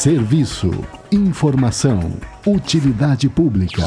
Serviço, 0.00 0.70
informação, 1.12 2.14
utilidade 2.46 3.28
pública. 3.28 3.82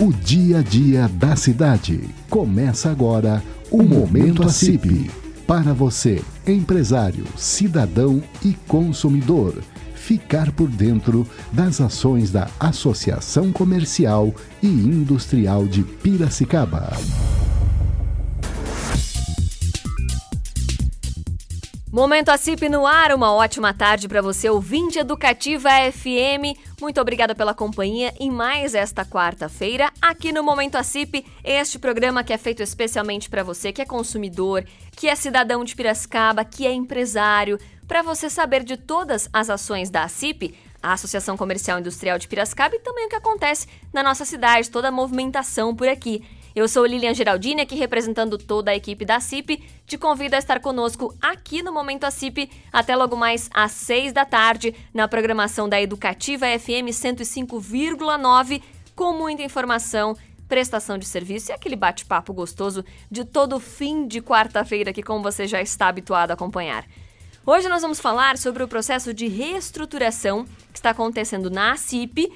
O 0.00 0.10
dia 0.10 0.60
a 0.60 0.62
dia 0.62 1.06
da 1.06 1.36
cidade. 1.36 2.08
Começa 2.30 2.90
agora 2.90 3.42
o 3.70 3.82
Momento 3.82 4.42
ACIP. 4.42 5.10
Para 5.46 5.74
você, 5.74 6.22
empresário, 6.46 7.26
cidadão 7.36 8.22
e 8.42 8.54
consumidor, 8.66 9.62
ficar 9.94 10.50
por 10.50 10.70
dentro 10.70 11.26
das 11.52 11.78
ações 11.78 12.30
da 12.30 12.48
Associação 12.58 13.52
Comercial 13.52 14.34
e 14.62 14.66
Industrial 14.66 15.66
de 15.66 15.82
Piracicaba. 15.82 16.90
Momento 21.92 22.28
ACIP 22.28 22.68
no 22.68 22.86
ar, 22.86 23.12
uma 23.12 23.32
ótima 23.34 23.74
tarde 23.74 24.06
para 24.06 24.22
você, 24.22 24.48
ouvinte 24.48 24.96
Educativa 24.96 25.70
FM. 25.90 26.56
Muito 26.80 27.00
obrigada 27.00 27.34
pela 27.34 27.52
companhia 27.52 28.14
em 28.20 28.30
mais 28.30 28.76
esta 28.76 29.04
quarta-feira, 29.04 29.92
aqui 30.00 30.30
no 30.30 30.44
Momento 30.44 30.76
ACIP, 30.76 31.26
este 31.42 31.80
programa 31.80 32.22
que 32.22 32.32
é 32.32 32.38
feito 32.38 32.62
especialmente 32.62 33.28
para 33.28 33.42
você 33.42 33.72
que 33.72 33.82
é 33.82 33.84
consumidor, 33.84 34.64
que 34.92 35.08
é 35.08 35.16
cidadão 35.16 35.64
de 35.64 35.74
Piracicaba, 35.74 36.44
que 36.44 36.64
é 36.64 36.72
empresário, 36.72 37.58
para 37.88 38.02
você 38.02 38.30
saber 38.30 38.62
de 38.62 38.76
todas 38.76 39.28
as 39.32 39.50
ações 39.50 39.90
da 39.90 40.04
ACIP, 40.04 40.54
a 40.80 40.92
Associação 40.92 41.36
Comercial 41.36 41.80
Industrial 41.80 42.20
de 42.20 42.28
Piracicaba, 42.28 42.76
e 42.76 42.78
também 42.78 43.06
o 43.06 43.08
que 43.08 43.16
acontece 43.16 43.66
na 43.92 44.04
nossa 44.04 44.24
cidade, 44.24 44.70
toda 44.70 44.88
a 44.88 44.92
movimentação 44.92 45.74
por 45.74 45.88
aqui. 45.88 46.24
Eu 46.54 46.66
sou 46.66 46.84
Lilian 46.84 47.14
Geraldini, 47.14 47.62
aqui 47.62 47.76
representando 47.76 48.36
toda 48.36 48.72
a 48.72 48.76
equipe 48.76 49.04
da 49.04 49.20
CIP. 49.20 49.62
Te 49.86 49.96
convido 49.96 50.34
a 50.34 50.38
estar 50.38 50.58
conosco 50.60 51.14
aqui 51.22 51.62
no 51.62 51.72
Momento 51.72 52.04
a 52.04 52.10
CIP 52.10 52.50
até 52.72 52.96
logo 52.96 53.16
mais 53.16 53.48
às 53.54 53.70
6 53.70 54.12
da 54.12 54.24
tarde, 54.24 54.74
na 54.92 55.06
programação 55.06 55.68
da 55.68 55.80
Educativa 55.80 56.46
FM 56.46 56.90
105,9, 56.90 58.62
com 58.96 59.12
muita 59.12 59.44
informação, 59.44 60.16
prestação 60.48 60.98
de 60.98 61.06
serviço 61.06 61.52
e 61.52 61.54
aquele 61.54 61.76
bate-papo 61.76 62.32
gostoso 62.32 62.84
de 63.08 63.24
todo 63.24 63.60
fim 63.60 64.08
de 64.08 64.20
quarta-feira 64.20 64.92
que, 64.92 65.04
como 65.04 65.22
você 65.22 65.46
já 65.46 65.62
está 65.62 65.86
habituado 65.86 66.32
a 66.32 66.34
acompanhar. 66.34 66.84
Hoje 67.46 67.68
nós 67.68 67.80
vamos 67.80 68.00
falar 68.00 68.36
sobre 68.36 68.64
o 68.64 68.68
processo 68.68 69.14
de 69.14 69.28
reestruturação 69.28 70.44
que 70.72 70.78
está 70.78 70.90
acontecendo 70.90 71.48
na 71.48 71.76
CIP 71.76 72.30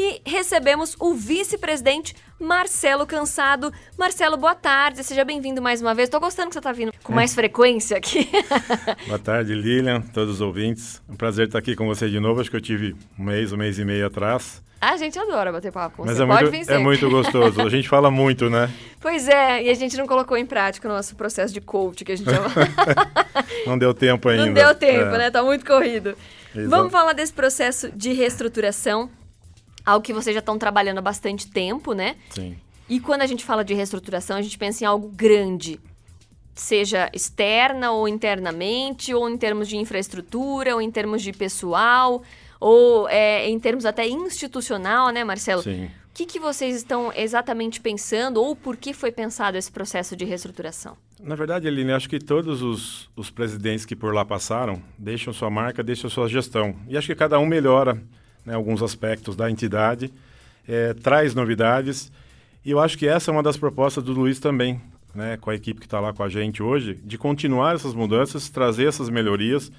e 0.00 0.22
recebemos 0.24 0.96
o 0.98 1.12
vice-presidente 1.12 2.16
Marcelo 2.40 3.06
Cansado. 3.06 3.70
Marcelo, 3.98 4.38
boa 4.38 4.54
tarde, 4.54 5.04
seja 5.04 5.26
bem-vindo 5.26 5.60
mais 5.60 5.82
uma 5.82 5.94
vez. 5.94 6.06
Estou 6.06 6.18
gostando 6.18 6.48
que 6.48 6.54
você 6.54 6.58
está 6.58 6.72
vindo 6.72 6.90
com 7.04 7.12
mais 7.12 7.34
frequência 7.34 7.98
aqui. 7.98 8.26
boa 9.06 9.18
tarde, 9.18 9.54
Lilian, 9.54 10.00
todos 10.00 10.36
os 10.36 10.40
ouvintes. 10.40 11.02
Um 11.06 11.16
prazer 11.16 11.48
estar 11.48 11.58
aqui 11.58 11.76
com 11.76 11.86
você 11.86 12.08
de 12.08 12.18
novo. 12.18 12.40
Acho 12.40 12.50
que 12.50 12.56
eu 12.56 12.62
tive 12.62 12.96
um 13.18 13.24
mês, 13.24 13.52
um 13.52 13.58
mês 13.58 13.78
e 13.78 13.84
meio 13.84 14.06
atrás. 14.06 14.62
A 14.80 14.96
gente 14.96 15.18
adora 15.18 15.52
bater 15.52 15.70
papo 15.70 15.98
com 15.98 16.06
Mas 16.06 16.16
você. 16.16 16.22
É 16.22 16.26
Pode 16.26 16.42
muito, 16.44 16.52
vencer. 16.52 16.76
É 16.76 16.78
muito 16.78 17.10
gostoso. 17.10 17.60
A 17.60 17.68
gente 17.68 17.86
fala 17.86 18.10
muito, 18.10 18.48
né? 18.48 18.70
Pois 19.02 19.28
é, 19.28 19.62
e 19.62 19.70
a 19.70 19.74
gente 19.74 19.96
não 19.96 20.06
colocou 20.06 20.36
em 20.36 20.44
prática 20.44 20.86
o 20.86 20.92
nosso 20.92 21.16
processo 21.16 21.54
de 21.54 21.60
coach 21.60 22.04
que 22.04 22.12
a 22.12 22.16
gente 22.16 22.28
não 23.66 23.78
deu 23.78 23.94
tempo 23.94 24.28
ainda. 24.28 24.44
Não 24.44 24.52
deu 24.52 24.74
tempo, 24.74 25.14
é. 25.14 25.18
né? 25.18 25.30
Tá 25.30 25.42
muito 25.42 25.64
corrido. 25.64 26.14
Exato. 26.54 26.68
Vamos 26.68 26.92
falar 26.92 27.14
desse 27.14 27.32
processo 27.32 27.90
de 27.92 28.12
reestruturação, 28.12 29.08
algo 29.84 30.04
que 30.04 30.12
vocês 30.12 30.34
já 30.34 30.40
estão 30.40 30.58
trabalhando 30.58 30.98
há 30.98 31.02
bastante 31.02 31.50
tempo, 31.50 31.92
né? 31.92 32.16
Sim. 32.30 32.56
E 32.88 32.98
quando 32.98 33.22
a 33.22 33.26
gente 33.26 33.44
fala 33.44 33.64
de 33.64 33.72
reestruturação, 33.72 34.36
a 34.36 34.42
gente 34.42 34.58
pensa 34.58 34.84
em 34.84 34.86
algo 34.86 35.08
grande, 35.08 35.78
seja 36.54 37.08
externa 37.12 37.92
ou 37.92 38.08
internamente, 38.08 39.14
ou 39.14 39.28
em 39.28 39.36
termos 39.36 39.68
de 39.68 39.76
infraestrutura, 39.76 40.74
ou 40.74 40.82
em 40.82 40.90
termos 40.90 41.22
de 41.22 41.32
pessoal, 41.32 42.22
ou 42.58 43.08
é, 43.08 43.48
em 43.48 43.58
termos 43.60 43.86
até 43.86 44.08
institucional, 44.08 45.10
né, 45.10 45.22
Marcelo? 45.22 45.62
Sim. 45.62 45.86
O 45.86 46.12
que, 46.12 46.26
que 46.26 46.40
vocês 46.40 46.74
estão 46.74 47.12
exatamente 47.14 47.80
pensando 47.80 48.42
ou 48.42 48.56
por 48.56 48.76
que 48.76 48.92
foi 48.92 49.12
pensado 49.12 49.56
esse 49.56 49.70
processo 49.70 50.16
de 50.16 50.24
reestruturação? 50.24 50.96
Na 51.22 51.34
verdade, 51.34 51.68
Eline, 51.68 51.92
acho 51.92 52.08
que 52.08 52.18
todos 52.18 52.60
os, 52.62 53.08
os 53.14 53.30
presidentes 53.30 53.86
que 53.86 53.94
por 53.94 54.12
lá 54.12 54.24
passaram 54.24 54.82
deixam 54.98 55.32
sua 55.32 55.48
marca, 55.48 55.82
deixam 55.82 56.10
sua 56.10 56.28
gestão. 56.28 56.74
E 56.88 56.96
acho 56.98 57.06
que 57.06 57.14
cada 57.14 57.38
um 57.38 57.46
melhora 57.46 58.02
né, 58.50 58.56
alguns 58.56 58.82
aspectos 58.82 59.36
da 59.36 59.48
entidade, 59.48 60.12
é, 60.68 60.92
traz 60.92 61.34
novidades. 61.34 62.10
E 62.64 62.72
eu 62.72 62.80
acho 62.80 62.98
que 62.98 63.06
essa 63.06 63.30
é 63.30 63.32
uma 63.32 63.42
das 63.42 63.56
propostas 63.56 64.02
do 64.02 64.12
Luiz 64.12 64.40
também, 64.40 64.80
né, 65.14 65.36
com 65.36 65.50
a 65.50 65.54
equipe 65.54 65.78
que 65.78 65.86
está 65.86 66.00
lá 66.00 66.12
com 66.12 66.24
a 66.24 66.28
gente 66.28 66.62
hoje, 66.62 66.98
de 67.04 67.16
continuar 67.16 67.76
essas 67.76 67.94
mudanças, 67.94 68.48
trazer 68.50 68.88
essas 68.88 69.08
melhorias. 69.08 69.70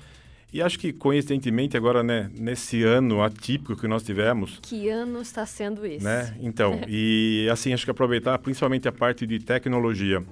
E 0.53 0.61
acho 0.61 0.79
que, 0.79 0.91
coincidentemente, 0.91 1.77
agora, 1.77 2.01
né, 2.01 2.29
nesse 2.33 2.83
ano 2.83 3.21
atípico 3.21 3.75
que 3.75 3.87
nós 3.87 4.03
tivemos... 4.03 4.59
Que 4.61 4.89
ano 4.89 5.21
está 5.21 5.45
sendo 5.45 5.85
esse? 5.85 6.03
Né? 6.03 6.35
Então, 6.41 6.81
e 6.87 7.47
assim, 7.51 7.73
acho 7.73 7.85
que 7.85 7.91
aproveitar 7.91 8.37
principalmente 8.39 8.87
a 8.87 8.91
parte 8.91 9.27
de 9.27 9.39
tecnologia. 9.39 10.23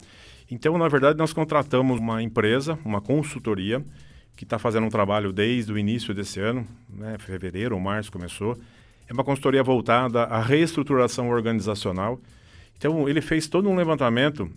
Então, 0.51 0.77
na 0.77 0.87
verdade, 0.87 1.17
nós 1.17 1.31
contratamos 1.31 1.99
uma 1.99 2.23
empresa, 2.23 2.77
uma 2.83 2.99
consultoria, 2.99 3.83
que 4.39 4.45
está 4.45 4.57
fazendo 4.57 4.85
um 4.85 4.89
trabalho 4.89 5.33
desde 5.33 5.69
o 5.69 5.77
início 5.77 6.13
desse 6.13 6.39
ano, 6.39 6.65
né, 6.87 7.17
fevereiro 7.19 7.75
ou 7.75 7.81
março 7.81 8.09
começou. 8.09 8.57
É 9.05 9.11
uma 9.11 9.21
consultoria 9.21 9.61
voltada 9.61 10.23
à 10.23 10.41
reestruturação 10.41 11.29
organizacional. 11.29 12.17
Então, 12.77 13.09
ele 13.09 13.19
fez 13.19 13.49
todo 13.49 13.67
um 13.67 13.75
levantamento 13.75 14.49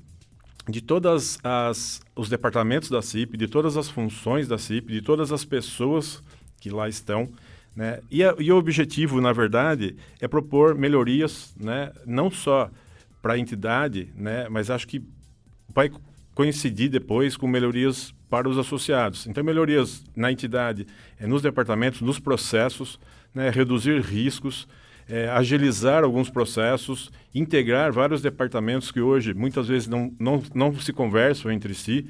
de 0.69 0.81
todas 0.81 1.37
as 1.43 2.01
os 2.15 2.29
departamentos 2.29 2.91
da 2.91 3.03
CIP, 3.03 3.37
de 3.37 3.49
todas 3.49 3.77
as 3.77 3.89
funções 3.89 4.47
da 4.47 4.57
CIP, 4.57 4.93
de 4.93 5.03
todas 5.03 5.33
as 5.33 5.45
pessoas 5.45 6.23
que 6.61 6.71
lá 6.71 6.89
estão, 6.89 7.29
né? 7.75 7.99
E, 8.09 8.23
a, 8.23 8.37
e 8.39 8.53
o 8.53 8.57
objetivo, 8.59 9.21
na 9.21 9.33
verdade, 9.33 9.97
é 10.21 10.29
propor 10.29 10.77
melhorias, 10.77 11.53
né? 11.59 11.91
Não 12.07 12.31
só 12.31 12.71
para 13.21 13.33
a 13.33 13.39
entidade, 13.39 14.13
né? 14.15 14.49
Mas 14.49 14.71
acho 14.71 14.87
que 14.87 15.03
vai 15.75 15.91
coincidir 16.37 16.89
depois 16.89 17.37
com 17.37 17.49
melhorias 17.49 18.15
para 18.33 18.49
os 18.49 18.57
associados. 18.57 19.27
Então, 19.27 19.45
melhorias 19.45 20.03
na 20.17 20.33
entidade, 20.33 20.87
é, 21.21 21.27
nos 21.27 21.43
departamentos, 21.43 22.01
nos 22.01 22.19
processos, 22.19 22.99
né? 23.35 23.51
reduzir 23.51 24.01
riscos, 24.01 24.67
é, 25.07 25.29
agilizar 25.29 26.03
alguns 26.03 26.31
processos, 26.31 27.11
integrar 27.35 27.93
vários 27.93 28.23
departamentos 28.23 28.91
que 28.91 29.03
hoje 29.03 29.35
muitas 29.35 29.69
vezes 29.69 29.87
não, 29.87 30.11
não, 30.19 30.43
não 30.55 30.75
se 30.81 30.95
conversam 30.95 31.53
entre 31.53 31.75
si. 31.75 32.09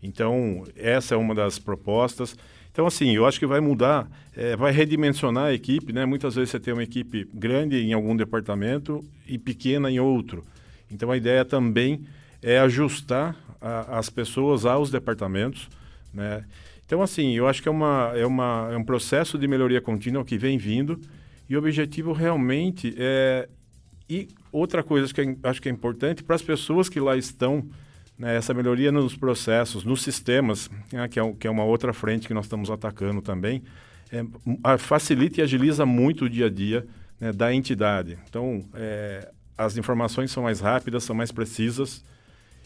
Então, 0.00 0.62
essa 0.76 1.16
é 1.16 1.18
uma 1.18 1.34
das 1.34 1.58
propostas. 1.58 2.38
Então, 2.70 2.86
assim, 2.86 3.10
eu 3.10 3.26
acho 3.26 3.40
que 3.40 3.46
vai 3.46 3.58
mudar, 3.58 4.08
é, 4.36 4.54
vai 4.54 4.70
redimensionar 4.70 5.46
a 5.46 5.52
equipe, 5.52 5.92
né? 5.92 6.06
Muitas 6.06 6.36
vezes 6.36 6.50
você 6.50 6.60
tem 6.60 6.72
uma 6.72 6.84
equipe 6.84 7.28
grande 7.34 7.78
em 7.78 7.92
algum 7.92 8.14
departamento 8.14 9.04
e 9.26 9.38
pequena 9.38 9.90
em 9.90 9.98
outro. 9.98 10.44
Então, 10.88 11.10
a 11.10 11.16
ideia 11.16 11.44
também 11.44 12.04
é 12.40 12.60
ajustar 12.60 13.34
a, 13.64 13.98
as 13.98 14.10
pessoas 14.10 14.66
aos 14.66 14.90
departamentos, 14.90 15.68
né? 16.12 16.44
Então, 16.86 17.00
assim, 17.00 17.32
eu 17.34 17.48
acho 17.48 17.62
que 17.62 17.68
é, 17.68 17.72
uma, 17.72 18.12
é, 18.14 18.26
uma, 18.26 18.68
é 18.70 18.76
um 18.76 18.84
processo 18.84 19.38
de 19.38 19.48
melhoria 19.48 19.80
contínua 19.80 20.22
que 20.22 20.36
vem 20.36 20.58
vindo 20.58 21.00
e 21.48 21.56
o 21.56 21.58
objetivo 21.58 22.12
realmente 22.12 22.94
é... 22.98 23.48
E 24.06 24.28
outra 24.52 24.82
coisa 24.82 25.12
que 25.12 25.20
é, 25.22 25.36
acho 25.44 25.62
que 25.62 25.68
é 25.68 25.72
importante 25.72 26.22
para 26.22 26.36
as 26.36 26.42
pessoas 26.42 26.90
que 26.90 27.00
lá 27.00 27.16
estão, 27.16 27.66
né, 28.18 28.36
essa 28.36 28.52
melhoria 28.52 28.92
nos 28.92 29.16
processos, 29.16 29.82
nos 29.82 30.02
sistemas, 30.02 30.70
né, 30.92 31.08
que, 31.08 31.18
é, 31.18 31.32
que 31.32 31.46
é 31.46 31.50
uma 31.50 31.64
outra 31.64 31.90
frente 31.94 32.28
que 32.28 32.34
nós 32.34 32.44
estamos 32.44 32.70
atacando 32.70 33.22
também, 33.22 33.62
é, 34.12 34.76
facilita 34.76 35.40
e 35.40 35.42
agiliza 35.42 35.86
muito 35.86 36.26
o 36.26 36.28
dia 36.28 36.46
a 36.46 36.50
dia 36.50 36.86
né, 37.18 37.32
da 37.32 37.52
entidade. 37.54 38.18
Então, 38.28 38.62
é, 38.74 39.32
as 39.56 39.78
informações 39.78 40.30
são 40.30 40.42
mais 40.42 40.60
rápidas, 40.60 41.02
são 41.04 41.16
mais 41.16 41.32
precisas. 41.32 42.04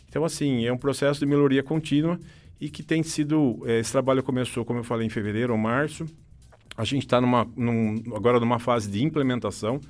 Então, 0.08 0.24
assim, 0.24 0.64
é 0.64 0.72
um 0.72 0.78
processo 0.78 1.20
de 1.20 1.26
melhoria 1.26 1.62
contínua 1.62 2.18
e 2.60 2.68
que 2.68 2.82
tem 2.82 3.02
sido. 3.02 3.62
É, 3.66 3.78
esse 3.78 3.92
trabalho 3.92 4.22
começou, 4.22 4.64
como 4.64 4.80
eu 4.80 4.84
falei, 4.84 5.06
em 5.06 5.10
fevereiro 5.10 5.52
ou 5.52 5.58
março. 5.58 6.06
A 6.76 6.84
gente 6.84 7.04
está 7.04 7.20
num, 7.20 8.02
agora 8.14 8.38
numa 8.38 8.58
fase 8.58 8.90
de 8.90 9.02
implementação. 9.02 9.80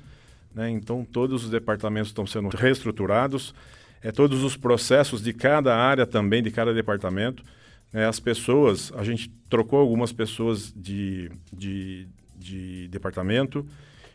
Né? 0.53 0.69
Então, 0.71 1.05
todos 1.05 1.45
os 1.45 1.49
departamentos 1.49 2.09
estão 2.09 2.25
sendo 2.25 2.49
reestruturados, 2.49 3.53
é, 4.01 4.11
todos 4.11 4.43
os 4.43 4.57
processos 4.57 5.21
de 5.21 5.33
cada 5.33 5.75
área 5.75 6.05
também, 6.05 6.41
de 6.41 6.51
cada 6.51 6.73
departamento. 6.73 7.43
Né? 7.93 8.07
As 8.07 8.19
pessoas, 8.19 8.91
a 8.95 9.03
gente 9.03 9.31
trocou 9.49 9.79
algumas 9.79 10.11
pessoas 10.11 10.73
de, 10.75 11.31
de, 11.53 12.07
de 12.35 12.87
departamento. 12.87 13.65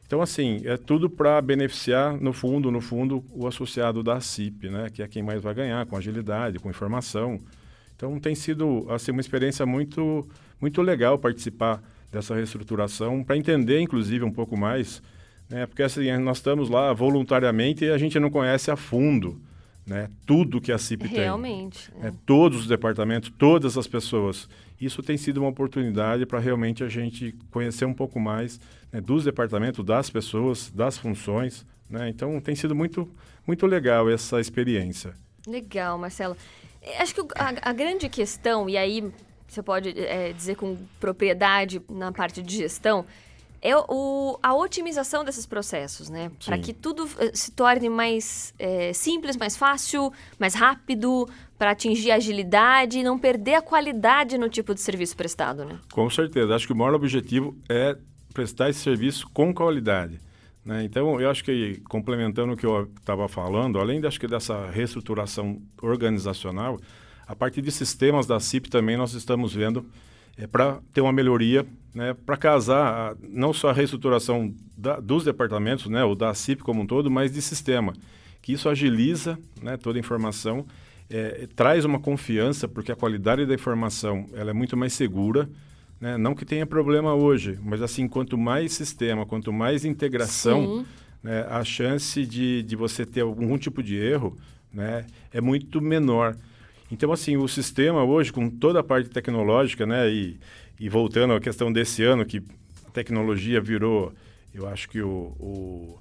Então, 0.06 0.20
assim, 0.20 0.60
é 0.64 0.76
tudo 0.76 1.08
para 1.08 1.40
beneficiar, 1.40 2.20
no 2.20 2.32
fundo, 2.32 2.70
no 2.70 2.80
fundo, 2.80 3.24
o 3.32 3.46
associado 3.46 4.02
da 4.02 4.20
CIP, 4.20 4.68
né? 4.68 4.88
que 4.92 5.02
é 5.02 5.08
quem 5.08 5.22
mais 5.22 5.42
vai 5.42 5.54
ganhar, 5.54 5.84
com 5.86 5.96
agilidade, 5.96 6.58
com 6.58 6.68
informação. 6.68 7.38
Então, 7.96 8.18
tem 8.20 8.34
sido 8.34 8.86
assim, 8.90 9.12
uma 9.12 9.20
experiência 9.20 9.64
muito, 9.64 10.26
muito 10.60 10.82
legal 10.82 11.18
participar 11.18 11.82
dessa 12.12 12.34
reestruturação, 12.34 13.24
para 13.24 13.36
entender, 13.36 13.80
inclusive, 13.80 14.24
um 14.24 14.30
pouco 14.30 14.56
mais, 14.56 15.02
né? 15.48 15.66
porque 15.66 15.82
assim, 15.82 16.16
nós 16.18 16.36
estamos 16.36 16.68
lá 16.68 16.92
voluntariamente 16.92 17.84
e 17.84 17.90
a 17.90 17.98
gente 17.98 18.20
não 18.20 18.30
conhece 18.30 18.70
a 18.70 18.76
fundo 18.76 19.40
né, 19.86 20.08
tudo 20.26 20.60
que 20.60 20.72
a 20.72 20.78
CIP 20.78 21.06
realmente, 21.06 21.90
tem. 21.90 21.98
Realmente. 22.00 22.16
É. 22.16 22.20
Todos 22.24 22.60
os 22.60 22.66
departamentos, 22.66 23.32
todas 23.36 23.76
as 23.76 23.86
pessoas. 23.86 24.48
Isso 24.80 25.02
tem 25.02 25.16
sido 25.16 25.38
uma 25.38 25.48
oportunidade 25.48 26.26
para 26.26 26.38
realmente 26.38 26.82
a 26.82 26.88
gente 26.88 27.34
conhecer 27.50 27.84
um 27.84 27.94
pouco 27.94 28.18
mais 28.18 28.60
né, 28.92 29.00
dos 29.00 29.24
departamentos, 29.24 29.84
das 29.84 30.10
pessoas, 30.10 30.70
das 30.70 30.98
funções. 30.98 31.64
Né? 31.88 32.08
Então 32.08 32.40
tem 32.40 32.54
sido 32.54 32.74
muito, 32.74 33.08
muito 33.46 33.66
legal 33.66 34.10
essa 34.10 34.40
experiência. 34.40 35.14
Legal, 35.46 35.98
Marcelo. 35.98 36.36
Acho 36.98 37.14
que 37.14 37.20
a, 37.34 37.70
a 37.70 37.72
grande 37.72 38.08
questão, 38.08 38.68
e 38.68 38.76
aí 38.76 39.12
você 39.46 39.62
pode 39.62 39.98
é, 39.98 40.32
dizer 40.32 40.56
com 40.56 40.76
propriedade 40.98 41.80
na 41.88 42.12
parte 42.12 42.42
de 42.42 42.56
gestão, 42.56 43.06
é 43.64 43.74
o, 43.74 44.38
a 44.42 44.54
otimização 44.54 45.24
desses 45.24 45.46
processos, 45.46 46.10
né? 46.10 46.30
Para 46.44 46.58
que 46.58 46.74
tudo 46.74 47.08
eh, 47.18 47.30
se 47.32 47.50
torne 47.50 47.88
mais 47.88 48.52
é, 48.58 48.92
simples, 48.92 49.38
mais 49.38 49.56
fácil, 49.56 50.12
mais 50.38 50.54
rápido, 50.54 51.26
para 51.56 51.70
atingir 51.70 52.10
a 52.10 52.16
agilidade 52.16 52.98
e 52.98 53.02
não 53.02 53.18
perder 53.18 53.54
a 53.54 53.62
qualidade 53.62 54.36
no 54.36 54.50
tipo 54.50 54.74
de 54.74 54.82
serviço 54.82 55.16
prestado, 55.16 55.64
né? 55.64 55.78
Com 55.90 56.10
certeza. 56.10 56.54
Acho 56.54 56.66
que 56.66 56.74
o 56.74 56.76
maior 56.76 56.92
objetivo 56.92 57.56
é 57.66 57.96
prestar 58.34 58.68
esse 58.68 58.80
serviço 58.80 59.26
com 59.32 59.54
qualidade. 59.54 60.20
Né? 60.62 60.84
Então, 60.84 61.18
eu 61.18 61.30
acho 61.30 61.42
que, 61.42 61.80
complementando 61.88 62.52
o 62.52 62.56
que 62.58 62.66
eu 62.66 62.90
estava 62.98 63.26
falando, 63.28 63.78
além 63.78 63.98
de, 63.98 64.06
acho 64.06 64.20
que 64.20 64.26
dessa 64.26 64.68
reestruturação 64.68 65.62
organizacional, 65.80 66.78
a 67.26 67.34
partir 67.34 67.62
de 67.62 67.72
sistemas 67.72 68.26
da 68.26 68.38
CIP 68.38 68.68
também 68.68 68.98
nós 68.98 69.14
estamos 69.14 69.54
vendo 69.54 69.86
é, 70.36 70.46
para 70.46 70.80
ter 70.92 71.00
uma 71.00 71.12
melhoria, 71.12 71.66
né, 71.94 72.14
para 72.26 72.36
casar 72.36 73.12
a, 73.12 73.16
não 73.28 73.52
só 73.52 73.70
a 73.70 73.72
reestruturação 73.72 74.54
da, 74.76 74.98
dos 74.98 75.24
departamentos, 75.24 75.86
né, 75.86 76.04
ou 76.04 76.14
da 76.14 76.34
CIP 76.34 76.62
como 76.62 76.82
um 76.82 76.86
todo, 76.86 77.10
mas 77.10 77.32
de 77.32 77.40
sistema, 77.40 77.92
que 78.42 78.52
isso 78.52 78.68
agiliza 78.68 79.38
né, 79.62 79.76
toda 79.76 79.98
a 79.98 80.00
informação, 80.00 80.66
é, 81.08 81.46
traz 81.54 81.84
uma 81.84 82.00
confiança, 82.00 82.66
porque 82.66 82.90
a 82.90 82.96
qualidade 82.96 83.46
da 83.46 83.54
informação 83.54 84.26
ela 84.32 84.50
é 84.50 84.54
muito 84.54 84.76
mais 84.76 84.92
segura, 84.92 85.48
né, 86.00 86.16
não 86.16 86.34
que 86.34 86.44
tenha 86.44 86.66
problema 86.66 87.14
hoje, 87.14 87.58
mas 87.62 87.80
assim, 87.80 88.08
quanto 88.08 88.36
mais 88.36 88.72
sistema, 88.72 89.24
quanto 89.24 89.52
mais 89.52 89.84
integração, 89.84 90.84
né, 91.22 91.46
a 91.48 91.64
chance 91.64 92.26
de, 92.26 92.62
de 92.62 92.76
você 92.76 93.06
ter 93.06 93.22
algum 93.22 93.56
tipo 93.56 93.82
de 93.82 93.96
erro 93.96 94.36
né, 94.72 95.06
é 95.32 95.40
muito 95.40 95.80
menor. 95.80 96.36
Então, 96.90 97.12
assim, 97.12 97.36
o 97.36 97.48
sistema 97.48 98.04
hoje, 98.04 98.32
com 98.32 98.48
toda 98.48 98.80
a 98.80 98.84
parte 98.84 99.08
tecnológica, 99.08 99.86
né, 99.86 100.08
e, 100.10 100.38
e 100.78 100.88
voltando 100.88 101.34
à 101.34 101.40
questão 101.40 101.72
desse 101.72 102.02
ano, 102.04 102.24
que 102.24 102.42
a 102.86 102.90
tecnologia 102.90 103.60
virou, 103.60 104.12
eu 104.54 104.68
acho 104.68 104.88
que 104.88 105.00
o, 105.00 105.34
o 105.40 105.98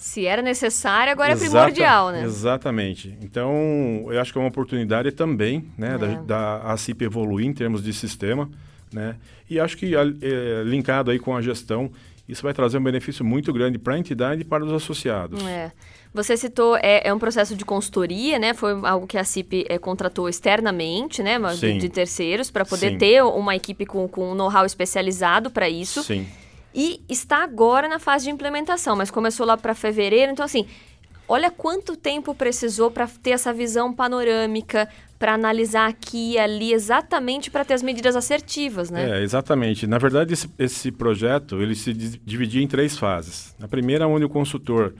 se 0.00 0.24
era 0.24 0.40
necessário, 0.40 1.12
agora 1.12 1.32
Exata, 1.32 1.44
é 1.44 1.50
primordial, 1.50 2.10
né? 2.10 2.22
Exatamente. 2.24 3.18
Então, 3.20 4.06
eu 4.08 4.18
acho 4.18 4.32
que 4.32 4.38
é 4.38 4.40
uma 4.40 4.48
oportunidade 4.48 5.12
também, 5.12 5.70
né, 5.76 5.96
é. 5.96 5.98
da, 5.98 6.06
da 6.22 6.72
ACIP 6.72 7.04
evoluir 7.04 7.46
em 7.46 7.52
termos 7.52 7.82
de 7.82 7.92
sistema, 7.92 8.48
né? 8.90 9.16
E 9.48 9.60
acho 9.60 9.76
que 9.76 9.94
é, 9.94 10.62
linkado 10.64 11.10
aí 11.10 11.18
com 11.18 11.36
a 11.36 11.42
gestão, 11.42 11.92
isso 12.26 12.42
vai 12.42 12.54
trazer 12.54 12.78
um 12.78 12.82
benefício 12.82 13.22
muito 13.22 13.52
grande 13.52 13.78
para 13.78 13.94
a 13.94 13.98
entidade 13.98 14.40
e 14.40 14.44
para 14.44 14.64
os 14.64 14.72
associados. 14.72 15.44
É. 15.44 15.70
Você 16.12 16.36
citou, 16.36 16.76
é, 16.76 17.06
é, 17.08 17.14
um 17.14 17.18
processo 17.18 17.54
de 17.54 17.64
consultoria, 17.64 18.38
né? 18.38 18.52
Foi 18.52 18.72
algo 18.82 19.06
que 19.06 19.16
a 19.16 19.22
CIP 19.22 19.64
é, 19.68 19.78
contratou 19.78 20.28
externamente, 20.28 21.22
né? 21.22 21.38
De, 21.58 21.78
de, 21.78 21.88
terceiros, 21.88 22.50
para 22.50 22.64
poder 22.64 22.90
Sim. 22.90 22.98
ter 22.98 23.22
uma 23.22 23.54
equipe 23.54 23.86
com, 23.86 24.08
com 24.08 24.32
um 24.32 24.34
know-how 24.34 24.66
especializado 24.66 25.50
para 25.50 25.68
isso. 25.68 26.02
Sim. 26.02 26.26
E 26.74 27.00
está 27.08 27.44
agora 27.44 27.88
na 27.88 27.98
fase 27.98 28.24
de 28.24 28.30
implementação, 28.30 28.96
mas 28.96 29.10
começou 29.10 29.46
lá 29.46 29.56
para 29.56 29.72
fevereiro. 29.72 30.32
Então, 30.32 30.44
assim, 30.44 30.66
olha 31.28 31.48
quanto 31.48 31.96
tempo 31.96 32.34
precisou 32.34 32.90
para 32.90 33.06
ter 33.06 33.30
essa 33.30 33.52
visão 33.52 33.92
panorâmica, 33.92 34.88
para 35.16 35.34
analisar 35.34 35.88
aqui 35.88 36.32
e 36.32 36.38
ali 36.38 36.72
exatamente 36.72 37.50
para 37.52 37.64
ter 37.64 37.74
as 37.74 37.82
medidas 37.82 38.16
assertivas, 38.16 38.90
né? 38.90 39.18
É, 39.18 39.22
exatamente. 39.22 39.86
Na 39.86 39.98
verdade, 39.98 40.32
esse, 40.32 40.50
esse 40.58 40.90
projeto 40.90 41.62
ele 41.62 41.76
se 41.76 41.92
dividia 41.92 42.62
em 42.62 42.66
três 42.66 42.98
fases. 42.98 43.54
Na 43.60 43.68
primeira, 43.68 44.08
onde 44.08 44.24
o 44.24 44.28
consultor 44.28 44.94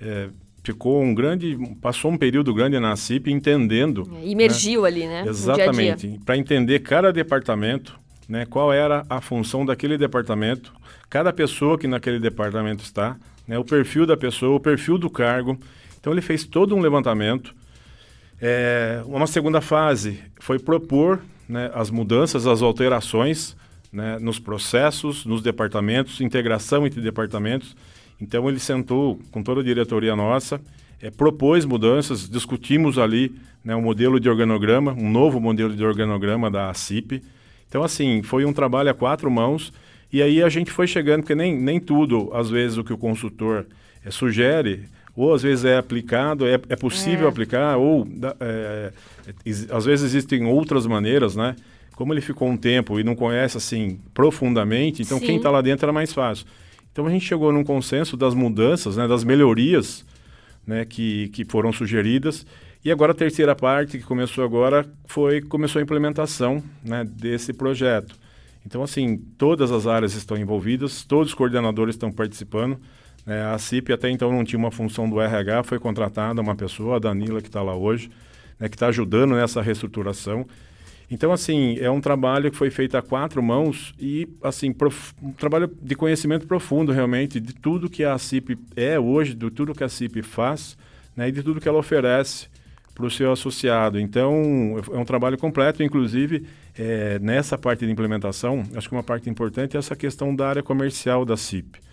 é, 0.00 0.28
ficou 0.66 1.02
um 1.02 1.14
grande, 1.14 1.56
passou 1.80 2.10
um 2.10 2.16
período 2.16 2.52
grande 2.54 2.78
na 2.78 2.94
CIP 2.96 3.30
entendendo. 3.30 4.08
É, 4.22 4.26
imergiu 4.26 4.82
né? 4.82 4.88
ali, 4.88 5.06
né? 5.06 5.24
Exatamente. 5.26 6.20
Para 6.24 6.36
entender 6.36 6.80
cada 6.80 7.12
departamento, 7.12 7.98
né, 8.28 8.44
qual 8.44 8.72
era 8.72 9.04
a 9.08 9.20
função 9.20 9.64
daquele 9.64 9.96
departamento, 9.96 10.72
cada 11.08 11.32
pessoa 11.32 11.78
que 11.78 11.86
naquele 11.86 12.18
departamento 12.18 12.82
está, 12.82 13.16
né, 13.46 13.58
o 13.58 13.64
perfil 13.64 14.06
da 14.06 14.16
pessoa, 14.16 14.56
o 14.56 14.60
perfil 14.60 14.98
do 14.98 15.08
cargo. 15.08 15.58
Então 16.00 16.12
ele 16.12 16.22
fez 16.22 16.44
todo 16.44 16.74
um 16.74 16.80
levantamento 16.80 17.54
é, 18.40 19.02
uma 19.06 19.26
segunda 19.26 19.60
fase 19.60 20.22
foi 20.40 20.58
propor 20.58 21.20
né, 21.48 21.70
as 21.74 21.90
mudanças, 21.90 22.46
as 22.46 22.60
alterações 22.60 23.56
né, 23.90 24.18
nos 24.20 24.38
processos, 24.38 25.24
nos 25.24 25.42
departamentos, 25.42 26.20
integração 26.20 26.86
entre 26.86 27.00
departamentos. 27.00 27.74
Então 28.20 28.48
ele 28.48 28.58
sentou 28.58 29.18
com 29.30 29.42
toda 29.42 29.60
a 29.60 29.64
diretoria 29.64 30.16
nossa, 30.16 30.60
é, 31.00 31.10
propôs 31.10 31.64
mudanças, 31.64 32.28
discutimos 32.28 32.98
ali 32.98 33.34
né, 33.64 33.74
um 33.76 33.82
modelo 33.82 34.18
de 34.18 34.28
organograma, 34.28 34.92
um 34.92 35.10
novo 35.10 35.40
modelo 35.40 35.74
de 35.74 35.84
organograma 35.84 36.50
da 36.50 36.72
CIP. 36.72 37.22
Então, 37.68 37.82
assim, 37.82 38.22
foi 38.22 38.44
um 38.44 38.52
trabalho 38.52 38.90
a 38.90 38.94
quatro 38.94 39.30
mãos. 39.30 39.72
E 40.12 40.22
aí 40.22 40.42
a 40.42 40.48
gente 40.48 40.70
foi 40.70 40.86
chegando, 40.86 41.22
porque 41.22 41.34
nem, 41.34 41.54
nem 41.54 41.80
tudo, 41.80 42.30
às 42.32 42.48
vezes, 42.48 42.78
o 42.78 42.84
que 42.84 42.92
o 42.92 42.98
consultor 42.98 43.66
é, 44.04 44.10
sugere, 44.10 44.84
ou 45.16 45.34
às 45.34 45.42
vezes 45.42 45.64
é 45.64 45.76
aplicado, 45.76 46.46
é, 46.46 46.54
é 46.54 46.76
possível 46.76 47.26
é. 47.26 47.28
aplicar, 47.28 47.76
ou 47.76 48.06
é, 48.38 48.92
às 49.70 49.84
vezes 49.84 50.04
existem 50.04 50.46
outras 50.46 50.86
maneiras, 50.86 51.34
né? 51.34 51.56
Como 51.96 52.12
ele 52.12 52.20
ficou 52.20 52.48
um 52.48 52.56
tempo 52.56 53.00
e 53.00 53.04
não 53.04 53.16
conhece 53.16 53.56
assim 53.56 53.98
profundamente, 54.12 55.02
então 55.02 55.18
Sim. 55.18 55.24
quem 55.24 55.36
está 55.38 55.50
lá 55.50 55.62
dentro 55.62 55.86
era 55.86 55.92
mais 55.92 56.12
fácil. 56.12 56.46
Então 56.96 57.06
a 57.06 57.10
gente 57.10 57.26
chegou 57.26 57.52
num 57.52 57.62
consenso 57.62 58.16
das 58.16 58.32
mudanças, 58.32 58.96
né, 58.96 59.06
das 59.06 59.22
melhorias 59.22 60.02
né, 60.66 60.82
que, 60.86 61.28
que 61.28 61.44
foram 61.44 61.70
sugeridas. 61.70 62.46
E 62.82 62.90
agora 62.90 63.12
a 63.12 63.14
terceira 63.14 63.54
parte, 63.54 63.98
que 63.98 64.04
começou 64.04 64.42
agora, 64.42 64.90
foi 65.04 65.42
começou 65.42 65.78
a 65.78 65.82
implementação 65.82 66.62
né, 66.82 67.04
desse 67.04 67.52
projeto. 67.52 68.16
Então, 68.64 68.82
assim, 68.82 69.18
todas 69.36 69.70
as 69.70 69.86
áreas 69.86 70.14
estão 70.14 70.38
envolvidas, 70.38 71.04
todos 71.04 71.28
os 71.28 71.34
coordenadores 71.34 71.96
estão 71.96 72.10
participando. 72.10 72.80
É, 73.26 73.42
a 73.42 73.58
CIP 73.58 73.92
até 73.92 74.08
então 74.08 74.32
não 74.32 74.42
tinha 74.42 74.58
uma 74.58 74.70
função 74.70 75.06
do 75.06 75.20
RH, 75.20 75.64
foi 75.64 75.78
contratada 75.78 76.40
uma 76.40 76.56
pessoa, 76.56 76.96
a 76.96 76.98
Danila, 76.98 77.42
que 77.42 77.48
está 77.48 77.60
lá 77.60 77.76
hoje, 77.76 78.10
né, 78.58 78.70
que 78.70 78.74
está 78.74 78.86
ajudando 78.86 79.34
nessa 79.34 79.60
reestruturação. 79.60 80.46
Então, 81.10 81.32
assim, 81.32 81.78
é 81.78 81.90
um 81.90 82.00
trabalho 82.00 82.50
que 82.50 82.56
foi 82.56 82.70
feito 82.70 82.96
a 82.96 83.02
quatro 83.02 83.42
mãos 83.42 83.94
e, 83.98 84.28
assim, 84.42 84.74
um 85.22 85.32
trabalho 85.32 85.70
de 85.80 85.94
conhecimento 85.94 86.46
profundo, 86.46 86.90
realmente, 86.90 87.38
de 87.38 87.54
tudo 87.54 87.88
que 87.88 88.02
a 88.02 88.18
CIP 88.18 88.58
é 88.74 88.98
hoje, 88.98 89.34
de 89.34 89.50
tudo 89.50 89.74
que 89.74 89.84
a 89.84 89.88
CIP 89.88 90.22
faz 90.22 90.76
né, 91.16 91.28
e 91.28 91.32
de 91.32 91.42
tudo 91.42 91.60
que 91.60 91.68
ela 91.68 91.78
oferece 91.78 92.48
para 92.92 93.06
o 93.06 93.10
seu 93.10 93.30
associado. 93.30 94.00
Então, 94.00 94.82
é 94.92 94.98
um 94.98 95.04
trabalho 95.04 95.38
completo, 95.38 95.82
inclusive, 95.82 96.44
é, 96.76 97.18
nessa 97.20 97.56
parte 97.56 97.86
de 97.86 97.92
implementação, 97.92 98.64
acho 98.74 98.88
que 98.88 98.94
uma 98.94 99.04
parte 99.04 99.30
importante 99.30 99.76
é 99.76 99.78
essa 99.78 99.94
questão 99.94 100.34
da 100.34 100.48
área 100.48 100.62
comercial 100.62 101.24
da 101.24 101.36
CIP 101.36 101.86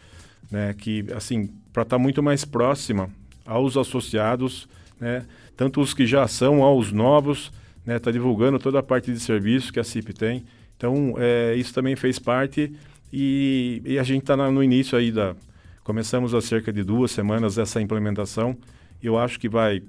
né, 0.53 0.73
que 0.77 1.05
assim 1.15 1.49
para 1.71 1.81
estar 1.81 1.97
tá 1.97 1.99
muito 1.99 2.21
mais 2.21 2.45
próxima 2.45 3.09
aos 3.43 3.75
associados, 3.75 4.69
né, 4.99 5.25
tanto 5.57 5.81
os 5.81 5.93
que 5.93 6.05
já 6.05 6.27
são 6.27 6.61
aos 6.63 6.91
novos, 6.91 7.51
né, 7.85 7.99
tá 7.99 8.11
divulgando 8.11 8.59
toda 8.59 8.79
a 8.79 8.83
parte 8.83 9.11
de 9.11 9.19
serviço 9.19 9.71
que 9.71 9.79
a 9.79 9.83
CIP 9.83 10.13
tem. 10.13 10.43
Então 10.77 11.15
é, 11.17 11.55
isso 11.55 11.73
também 11.73 11.95
fez 11.95 12.19
parte 12.19 12.73
e, 13.11 13.81
e 13.85 13.99
a 13.99 14.03
gente 14.03 14.21
está 14.21 14.35
no 14.35 14.63
início 14.63 14.97
aí 14.97 15.11
da 15.11 15.35
começamos 15.83 16.33
há 16.33 16.41
cerca 16.41 16.71
de 16.71 16.83
duas 16.83 17.11
semanas 17.11 17.57
essa 17.57 17.81
implementação. 17.81 18.57
Eu 19.01 19.17
acho 19.17 19.39
que 19.39 19.49
vai 19.49 19.83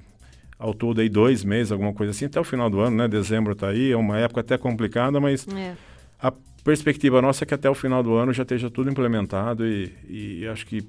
ao 0.59 0.75
todo 0.75 1.01
aí 1.01 1.09
dois 1.09 1.45
meses, 1.45 1.73
alguma 1.73 1.93
coisa 1.93 2.11
assim, 2.11 2.27
até 2.27 2.41
o 2.41 2.45
final 2.45 2.69
do 2.69 2.81
ano, 2.81 2.97
né? 2.97 3.09
Dezembro 3.09 3.53
está 3.53 3.69
aí, 3.69 3.93
é 3.93 3.97
uma 3.97 4.19
época 4.19 4.41
até 4.41 4.57
complicada, 4.59 5.21
mas 5.21 5.47
é. 5.49 5.75
a 6.21 6.33
perspectiva 6.63 7.21
nossa 7.23 7.45
é 7.45 7.47
que 7.47 7.55
até 7.55 7.69
o 7.69 7.75
final 7.75 8.03
do 8.03 8.15
ano 8.15 8.33
já 8.33 8.43
esteja 8.43 8.71
tudo 8.71 8.91
implementado 8.91 9.67
e, 9.67 9.93
e 10.09 10.49
acho 10.49 10.67
que 10.67 10.83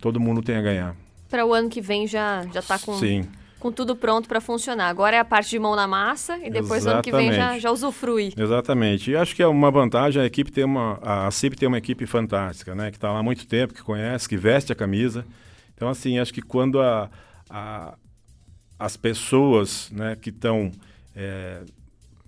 todo 0.00 0.20
mundo 0.20 0.42
tem 0.42 0.56
a 0.56 0.62
ganhar. 0.62 0.96
Para 1.28 1.44
o 1.44 1.52
ano 1.52 1.68
que 1.68 1.80
vem 1.80 2.06
já 2.06 2.46
já 2.52 2.60
está 2.60 2.78
com 2.78 2.94
Sim. 2.94 3.26
Com 3.58 3.72
tudo 3.72 3.96
pronto 3.96 4.28
para 4.28 4.40
funcionar. 4.40 4.88
Agora 4.88 5.16
é 5.16 5.18
a 5.18 5.24
parte 5.24 5.50
de 5.50 5.58
mão 5.58 5.74
na 5.74 5.86
massa 5.86 6.36
e 6.38 6.50
depois 6.50 6.82
Exatamente. 6.82 7.10
ano 7.10 7.18
que 7.18 7.30
vem 7.30 7.32
já, 7.32 7.58
já 7.58 7.70
usufrui. 7.70 8.32
Exatamente. 8.36 9.10
E 9.10 9.16
acho 9.16 9.34
que 9.34 9.42
é 9.42 9.46
uma 9.46 9.70
vantagem 9.70 10.22
a 10.22 10.26
equipe 10.26 10.50
ter 10.50 10.64
uma 10.64 10.98
a 11.02 11.30
CIP 11.30 11.56
tem 11.56 11.66
uma 11.66 11.78
equipe 11.78 12.06
fantástica, 12.06 12.74
né? 12.74 12.90
Que 12.90 12.96
está 12.96 13.12
lá 13.12 13.20
há 13.20 13.22
muito 13.22 13.46
tempo, 13.46 13.74
que 13.74 13.82
conhece, 13.82 14.28
que 14.28 14.36
veste 14.36 14.72
a 14.72 14.74
camisa. 14.74 15.24
Então 15.74 15.88
assim 15.88 16.18
acho 16.18 16.32
que 16.32 16.42
quando 16.42 16.80
a, 16.80 17.10
a 17.50 17.94
as 18.78 18.96
pessoas, 18.96 19.90
né, 19.90 20.16
que 20.20 20.28
estão 20.28 20.70
é, 21.14 21.62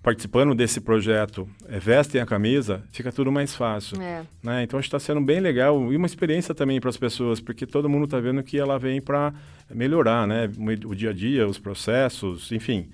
participando 0.09 0.55
desse 0.55 0.81
projeto 0.81 1.47
é, 1.69 1.79
vestem 1.79 2.19
a 2.19 2.25
camisa, 2.25 2.83
fica 2.91 3.13
tudo 3.13 3.31
mais 3.31 3.55
fácil. 3.55 4.01
É. 4.01 4.23
Né? 4.43 4.63
Então, 4.63 4.79
acho 4.79 4.89
que 4.89 4.97
está 4.97 4.99
sendo 4.99 5.21
bem 5.21 5.39
legal 5.39 5.93
e 5.93 5.97
uma 5.97 6.07
experiência 6.07 6.55
também 6.55 6.81
para 6.81 6.89
as 6.89 6.97
pessoas, 6.97 7.41
porque 7.41 7.67
todo 7.67 7.91
mundo 7.91 8.07
está 8.07 8.19
vendo 8.19 8.43
que 8.43 8.59
ela 8.59 8.79
vem 8.79 9.03
para 9.03 9.35
melhorar 9.69 10.27
né? 10.27 10.51
o 10.87 10.95
dia 10.95 11.11
a 11.11 11.13
dia, 11.13 11.47
os 11.47 11.59
processos, 11.59 12.51
enfim, 12.53 12.89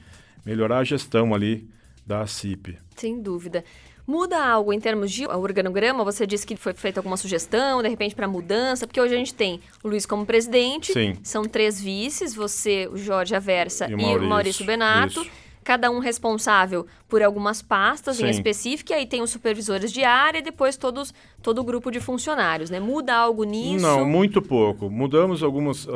melhorar 0.44 0.78
a 0.78 0.84
gestão 0.84 1.32
ali 1.32 1.68
da 2.04 2.26
CIP. 2.26 2.76
Sem 2.96 3.22
dúvida. 3.22 3.62
Muda 4.04 4.44
algo 4.44 4.72
em 4.72 4.80
termos 4.80 5.12
de 5.12 5.24
organograma? 5.24 6.02
Você 6.02 6.26
disse 6.26 6.44
que 6.44 6.56
foi 6.56 6.74
feita 6.74 6.98
alguma 6.98 7.16
sugestão, 7.16 7.80
de 7.80 7.88
repente, 7.88 8.16
para 8.16 8.26
mudança? 8.26 8.88
Porque 8.88 9.00
hoje 9.00 9.14
a 9.14 9.18
gente 9.18 9.32
tem 9.32 9.60
o 9.84 9.88
Luiz 9.88 10.04
como 10.04 10.26
presidente, 10.26 10.92
Sim. 10.92 11.16
são 11.22 11.44
três 11.44 11.80
vices, 11.80 12.34
você, 12.34 12.88
o 12.92 12.96
Jorge 12.96 13.36
Aversa 13.36 13.88
e 13.88 13.94
o 13.94 13.98
Maurício, 13.98 14.22
e 14.22 14.26
o 14.26 14.28
Maurício 14.28 14.66
Benato. 14.66 15.20
Isso 15.20 15.43
cada 15.64 15.90
um 15.90 15.98
responsável 15.98 16.86
por 17.08 17.22
algumas 17.22 17.62
pastas 17.62 18.18
Sim. 18.18 18.26
em 18.26 18.30
específico, 18.30 18.92
e 18.92 18.94
aí 18.94 19.06
tem 19.06 19.22
os 19.22 19.30
supervisores 19.30 19.90
de 19.90 20.04
área 20.04 20.38
e 20.38 20.42
depois 20.42 20.76
todos, 20.76 21.12
todo 21.42 21.60
o 21.60 21.64
grupo 21.64 21.90
de 21.90 21.98
funcionários, 21.98 22.70
né? 22.70 22.78
Muda 22.78 23.14
algo 23.14 23.44
nisso? 23.44 23.82
Não, 23.82 24.04
muito 24.04 24.42
pouco. 24.42 24.90
Mudamos 24.90 25.42
algumas, 25.42 25.88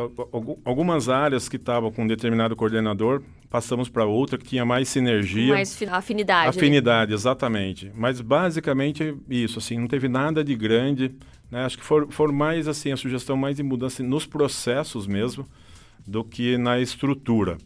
algumas 0.64 1.08
áreas 1.08 1.48
que 1.48 1.56
estavam 1.56 1.92
com 1.92 2.04
um 2.04 2.06
determinado 2.06 2.56
coordenador, 2.56 3.22
passamos 3.50 3.88
para 3.88 4.04
outra 4.04 4.38
que 4.38 4.44
tinha 4.44 4.64
mais 4.64 4.88
sinergia. 4.88 5.54
Mais 5.54 5.80
afinidade. 5.90 6.44
Né? 6.44 6.48
Afinidade, 6.48 7.10
né? 7.10 7.14
exatamente. 7.14 7.92
Mas 7.94 8.20
basicamente 8.20 9.14
isso, 9.28 9.58
assim, 9.58 9.78
não 9.78 9.87
teve 9.87 10.08
nada 10.08 10.42
de 10.42 10.54
grande. 10.54 11.14
Né? 11.50 11.64
Acho 11.64 11.78
que 11.78 11.84
for, 11.84 12.10
for 12.10 12.32
mais 12.32 12.66
assim, 12.66 12.92
a 12.92 12.96
sugestão 12.96 13.37
mais 13.37 13.56
de 13.56 13.62
mudança 13.62 14.02
nos 14.02 14.26
processos 14.26 15.06
mesmo 15.06 15.46
do 16.06 16.25
que 16.25 16.56
na 16.56 16.80
estrutura. 16.80 17.58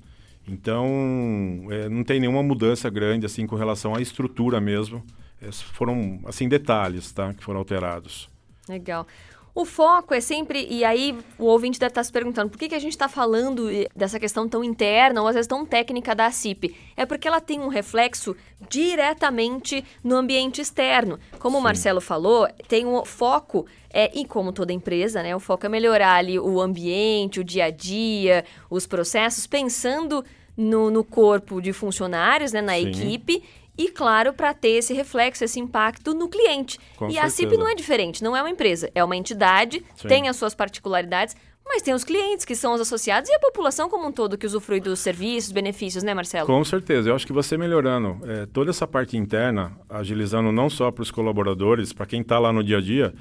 Então, 0.46 1.66
é, 1.70 1.88
não 1.88 2.02
tem 2.02 2.20
nenhuma 2.20 2.42
mudança 2.42 2.90
grande 2.90 3.26
assim 3.26 3.46
com 3.46 3.56
relação 3.56 3.94
à 3.94 4.00
estrutura 4.00 4.60
mesmo. 4.60 5.02
Esses 5.40 5.62
foram 5.62 6.20
assim 6.24 6.48
detalhes, 6.48 7.12
tá, 7.12 7.32
que 7.34 7.42
foram 7.42 7.58
alterados. 7.58 8.28
Legal. 8.68 9.06
O 9.54 9.66
foco 9.66 10.14
é 10.14 10.20
sempre, 10.20 10.66
e 10.70 10.82
aí 10.82 11.14
o 11.38 11.44
ouvinte 11.44 11.78
deve 11.78 11.90
estar 11.90 12.02
se 12.02 12.10
perguntando, 12.10 12.48
por 12.48 12.58
que, 12.58 12.70
que 12.70 12.74
a 12.74 12.78
gente 12.78 12.92
está 12.92 13.06
falando 13.06 13.68
dessa 13.94 14.18
questão 14.18 14.48
tão 14.48 14.64
interna 14.64 15.20
ou 15.20 15.28
às 15.28 15.34
vezes 15.34 15.46
tão 15.46 15.66
técnica 15.66 16.14
da 16.14 16.30
CIP? 16.30 16.74
É 16.96 17.04
porque 17.04 17.28
ela 17.28 17.38
tem 17.38 17.60
um 17.60 17.68
reflexo 17.68 18.34
diretamente 18.70 19.84
no 20.02 20.16
ambiente 20.16 20.62
externo. 20.62 21.18
Como 21.38 21.56
Sim. 21.56 21.60
o 21.60 21.62
Marcelo 21.62 22.00
falou, 22.00 22.48
tem 22.66 22.86
um 22.86 23.04
foco, 23.04 23.66
é, 23.92 24.10
e 24.14 24.24
como 24.24 24.52
toda 24.52 24.72
empresa, 24.72 25.22
né? 25.22 25.34
O 25.36 25.40
foco 25.40 25.66
é 25.66 25.68
melhorar 25.68 26.14
ali 26.14 26.38
o 26.38 26.60
ambiente, 26.60 27.40
o 27.40 27.44
dia 27.44 27.66
a 27.66 27.70
dia, 27.70 28.44
os 28.70 28.86
processos, 28.86 29.46
pensando 29.46 30.24
no, 30.56 30.90
no 30.90 31.04
corpo 31.04 31.60
de 31.60 31.72
funcionários, 31.72 32.52
né, 32.52 32.60
na 32.60 32.74
Sim. 32.74 32.88
equipe, 32.88 33.42
e, 33.76 33.88
claro, 33.88 34.34
para 34.34 34.52
ter 34.52 34.72
esse 34.72 34.92
reflexo, 34.92 35.44
esse 35.44 35.58
impacto 35.58 36.12
no 36.12 36.28
cliente. 36.28 36.78
Com 36.96 37.08
e 37.08 37.14
certeza. 37.14 37.26
a 37.26 37.30
CIP 37.30 37.56
não 37.56 37.68
é 37.68 37.74
diferente, 37.74 38.22
não 38.22 38.36
é 38.36 38.42
uma 38.42 38.50
empresa, 38.50 38.90
é 38.94 39.02
uma 39.02 39.16
entidade, 39.16 39.82
Sim. 39.96 40.08
tem 40.08 40.28
as 40.28 40.36
suas 40.36 40.54
particularidades, 40.54 41.34
mas 41.64 41.82
tem 41.82 41.94
os 41.94 42.04
clientes 42.04 42.44
que 42.44 42.54
são 42.54 42.74
os 42.74 42.80
associados 42.80 43.30
e 43.30 43.34
a 43.34 43.38
população 43.38 43.88
como 43.88 44.08
um 44.08 44.12
todo 44.12 44.36
que 44.36 44.46
usufrui 44.46 44.80
dos 44.80 44.98
serviços, 44.98 45.52
benefícios, 45.52 46.02
né, 46.02 46.12
Marcelo? 46.12 46.46
Com 46.46 46.64
certeza. 46.64 47.08
Eu 47.08 47.14
acho 47.14 47.26
que 47.26 47.32
você 47.32 47.56
melhorando 47.56 48.18
é, 48.24 48.46
toda 48.46 48.70
essa 48.70 48.86
parte 48.86 49.16
interna, 49.16 49.72
agilizando 49.88 50.52
não 50.52 50.68
só 50.68 50.90
para 50.90 51.02
os 51.02 51.10
colaboradores, 51.10 51.92
para 51.92 52.06
quem 52.06 52.20
está 52.20 52.38
lá 52.38 52.52
no 52.52 52.62
dia 52.62 52.78
a 52.78 52.80
dia, 52.80 53.14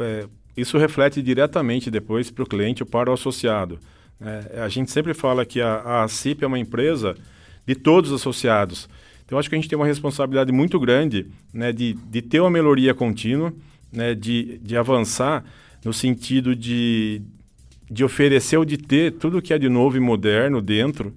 é, 0.00 0.26
isso 0.56 0.78
reflete 0.78 1.20
diretamente 1.20 1.90
depois 1.90 2.30
para 2.30 2.44
o 2.44 2.46
cliente 2.46 2.82
ou 2.82 2.88
para 2.88 3.10
o 3.10 3.14
associado. 3.14 3.78
É, 4.20 4.60
a 4.60 4.68
gente 4.68 4.90
sempre 4.90 5.12
fala 5.12 5.44
que 5.44 5.60
a, 5.60 6.02
a 6.02 6.08
CIP 6.08 6.44
é 6.44 6.46
uma 6.46 6.58
empresa 6.58 7.14
de 7.66 7.74
todos 7.74 8.10
os 8.10 8.20
associados. 8.20 8.88
Então, 9.24 9.38
acho 9.38 9.48
que 9.48 9.54
a 9.54 9.58
gente 9.58 9.68
tem 9.68 9.76
uma 9.76 9.86
responsabilidade 9.86 10.52
muito 10.52 10.78
grande 10.78 11.26
né, 11.52 11.72
de, 11.72 11.94
de 11.94 12.22
ter 12.22 12.40
uma 12.40 12.50
melhoria 12.50 12.94
contínua, 12.94 13.52
né, 13.90 14.14
de, 14.14 14.58
de 14.58 14.76
avançar 14.76 15.44
no 15.84 15.92
sentido 15.92 16.54
de, 16.54 17.22
de 17.94 18.04
oferecer 18.04 18.56
ou 18.56 18.64
de 18.64 18.76
ter 18.76 19.12
tudo 19.12 19.40
que 19.40 19.54
é 19.54 19.58
de 19.58 19.68
novo 19.68 19.96
e 19.96 20.00
moderno 20.00 20.60
dentro, 20.60 21.14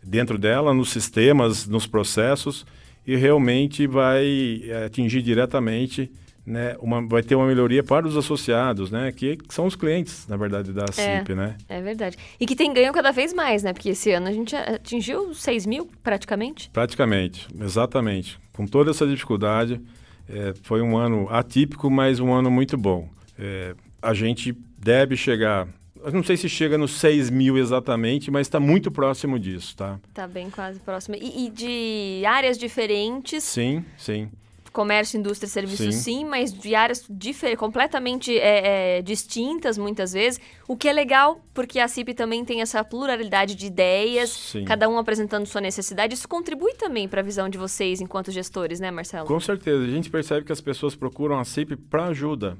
dentro 0.00 0.38
dela, 0.38 0.72
nos 0.72 0.90
sistemas, 0.90 1.66
nos 1.66 1.88
processos, 1.88 2.64
e 3.04 3.16
realmente 3.16 3.86
vai 3.86 4.62
é, 4.64 4.84
atingir 4.84 5.22
diretamente 5.22 6.10
né, 6.46 6.76
uma, 6.80 7.06
vai 7.06 7.22
ter 7.22 7.34
uma 7.34 7.46
melhoria 7.46 7.82
para 7.82 8.06
os 8.06 8.16
associados, 8.16 8.90
né, 8.90 9.10
que 9.10 9.38
são 9.48 9.66
os 9.66 9.74
clientes, 9.74 10.26
na 10.28 10.36
verdade, 10.36 10.72
da 10.72 10.86
CIP, 10.90 11.32
é, 11.32 11.34
né? 11.34 11.56
É 11.68 11.82
verdade. 11.82 12.16
E 12.38 12.46
que 12.46 12.54
tem 12.54 12.72
ganho 12.72 12.92
cada 12.92 13.10
vez 13.10 13.32
mais, 13.32 13.62
né? 13.62 13.72
Porque 13.72 13.90
esse 13.90 14.10
ano 14.12 14.28
a 14.28 14.32
gente 14.32 14.54
atingiu 14.54 15.34
6 15.34 15.66
mil, 15.66 15.90
praticamente. 16.02 16.70
Praticamente, 16.70 17.48
exatamente. 17.60 18.38
Com 18.52 18.66
toda 18.66 18.90
essa 18.90 19.06
dificuldade, 19.06 19.80
é, 20.28 20.54
foi 20.62 20.80
um 20.80 20.96
ano 20.96 21.28
atípico, 21.28 21.90
mas 21.90 22.20
um 22.20 22.32
ano 22.32 22.50
muito 22.50 22.76
bom. 22.78 23.08
É, 23.38 23.74
a 24.00 24.14
gente 24.14 24.56
deve 24.78 25.16
chegar 25.16 25.68
eu 26.04 26.12
não 26.12 26.22
sei 26.22 26.36
se 26.36 26.48
chega 26.48 26.78
nos 26.78 26.92
6 26.92 27.30
mil 27.30 27.58
exatamente, 27.58 28.30
mas 28.30 28.46
está 28.46 28.58
muito 28.58 28.90
próximo 28.90 29.38
disso, 29.38 29.76
tá? 29.76 29.98
Está 30.08 30.26
bem 30.26 30.50
quase 30.50 30.80
próximo. 30.80 31.16
E, 31.16 31.46
e, 31.46 31.50
de 31.50 32.24
áreas 32.26 32.58
diferentes? 32.58 33.44
Sim, 33.44 33.84
sim 33.96 34.30
comércio, 34.72 35.18
indústria 35.18 35.46
e 35.46 35.50
serviços 35.50 35.94
sim, 35.96 36.20
sim 36.20 36.24
mas 36.24 36.52
de 36.52 36.74
áreas 36.74 37.06
completamente 37.58 38.36
é, 38.38 38.98
é, 38.98 39.02
distintas 39.02 39.76
muitas 39.76 40.12
vezes, 40.12 40.40
o 40.66 40.76
que 40.76 40.88
é 40.88 40.92
legal 40.92 41.40
porque 41.52 41.78
a 41.78 41.88
CIP 41.88 42.14
também 42.14 42.44
tem 42.44 42.60
essa 42.60 42.82
pluralidade 42.84 43.54
de 43.54 43.66
ideias, 43.66 44.30
sim. 44.30 44.64
cada 44.64 44.88
um 44.88 44.98
apresentando 44.98 45.46
sua 45.46 45.60
necessidade, 45.60 46.14
isso 46.14 46.28
contribui 46.28 46.74
também 46.74 47.08
para 47.08 47.20
a 47.20 47.24
visão 47.24 47.48
de 47.48 47.58
vocês 47.58 48.00
enquanto 48.00 48.30
gestores, 48.30 48.80
né 48.80 48.90
Marcelo? 48.90 49.26
Com 49.26 49.40
certeza, 49.40 49.82
a 49.82 49.88
gente 49.88 50.08
percebe 50.08 50.46
que 50.46 50.52
as 50.52 50.60
pessoas 50.60 50.94
procuram 50.94 51.38
a 51.38 51.44
CIP 51.44 51.76
para 51.76 52.06
ajuda, 52.06 52.56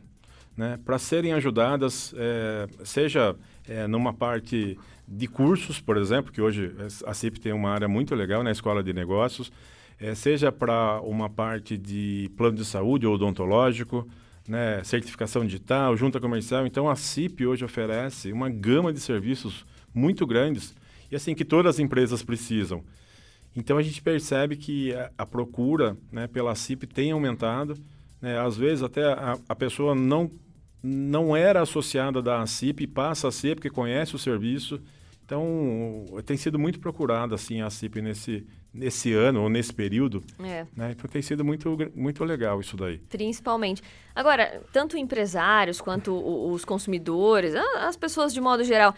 né? 0.61 0.79
para 0.85 0.99
serem 0.99 1.33
ajudadas, 1.33 2.15
é, 2.15 2.67
seja 2.85 3.35
é, 3.67 3.87
numa 3.87 4.13
parte 4.13 4.79
de 5.09 5.27
cursos, 5.27 5.81
por 5.81 5.97
exemplo, 5.97 6.31
que 6.31 6.43
hoje 6.43 6.71
a 7.07 7.15
CIP 7.15 7.41
tem 7.41 7.51
uma 7.51 7.71
área 7.71 7.89
muito 7.89 8.15
legal 8.15 8.41
na 8.41 8.45
né? 8.45 8.53
Escola 8.53 8.83
de 8.83 8.93
Negócios, 8.93 9.51
é, 9.99 10.15
seja 10.15 10.53
para 10.53 11.01
uma 11.01 11.31
parte 11.31 11.79
de 11.79 12.31
plano 12.37 12.59
de 12.59 12.65
saúde 12.67 13.07
ou 13.07 13.15
odontológico, 13.15 14.07
né, 14.47 14.85
certificação 14.85 15.47
digital, 15.47 15.97
junta 15.97 16.21
comercial. 16.21 16.67
Então, 16.67 16.91
a 16.91 16.95
CIP 16.95 17.47
hoje 17.47 17.65
oferece 17.65 18.31
uma 18.31 18.51
gama 18.51 18.93
de 18.93 19.01
serviços 19.01 19.65
muito 19.95 20.27
grandes 20.27 20.75
e 21.11 21.17
assim 21.17 21.35
que 21.35 21.45
todas 21.45 21.77
as 21.77 21.79
empresas 21.79 22.23
precisam. 22.23 22.85
Então, 23.57 23.79
a 23.79 23.83
gente 23.83 24.03
percebe 24.03 24.57
que 24.57 24.93
a, 24.95 25.11
a 25.17 25.25
procura 25.27 25.97
né, 26.13 26.27
pela 26.27 26.55
CIP 26.55 26.87
tem 26.87 27.13
aumentado. 27.13 27.79
Né, 28.21 28.39
às 28.39 28.57
vezes, 28.57 28.83
até 28.83 29.05
a, 29.05 29.39
a 29.49 29.57
pessoa 29.57 29.95
não, 29.95 30.31
não 30.83 31.37
era 31.37 31.63
associada 31.63 32.23
da 32.23 32.47
CIP 32.47 32.85
e 32.85 32.87
passa 32.87 33.29
a 33.29 33.33
ser 33.33 33.55
porque 33.57 33.71
conhece 33.71 34.15
o 34.15 34.19
serviço. 34.19 34.81
Então, 35.25 36.07
tem 36.25 36.37
sido 36.37 36.59
muito 36.59 36.81
procurada 36.81 37.35
assim, 37.35 37.61
a 37.61 37.71
CIP 37.71 38.03
nesse, 38.03 38.45
nesse 38.73 39.13
ano 39.13 39.43
ou 39.43 39.49
nesse 39.49 39.73
período. 39.73 40.23
É. 40.41 40.67
Né? 40.75 40.93
Então 40.93 41.09
tem 41.09 41.23
sido 41.23 41.45
muito, 41.45 41.77
muito 41.95 42.25
legal 42.25 42.61
isso 42.61 42.77
daí. 42.77 42.99
Principalmente. 42.99 43.83
Agora, 44.15 44.63
tanto 44.73 44.97
empresários 44.97 45.81
quanto 45.81 46.13
os 46.13 46.65
consumidores, 46.65 47.55
as 47.55 47.97
pessoas 47.97 48.33
de 48.33 48.41
modo 48.41 48.65
geral, 48.65 48.95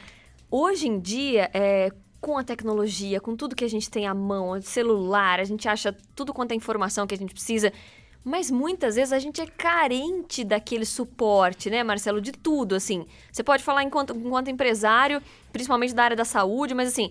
hoje 0.51 0.89
em 0.89 0.99
dia, 1.01 1.51
é, 1.53 1.91
com 2.21 2.39
a 2.39 2.45
tecnologia, 2.45 3.21
com 3.21 3.35
tudo 3.35 3.57
que 3.57 3.65
a 3.65 3.69
gente 3.69 3.91
tem 3.91 4.07
à 4.07 4.15
mão, 4.15 4.61
celular, 4.63 5.41
a 5.41 5.45
gente 5.45 5.69
acha 5.69 5.95
tudo 6.15 6.33
quanto 6.33 6.53
é 6.53 6.55
informação 6.55 7.07
que 7.07 7.15
a 7.15 7.19
gente 7.19 7.35
precisa. 7.35 7.73
Mas 8.25 8.51
muitas 8.51 8.95
vezes 8.95 9.13
a 9.13 9.19
gente 9.19 9.41
é 9.41 9.47
carente 9.47 10.45
daquele 10.45 10.85
suporte, 10.85 11.69
né, 11.69 11.83
Marcelo? 11.83 12.21
De 12.21 12.33
tudo, 12.33 12.75
assim. 12.75 13.07
Você 13.33 13.43
pode 13.43 13.65
falar 13.65 13.83
enquanto, 13.83 14.15
enquanto 14.15 14.49
empresário, 14.49 15.21
principalmente 15.53 15.95
da 15.95 16.05
área 16.05 16.17
da 16.17 16.25
saúde, 16.25 16.73
mas 16.75 16.89
assim, 16.89 17.11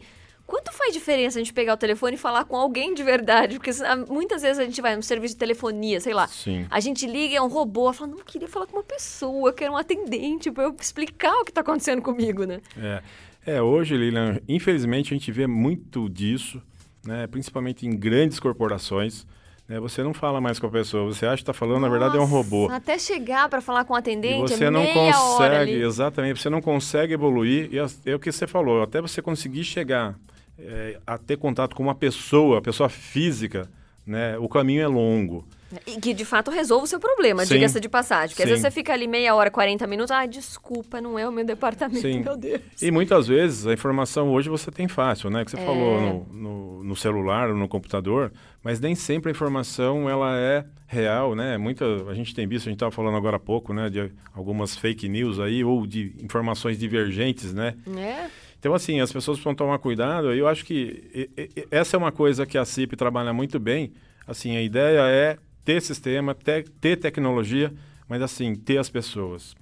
Quanto 0.51 0.69
faz 0.73 0.93
diferença 0.93 1.39
a 1.39 1.41
gente 1.41 1.53
pegar 1.53 1.75
o 1.75 1.77
telefone 1.77 2.15
e 2.15 2.17
falar 2.17 2.43
com 2.43 2.57
alguém 2.57 2.93
de 2.93 3.01
verdade? 3.03 3.55
Porque 3.55 3.71
muitas 4.09 4.41
vezes 4.41 4.59
a 4.59 4.65
gente 4.65 4.81
vai 4.81 4.97
no 4.97 5.01
serviço 5.01 5.33
de 5.33 5.39
telefonia, 5.39 6.01
sei 6.01 6.13
lá. 6.13 6.27
Sim. 6.27 6.67
A 6.69 6.81
gente 6.81 7.07
liga, 7.07 7.37
é 7.37 7.41
um 7.41 7.47
robô, 7.47 7.93
fala, 7.93 8.11
não, 8.11 8.17
queria 8.17 8.49
falar 8.49 8.67
com 8.67 8.75
uma 8.75 8.83
pessoa, 8.83 9.47
eu 9.47 9.53
quero 9.53 9.71
um 9.71 9.77
atendente 9.77 10.51
para 10.51 10.65
eu 10.65 10.75
explicar 10.77 11.33
o 11.35 11.45
que 11.45 11.51
está 11.51 11.61
acontecendo 11.61 12.01
comigo, 12.01 12.43
né? 12.43 12.59
É. 12.77 13.01
é, 13.45 13.61
hoje, 13.61 13.95
Lilian, 13.95 14.41
infelizmente 14.45 15.13
a 15.13 15.17
gente 15.17 15.31
vê 15.31 15.47
muito 15.47 16.09
disso, 16.09 16.61
né? 17.05 17.27
principalmente 17.27 17.87
em 17.87 17.95
grandes 17.95 18.37
corporações. 18.37 19.25
Né? 19.71 19.79
Você 19.79 20.03
não 20.03 20.13
fala 20.13 20.41
mais 20.41 20.59
com 20.59 20.67
a 20.67 20.69
pessoa, 20.69 21.05
você 21.05 21.25
acha 21.25 21.37
que 21.37 21.43
está 21.43 21.53
falando, 21.53 21.79
Nossa, 21.79 21.85
na 21.85 21.89
verdade 21.89 22.17
é 22.17 22.19
um 22.19 22.25
robô. 22.25 22.67
Até 22.69 22.99
chegar 22.99 23.47
para 23.47 23.61
falar 23.61 23.85
com 23.85 23.93
o 23.93 23.95
atendente, 23.95 24.51
e 24.51 24.57
você 24.57 24.65
é 24.65 24.69
não 24.69 24.85
consegue, 24.85 25.81
exatamente, 25.81 26.41
você 26.41 26.49
não 26.49 26.61
consegue 26.61 27.13
evoluir. 27.13 27.69
E 27.71 27.77
é 27.77 28.13
o 28.13 28.19
que 28.19 28.29
você 28.29 28.45
falou, 28.45 28.83
até 28.83 28.99
você 28.99 29.21
conseguir 29.21 29.63
chegar 29.63 30.15
é, 30.59 30.99
a 31.07 31.17
ter 31.17 31.37
contato 31.37 31.73
com 31.73 31.83
uma 31.83 31.95
pessoa, 31.95 32.61
pessoa 32.61 32.89
física, 32.89 33.69
né, 34.05 34.37
o 34.37 34.49
caminho 34.49 34.81
é 34.81 34.87
longo. 34.87 35.47
E 35.87 35.99
que 35.99 36.13
de 36.13 36.25
fato 36.25 36.51
resolva 36.51 36.85
o 36.85 36.87
seu 36.87 36.99
problema, 36.99 37.45
diga-se 37.45 37.79
de 37.79 37.89
passagem. 37.89 38.29
Porque 38.29 38.43
às 38.43 38.49
vezes 38.49 38.61
você 38.61 38.71
fica 38.71 38.93
ali 38.93 39.07
meia 39.07 39.33
hora, 39.35 39.49
40 39.49 39.87
minutos, 39.87 40.11
ah, 40.11 40.25
desculpa, 40.25 40.99
não 40.99 41.17
é 41.17 41.27
o 41.27 41.31
meu 41.31 41.45
departamento, 41.45 42.01
Sim. 42.01 42.21
meu 42.21 42.37
Deus. 42.37 42.61
E 42.81 42.91
muitas 42.91 43.27
vezes 43.27 43.65
a 43.65 43.73
informação 43.73 44.29
hoje 44.31 44.49
você 44.49 44.71
tem 44.71 44.87
fácil, 44.87 45.29
né? 45.29 45.45
Que 45.45 45.51
você 45.51 45.57
é. 45.57 45.65
falou 45.65 46.01
no, 46.01 46.27
no, 46.33 46.83
no 46.83 46.95
celular 46.95 47.49
ou 47.49 47.55
no 47.55 47.67
computador, 47.67 48.31
mas 48.63 48.79
nem 48.79 48.95
sempre 48.95 49.29
a 49.29 49.31
informação 49.31 50.09
ela 50.09 50.37
é 50.37 50.65
real, 50.87 51.35
né? 51.35 51.57
Muita, 51.57 51.85
a 52.09 52.13
gente 52.13 52.35
tem 52.35 52.47
visto, 52.47 52.67
a 52.67 52.69
gente 52.69 52.77
estava 52.77 52.91
falando 52.91 53.15
agora 53.15 53.37
há 53.37 53.39
pouco, 53.39 53.73
né? 53.73 53.89
De 53.89 54.11
algumas 54.33 54.75
fake 54.75 55.07
news 55.07 55.39
aí 55.39 55.63
ou 55.63 55.87
de 55.87 56.15
informações 56.21 56.77
divergentes, 56.77 57.53
né? 57.53 57.75
É. 57.97 58.29
Então, 58.59 58.75
assim, 58.75 58.99
as 58.99 59.11
pessoas 59.11 59.37
precisam 59.37 59.55
tomar 59.55 59.79
cuidado. 59.79 60.31
Eu 60.33 60.47
acho 60.47 60.63
que 60.63 61.29
essa 61.71 61.95
é 61.95 61.97
uma 61.97 62.11
coisa 62.11 62.45
que 62.45 62.57
a 62.57 62.65
CIP 62.65 62.95
trabalha 62.95 63.33
muito 63.33 63.59
bem. 63.59 63.91
Assim, 64.27 64.55
a 64.55 64.61
ideia 64.61 64.99
é 65.07 65.37
ter 65.63 65.81
sistema, 65.81 66.33
ter, 66.33 66.67
ter 66.79 66.97
tecnologia, 66.97 67.73
mas, 68.07 68.21
assim, 68.21 68.55
ter 68.55 68.77
as 68.77 68.89
pessoas. 68.89 69.55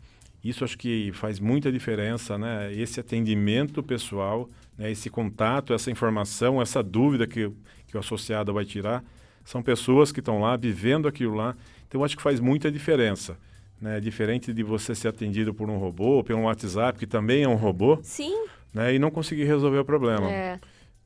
Isso 0.43 0.63
acho 0.63 0.77
que 0.77 1.11
faz 1.13 1.39
muita 1.39 1.71
diferença, 1.71 2.37
né? 2.37 2.73
Esse 2.73 2.99
atendimento 2.99 3.83
pessoal, 3.83 4.49
né? 4.77 4.89
esse 4.89 5.09
contato, 5.09 5.73
essa 5.73 5.91
informação, 5.91 6.61
essa 6.61 6.81
dúvida 6.81 7.27
que, 7.27 7.51
que 7.87 7.97
o 7.97 7.99
associado 7.99 8.53
vai 8.53 8.63
tirar, 8.63 9.03
são 9.43 9.61
pessoas 9.61 10.11
que 10.11 10.19
estão 10.19 10.39
lá 10.39 10.55
vivendo 10.55 11.07
aquilo 11.07 11.35
lá. 11.35 11.55
Então, 11.87 12.03
acho 12.03 12.15
que 12.15 12.23
faz 12.23 12.39
muita 12.39 12.71
diferença. 12.71 13.37
Né? 13.81 13.99
Diferente 13.99 14.53
de 14.53 14.63
você 14.63 14.95
ser 14.95 15.09
atendido 15.09 15.53
por 15.53 15.69
um 15.69 15.77
robô, 15.77 16.23
pelo 16.23 16.43
WhatsApp, 16.43 16.97
que 16.97 17.07
também 17.07 17.43
é 17.43 17.47
um 17.47 17.55
robô. 17.55 17.99
Sim 18.01 18.47
né, 18.73 18.93
e 18.93 18.99
não 18.99 19.11
conseguir 19.11 19.45
resolver 19.45 19.79
o 19.79 19.85
problema. 19.85 20.29
É. 20.29 20.59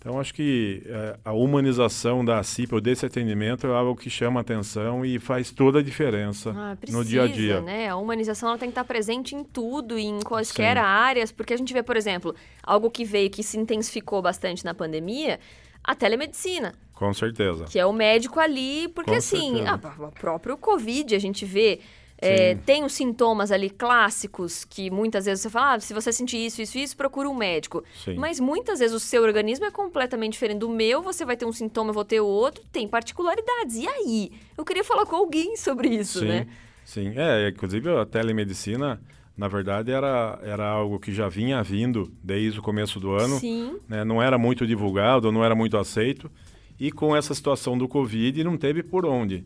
Então, 0.03 0.19
acho 0.19 0.33
que 0.33 0.83
é, 0.85 1.15
a 1.23 1.31
humanização 1.31 2.25
da 2.25 2.43
CIP 2.43 2.75
ou 2.75 2.81
desse 2.81 3.05
atendimento 3.05 3.65
é 3.65 3.69
algo 3.69 3.95
que 3.95 4.09
chama 4.09 4.41
atenção 4.41 5.05
e 5.05 5.17
faz 5.17 5.49
toda 5.49 5.79
a 5.79 5.81
diferença 5.81 6.53
ah, 6.53 6.75
precisa, 6.75 6.97
no 6.97 7.05
dia 7.05 7.23
a 7.23 7.27
dia. 7.27 7.61
Né? 7.61 7.87
A 7.87 7.95
humanização 7.95 8.49
ela 8.49 8.57
tem 8.57 8.67
que 8.67 8.73
estar 8.73 8.83
presente 8.83 9.33
em 9.33 9.45
tudo, 9.45 9.97
em 9.97 10.19
quaisquer 10.19 10.75
Sim. 10.75 10.83
áreas, 10.83 11.31
porque 11.31 11.53
a 11.53 11.57
gente 11.57 11.73
vê, 11.73 11.81
por 11.81 11.95
exemplo, 11.95 12.35
algo 12.61 12.91
que 12.91 13.05
veio, 13.05 13.29
que 13.29 13.41
se 13.41 13.57
intensificou 13.57 14.21
bastante 14.21 14.65
na 14.65 14.73
pandemia, 14.73 15.39
a 15.81 15.95
telemedicina. 15.95 16.73
Com 16.93 17.13
certeza. 17.13 17.63
Que 17.63 17.79
é 17.79 17.85
o 17.85 17.93
médico 17.93 18.41
ali, 18.41 18.89
porque 18.89 19.11
Com 19.11 19.17
assim, 19.17 19.61
a, 19.61 19.75
a 19.75 20.11
próprio 20.11 20.57
Covid 20.57 21.15
a 21.15 21.19
gente 21.19 21.45
vê 21.45 21.79
é, 22.23 22.55
tem 22.55 22.83
os 22.83 22.93
sintomas 22.93 23.51
ali 23.51 23.69
clássicos 23.69 24.65
que 24.65 24.89
muitas 24.89 25.25
vezes 25.25 25.41
você 25.41 25.49
fala, 25.49 25.75
ah, 25.75 25.79
se 25.79 25.93
você 25.93 26.11
sentir 26.11 26.37
isso, 26.37 26.61
isso, 26.61 26.77
isso, 26.77 26.97
procura 26.97 27.29
um 27.29 27.35
médico. 27.35 27.83
Sim. 28.03 28.15
Mas 28.15 28.39
muitas 28.39 28.79
vezes 28.79 28.95
o 28.95 28.99
seu 28.99 29.23
organismo 29.23 29.65
é 29.65 29.71
completamente 29.71 30.33
diferente 30.33 30.59
do 30.59 30.69
meu, 30.69 31.01
você 31.01 31.25
vai 31.25 31.37
ter 31.37 31.45
um 31.45 31.51
sintoma, 31.51 31.89
eu 31.89 31.93
vou 31.93 32.05
ter 32.05 32.19
outro, 32.19 32.63
tem 32.71 32.87
particularidades. 32.87 33.75
E 33.77 33.87
aí? 33.87 34.31
Eu 34.57 34.65
queria 34.65 34.83
falar 34.83 35.05
com 35.05 35.15
alguém 35.15 35.55
sobre 35.57 35.89
isso, 35.89 36.19
Sim. 36.19 36.27
né? 36.27 36.47
Sim, 36.85 37.13
é, 37.15 37.49
inclusive 37.49 37.89
a 37.89 38.05
telemedicina, 38.05 39.01
na 39.37 39.47
verdade, 39.47 39.91
era, 39.91 40.39
era 40.43 40.67
algo 40.67 40.99
que 40.99 41.13
já 41.13 41.27
vinha 41.27 41.63
vindo 41.63 42.11
desde 42.21 42.59
o 42.59 42.61
começo 42.61 42.99
do 42.99 43.11
ano. 43.11 43.39
Sim. 43.39 43.77
Né? 43.87 44.03
Não 44.03 44.21
era 44.21 44.37
muito 44.37 44.67
divulgado, 44.67 45.31
não 45.31 45.43
era 45.43 45.55
muito 45.55 45.77
aceito. 45.77 46.29
E 46.79 46.91
com 46.91 47.15
essa 47.15 47.33
situação 47.33 47.77
do 47.77 47.87
Covid, 47.87 48.43
não 48.43 48.57
teve 48.57 48.83
por 48.83 49.05
onde. 49.05 49.45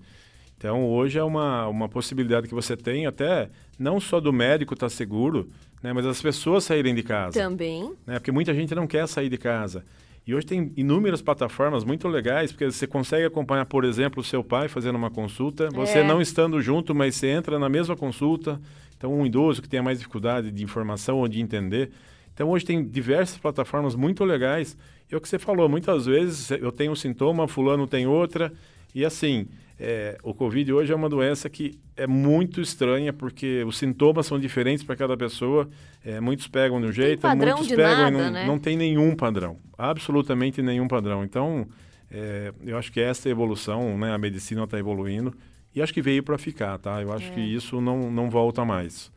Então, 0.58 0.90
hoje 0.90 1.20
é 1.20 1.24
uma, 1.24 1.68
uma 1.68 1.88
possibilidade 1.88 2.48
que 2.48 2.54
você 2.54 2.76
tem, 2.76 3.06
até 3.06 3.50
não 3.78 4.00
só 4.00 4.20
do 4.20 4.34
médico 4.34 4.74
estar 4.74 4.88
tá 4.88 4.90
seguro, 4.90 5.50
né, 5.84 5.94
mas 5.94 6.06
as 6.06 6.20
pessoas 6.20 6.64
saírem 6.64 6.96
de 6.96 7.04
casa. 7.04 7.40
Também. 7.40 7.94
Né, 8.08 8.16
porque 8.16 8.32
muita 8.32 8.54
gente 8.54 8.74
não 8.74 8.88
quer 8.88 9.08
sair 9.08 9.30
de 9.30 9.38
casa. 9.38 9.86
E 10.26 10.34
hoje 10.36 10.46
tem 10.46 10.74
inúmeras 10.76 11.22
plataformas 11.22 11.86
muito 11.86 12.08
legais, 12.08 12.52
porque 12.52 12.66
você 12.66 12.88
consegue 12.88 13.26
acompanhar, 13.26 13.66
por 13.66 13.86
exemplo, 13.86 14.20
o 14.20 14.24
seu 14.24 14.44
pai 14.44 14.68
fazendo 14.68 14.96
uma 14.96 15.12
consulta, 15.12 15.70
você 15.70 16.00
é. 16.00 16.04
não 16.04 16.20
estando 16.20 16.60
junto, 16.60 16.94
mas 16.94 17.16
você 17.16 17.28
entra 17.28 17.58
na 17.58 17.70
mesma 17.70 17.96
consulta. 17.96 18.60
Então, 18.98 19.14
um 19.14 19.26
idoso 19.26 19.62
que 19.62 19.70
tenha 19.70 19.84
mais 19.84 20.00
dificuldade 20.00 20.52
de 20.52 20.64
informação 20.64 21.20
ou 21.20 21.28
de 21.28 21.40
entender. 21.40 21.92
Então, 22.34 22.50
hoje 22.50 22.66
tem 22.66 22.84
diversas 22.84 23.38
plataformas 23.38 23.96
muito 23.96 24.26
legais. 24.26 24.76
E 25.10 25.14
é 25.14 25.18
o 25.18 25.22
que 25.22 25.30
você 25.30 25.40
falou, 25.40 25.70
muitas 25.70 26.08
vezes 26.08 26.52
eu 26.52 26.72
tenho 26.72 26.92
um 26.92 26.96
sintoma, 26.96 27.48
fulano 27.48 27.88
tem 27.88 28.06
outra, 28.06 28.52
e 28.94 29.06
assim, 29.06 29.48
é, 29.80 30.18
o 30.24 30.34
Covid 30.34 30.74
hoje 30.74 30.92
é 30.92 30.96
uma 30.96 31.08
doença 31.08 31.50
que 31.50 31.78
é 31.96 32.08
muito 32.08 32.60
estranha, 32.62 33.14
porque 33.14 33.64
os 33.66 33.78
sintomas 33.78 34.26
são 34.26 34.40
diferentes 34.40 34.84
para 34.84 34.96
cada 34.96 35.16
pessoa. 35.16 35.70
É, 36.04 36.20
muitos 36.20 36.48
pegam 36.48 36.82
de 36.82 36.88
um 36.88 36.92
jeito, 36.92 37.28
muitos 37.28 37.68
pegam 37.68 37.84
nada, 37.84 38.08
e 38.10 38.12
não, 38.12 38.32
né? 38.32 38.46
não 38.46 38.58
tem 38.58 38.76
nenhum 38.76 39.16
padrão. 39.16 39.58
Absolutamente 39.78 40.62
nenhum 40.62 40.88
padrão. 40.88 41.24
Então, 41.24 41.68
é, 42.10 42.52
eu 42.66 42.78
acho 42.78 42.92
que 42.92 43.00
essa 43.00 43.30
evolução, 43.30 43.98
né, 43.98 44.12
a 44.14 44.18
medicina 44.18 44.64
está 44.64 44.80
evoluindo, 44.80 45.34
e 45.76 45.82
acho 45.82 45.94
que 45.94 46.02
veio 46.02 46.24
para 46.24 46.40
ficar, 46.40 46.80
tá? 46.80 47.00
Eu 47.02 47.14
acho 47.14 47.32
que 47.34 47.40
é. 47.40 47.46
isso 47.46 47.80
não, 47.80 48.10
não 48.10 48.32
volta 48.32 48.66
mais. 48.66 49.12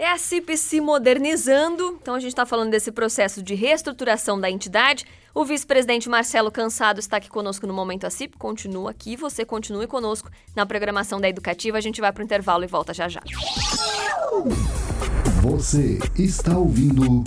É 0.00 0.10
a 0.10 0.16
CIP 0.16 0.56
se 0.56 0.80
modernizando, 0.80 1.98
então 2.00 2.14
a 2.14 2.18
gente 2.18 2.30
está 2.30 2.46
falando 2.46 2.70
desse 2.70 2.90
processo 2.90 3.42
de 3.42 3.54
reestruturação 3.54 4.40
da 4.40 4.50
entidade. 4.50 5.04
O 5.34 5.44
vice-presidente 5.44 6.08
Marcelo 6.08 6.50
Cansado 6.50 6.98
está 6.98 7.18
aqui 7.18 7.28
conosco 7.28 7.66
no 7.66 7.74
Momento 7.74 8.06
a 8.06 8.10
CIP, 8.10 8.38
continua 8.38 8.92
aqui, 8.92 9.14
você 9.14 9.44
continue 9.44 9.86
conosco 9.86 10.30
na 10.56 10.64
programação 10.64 11.20
da 11.20 11.28
Educativa. 11.28 11.76
A 11.76 11.82
gente 11.82 12.00
vai 12.00 12.10
para 12.14 12.22
o 12.22 12.24
intervalo 12.24 12.64
e 12.64 12.66
volta 12.66 12.94
já 12.94 13.10
já. 13.10 13.20
Você 15.42 15.98
está 16.18 16.56
ouvindo 16.56 17.22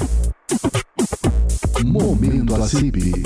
Momento 1.86 2.56
a 2.56 2.68
CIP. 2.68 3.22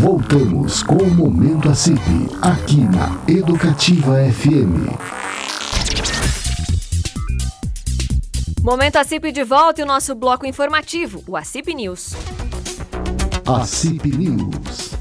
Voltamos 0.00 0.84
com 0.84 0.94
o 0.94 1.10
Momento 1.10 1.68
a 1.68 1.74
CIP, 1.74 1.98
aqui 2.40 2.82
na 2.82 3.20
Educativa 3.26 4.14
FM. 4.32 5.22
Momento 8.62 8.94
ACIP 8.94 9.32
de 9.32 9.42
volta 9.42 9.80
e 9.80 9.84
o 9.84 9.86
nosso 9.86 10.14
bloco 10.14 10.46
informativo, 10.46 11.24
o 11.26 11.36
ACIP 11.36 11.74
News. 11.74 12.12
ACIP 13.44 14.16
News. 14.16 14.92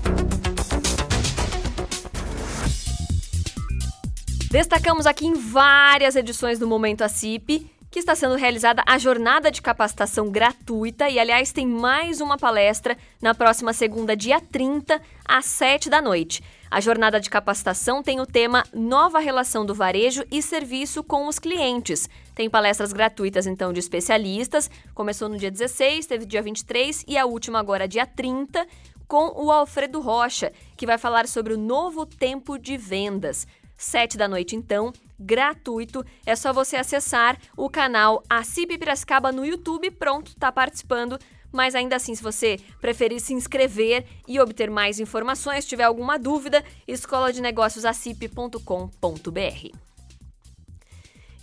Destacamos 4.49 5.05
aqui 5.05 5.27
em 5.27 5.35
várias 5.35 6.15
edições 6.15 6.57
do 6.57 6.67
Momento 6.67 7.03
ACIP 7.03 7.69
que 7.91 7.99
está 7.99 8.15
sendo 8.15 8.35
realizada 8.35 8.81
a 8.87 8.97
jornada 8.97 9.51
de 9.51 9.61
capacitação 9.61 10.31
gratuita 10.31 11.07
e, 11.07 11.19
aliás, 11.19 11.51
tem 11.51 11.67
mais 11.67 12.19
uma 12.19 12.37
palestra 12.37 12.97
na 13.21 13.35
próxima 13.35 13.73
segunda, 13.73 14.15
dia 14.15 14.41
30, 14.41 14.99
às 15.23 15.45
7 15.45 15.87
da 15.87 16.01
noite. 16.01 16.41
A 16.71 16.79
jornada 16.79 17.19
de 17.19 17.29
capacitação 17.29 18.01
tem 18.01 18.21
o 18.21 18.25
tema 18.25 18.63
Nova 18.73 19.19
Relação 19.19 19.65
do 19.65 19.75
Varejo 19.75 20.23
e 20.31 20.41
Serviço 20.41 21.03
com 21.03 21.27
os 21.27 21.37
Clientes. 21.37 22.07
Tem 22.33 22.49
palestras 22.49 22.93
gratuitas, 22.93 23.45
então, 23.45 23.73
de 23.73 23.79
especialistas. 23.79 24.71
Começou 24.95 25.27
no 25.27 25.37
dia 25.37 25.51
16, 25.51 26.05
teve 26.05 26.25
dia 26.25 26.41
23 26.41 27.03
e 27.05 27.17
a 27.17 27.25
última 27.25 27.59
agora, 27.59 27.89
dia 27.89 28.05
30, 28.05 28.65
com 29.05 29.33
o 29.43 29.51
Alfredo 29.51 29.99
Rocha, 29.99 30.53
que 30.77 30.85
vai 30.85 30.97
falar 30.97 31.27
sobre 31.27 31.53
o 31.53 31.57
novo 31.57 32.05
tempo 32.05 32.57
de 32.57 32.77
vendas. 32.77 33.45
Sete 33.75 34.17
da 34.17 34.29
noite, 34.29 34.55
então, 34.55 34.93
gratuito. 35.19 36.05
É 36.25 36.37
só 36.37 36.53
você 36.53 36.77
acessar 36.77 37.37
o 37.57 37.69
canal 37.69 38.23
Acip 38.29 38.77
Piracicaba 38.77 39.29
no 39.29 39.45
YouTube. 39.45 39.91
Pronto, 39.91 40.33
tá 40.37 40.49
participando 40.53 41.19
mas 41.51 41.75
ainda 41.75 41.95
assim, 41.95 42.15
se 42.15 42.23
você 42.23 42.59
preferir 42.79 43.19
se 43.19 43.33
inscrever 43.33 44.05
e 44.27 44.39
obter 44.39 44.69
mais 44.69 44.99
informações, 44.99 45.65
tiver 45.65 45.83
alguma 45.83 46.17
dúvida, 46.17 46.63
escola 46.87 47.33
de 47.33 47.41
negócios 47.41 47.85
acip.com.br. 47.85 48.61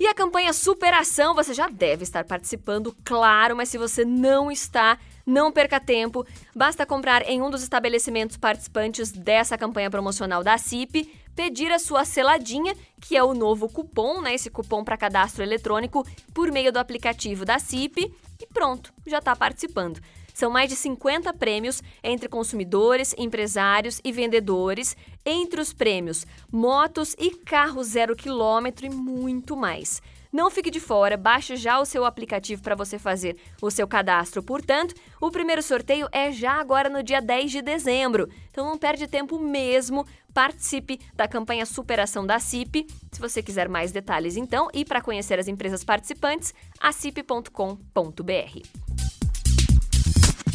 E 0.00 0.06
a 0.06 0.14
campanha 0.14 0.52
Superação 0.52 1.34
você 1.34 1.52
já 1.52 1.68
deve 1.68 2.04
estar 2.04 2.24
participando, 2.24 2.96
claro, 3.04 3.56
mas 3.56 3.68
se 3.68 3.76
você 3.76 4.04
não 4.04 4.48
está, 4.48 4.96
não 5.26 5.50
perca 5.50 5.80
tempo. 5.80 6.24
Basta 6.54 6.86
comprar 6.86 7.28
em 7.28 7.42
um 7.42 7.50
dos 7.50 7.64
estabelecimentos 7.64 8.36
participantes 8.36 9.10
dessa 9.10 9.58
campanha 9.58 9.90
promocional 9.90 10.44
da 10.44 10.56
CIP, 10.56 11.12
pedir 11.34 11.72
a 11.72 11.80
sua 11.80 12.04
seladinha, 12.04 12.76
que 13.00 13.16
é 13.16 13.24
o 13.24 13.34
novo 13.34 13.68
cupom, 13.68 14.20
né? 14.20 14.34
Esse 14.34 14.50
cupom 14.50 14.84
para 14.84 14.96
cadastro 14.96 15.42
eletrônico 15.42 16.06
por 16.32 16.52
meio 16.52 16.72
do 16.72 16.78
aplicativo 16.78 17.44
da 17.44 17.58
CIP 17.58 18.14
e 18.40 18.46
pronto, 18.46 18.92
já 19.06 19.18
está 19.18 19.34
participando. 19.34 20.00
São 20.32 20.50
mais 20.50 20.70
de 20.70 20.76
50 20.76 21.32
prêmios 21.34 21.82
entre 22.02 22.28
consumidores, 22.28 23.12
empresários 23.18 24.00
e 24.04 24.12
vendedores, 24.12 24.96
entre 25.26 25.60
os 25.60 25.72
prêmios 25.72 26.24
motos 26.50 27.16
e 27.18 27.30
carros 27.30 27.88
zero 27.88 28.14
quilômetro 28.14 28.86
e 28.86 28.90
muito 28.90 29.56
mais. 29.56 30.00
Não 30.32 30.50
fique 30.50 30.70
de 30.70 30.78
fora, 30.78 31.16
baixe 31.16 31.56
já 31.56 31.80
o 31.80 31.86
seu 31.86 32.04
aplicativo 32.04 32.62
para 32.62 32.74
você 32.74 32.98
fazer 32.98 33.36
o 33.62 33.70
seu 33.70 33.88
cadastro. 33.88 34.42
Portanto, 34.42 34.94
o 35.20 35.30
primeiro 35.30 35.62
sorteio 35.62 36.06
é 36.12 36.30
já 36.30 36.52
agora 36.52 36.90
no 36.90 37.02
dia 37.02 37.20
10 37.20 37.50
de 37.50 37.62
dezembro. 37.62 38.28
Então 38.50 38.66
não 38.66 38.76
perde 38.76 39.06
tempo 39.06 39.38
mesmo, 39.38 40.06
participe 40.34 41.00
da 41.14 41.26
campanha 41.26 41.64
Superação 41.64 42.26
da 42.26 42.38
CIP. 42.38 42.86
Se 43.10 43.20
você 43.20 43.42
quiser 43.42 43.68
mais 43.68 43.90
detalhes, 43.90 44.36
então, 44.36 44.68
e 44.74 44.84
para 44.84 45.00
conhecer 45.00 45.38
as 45.38 45.48
empresas 45.48 45.82
participantes, 45.82 46.52
acip.com.br. 46.78 47.78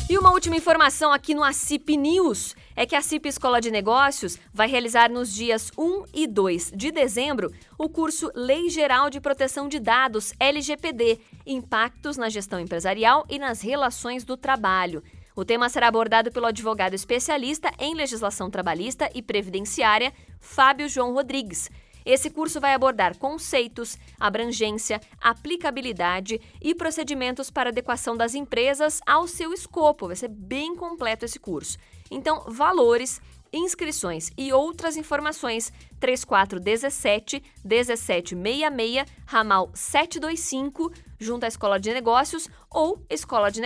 E 0.10 0.18
uma 0.18 0.32
última 0.32 0.56
informação 0.56 1.12
aqui 1.12 1.34
no 1.34 1.44
ACIP 1.44 1.98
News. 1.98 2.56
É 2.76 2.86
que 2.86 2.96
a 2.96 3.02
CIP 3.02 3.28
Escola 3.28 3.62
de 3.62 3.72
Negócios 3.72 4.38
vai 4.54 4.68
realizar 4.68 5.10
nos 5.10 5.34
dias 5.34 5.72
1 5.78 6.06
e 6.14 6.28
2 6.28 6.72
de 6.76 6.92
dezembro 6.92 7.52
o 7.78 7.90
curso 7.90 8.32
Lei 8.36 8.70
Geral 8.70 9.10
de 9.10 9.20
Proteção 9.20 9.68
de 9.68 9.80
Dados, 9.80 10.34
LGPD, 10.40 11.20
Impactos 11.46 12.18
na 12.18 12.30
Gestão 12.30 12.60
Empresarial 12.60 13.26
e 13.30 13.38
nas 13.38 13.62
Relações 13.62 14.24
do 14.24 14.38
Trabalho. 14.38 15.04
O 15.36 15.44
tema 15.44 15.68
será 15.68 15.88
abordado 15.88 16.32
pelo 16.32 16.46
advogado 16.46 16.94
especialista 16.94 17.72
em 17.80 17.96
legislação 17.96 18.52
trabalhista 18.52 19.10
e 19.16 19.22
previdenciária, 19.22 20.14
Fábio 20.40 20.88
João 20.88 21.14
Rodrigues. 21.14 21.70
Esse 22.06 22.30
curso 22.30 22.60
vai 22.60 22.74
abordar 22.74 23.18
conceitos, 23.18 23.98
abrangência, 24.20 25.00
aplicabilidade 25.22 26.40
e 26.62 26.76
procedimentos 26.76 27.50
para 27.50 27.70
adequação 27.70 28.16
das 28.16 28.36
empresas 28.36 29.00
ao 29.06 29.28
seu 29.28 29.54
escopo. 29.54 30.08
Vai 30.08 30.16
ser 30.16 30.28
bem 30.28 30.76
completo 30.76 31.26
esse 31.26 31.40
curso. 31.40 31.78
Então, 32.14 32.44
valores, 32.48 33.20
inscrições 33.52 34.30
e 34.38 34.54
outras 34.54 34.96
informações 34.96 35.74
3417 36.00 37.44
1766 37.64 39.06
ramal 39.26 39.72
725 39.74 40.92
junto 41.20 41.44
à 41.44 41.48
Escola 41.48 41.80
de 41.80 41.92
Negócios 41.92 42.48
ou 42.70 43.04
escola 43.10 43.50
de. 43.52 43.62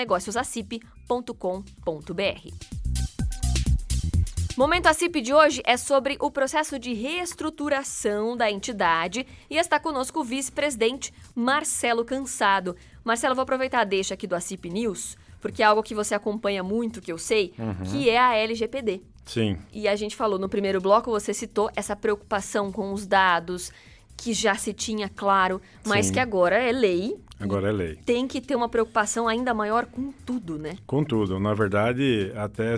Momento 4.58 4.88
ACIP 4.88 5.22
de 5.22 5.34
hoje 5.34 5.62
é 5.64 5.78
sobre 5.78 6.18
o 6.20 6.32
processo 6.32 6.80
de 6.80 6.92
reestruturação 6.94 8.36
da 8.36 8.50
entidade 8.50 9.28
e 9.50 9.56
está 9.56 9.80
conosco 9.80 10.22
o 10.22 10.24
vice-presidente 10.24 11.14
Marcelo 11.36 12.04
Cansado. 12.04 12.76
Marcelo, 13.04 13.36
vou 13.36 13.44
aproveitar 13.44 13.82
a 13.82 13.84
deixa 13.84 14.16
aqui 14.16 14.26
do 14.26 14.36
ACIP 14.36 14.70
News, 14.70 15.16
porque 15.42 15.62
é 15.62 15.66
algo 15.66 15.84
que 15.84 15.96
você 15.96 16.16
acompanha 16.16 16.64
muito, 16.64 17.02
que 17.02 17.12
eu 17.12 17.18
sei, 17.18 17.54
uhum. 17.58 17.84
que 17.86 18.10
é 18.10 18.20
a 18.20 18.36
LGPD. 18.36 19.02
Sim. 19.26 19.58
E 19.74 19.88
a 19.88 19.96
gente 19.96 20.16
falou 20.16 20.40
no 20.40 20.48
primeiro 20.48 20.80
bloco, 20.80 21.12
você 21.12 21.34
citou 21.34 21.70
essa 21.76 21.96
preocupação 21.96 22.72
com 22.72 22.94
os 22.94 23.06
dados, 23.06 23.72
que 24.16 24.34
já 24.34 24.56
se 24.56 24.74
tinha, 24.74 25.10
claro, 25.10 25.62
mas 25.86 26.08
Sim. 26.08 26.14
que 26.14 26.20
agora 26.20 26.58
é 26.58 26.72
lei. 26.72 27.16
Agora 27.40 27.70
é 27.70 27.72
lei. 27.72 27.96
Tem 28.06 28.28
que 28.28 28.42
ter 28.42 28.56
uma 28.56 28.68
preocupação 28.68 29.28
ainda 29.28 29.54
maior 29.54 29.86
com 29.86 30.12
tudo, 30.26 30.58
né? 30.58 30.78
Com 30.88 31.04
tudo. 31.04 31.40
Na 31.40 31.54
verdade, 31.54 32.32
até 32.36 32.76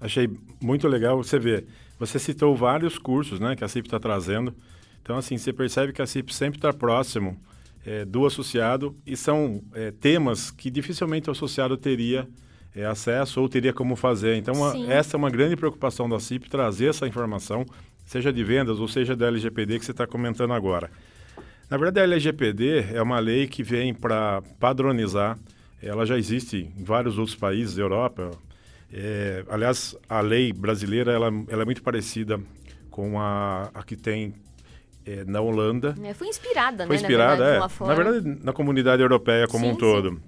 achei 0.00 0.30
muito 0.60 0.86
legal 0.86 1.16
você 1.16 1.38
ver. 1.38 1.66
Você 1.98 2.18
citou 2.18 2.54
vários 2.54 2.96
cursos 2.96 3.40
né, 3.40 3.56
que 3.56 3.64
a 3.64 3.68
CIP 3.68 3.88
está 3.88 3.98
trazendo. 3.98 4.54
Então, 5.02 5.16
assim, 5.16 5.36
você 5.36 5.52
percebe 5.52 5.92
que 5.92 6.00
a 6.00 6.06
CIP 6.06 6.32
sempre 6.32 6.58
está 6.58 6.72
próximo 6.72 7.36
é, 7.88 8.04
do 8.04 8.26
associado 8.26 8.94
e 9.06 9.16
são 9.16 9.62
é, 9.72 9.90
temas 9.90 10.50
que 10.50 10.70
dificilmente 10.70 11.30
o 11.30 11.32
associado 11.32 11.74
teria 11.74 12.28
é, 12.76 12.84
acesso 12.84 13.40
ou 13.40 13.48
teria 13.48 13.72
como 13.72 13.96
fazer. 13.96 14.36
Então, 14.36 14.62
a, 14.62 14.78
essa 14.92 15.16
é 15.16 15.18
uma 15.18 15.30
grande 15.30 15.56
preocupação 15.56 16.06
da 16.06 16.20
CIP, 16.20 16.50
trazer 16.50 16.90
essa 16.90 17.08
informação, 17.08 17.64
seja 18.04 18.30
de 18.30 18.44
vendas 18.44 18.78
ou 18.78 18.86
seja 18.86 19.16
da 19.16 19.28
LGPD 19.28 19.78
que 19.78 19.86
você 19.86 19.92
está 19.92 20.06
comentando 20.06 20.52
agora. 20.52 20.90
Na 21.70 21.78
verdade, 21.78 22.00
a 22.00 22.02
LGPD 22.02 22.92
é 22.92 23.00
uma 23.00 23.18
lei 23.18 23.46
que 23.46 23.62
vem 23.62 23.94
para 23.94 24.42
padronizar. 24.60 25.38
Ela 25.82 26.04
já 26.04 26.18
existe 26.18 26.70
em 26.76 26.84
vários 26.84 27.16
outros 27.16 27.36
países 27.36 27.76
da 27.76 27.82
Europa, 27.82 28.32
é, 28.92 29.44
aliás, 29.48 29.96
a 30.08 30.20
lei 30.20 30.52
brasileira 30.52 31.12
ela, 31.12 31.30
ela, 31.48 31.62
é 31.62 31.64
muito 31.64 31.82
parecida 31.82 32.40
com 32.90 33.20
a, 33.20 33.70
a 33.74 33.82
que 33.82 33.96
tem 33.96 34.34
é, 35.08 35.24
na 35.24 35.40
Holanda. 35.40 35.94
É, 36.02 36.12
foi 36.12 36.28
inspirada, 36.28 36.86
foi 36.86 36.96
né? 36.96 37.02
Inspirada, 37.02 37.44
na 37.44 37.50
verdade, 37.50 37.74
é. 37.80 37.86
Na 37.86 37.94
verdade, 37.94 38.44
na 38.44 38.52
comunidade 38.52 39.02
europeia 39.02 39.46
como 39.46 39.64
sim, 39.64 39.72
um 39.72 39.76
todo. 39.76 40.10
Sim. 40.10 40.20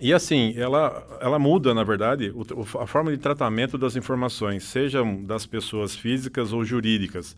E 0.00 0.12
assim, 0.12 0.54
ela, 0.56 1.06
ela 1.20 1.38
muda, 1.38 1.74
na 1.74 1.84
verdade, 1.84 2.32
o, 2.34 2.80
a 2.80 2.86
forma 2.86 3.10
de 3.10 3.18
tratamento 3.18 3.76
das 3.76 3.94
informações, 3.94 4.64
sejam 4.64 5.22
das 5.22 5.46
pessoas 5.46 5.94
físicas 5.94 6.52
ou 6.52 6.64
jurídicas. 6.64 7.36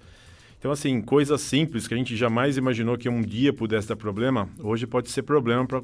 Então, 0.59 0.73
assim, 0.73 1.03
coisas 1.03 1.42
simples 1.42 1.87
que 1.87 1.92
a 1.92 1.97
gente 1.97 2.16
jamais 2.16 2.57
imaginou 2.57 2.97
que 2.97 3.07
um 3.09 3.20
dia 3.20 3.53
pudesse 3.53 3.88
dar 3.88 3.97
problema, 3.97 4.49
hoje 4.59 4.87
pode 4.87 5.11
ser 5.11 5.23
problema 5.23 5.66
para 5.66 5.83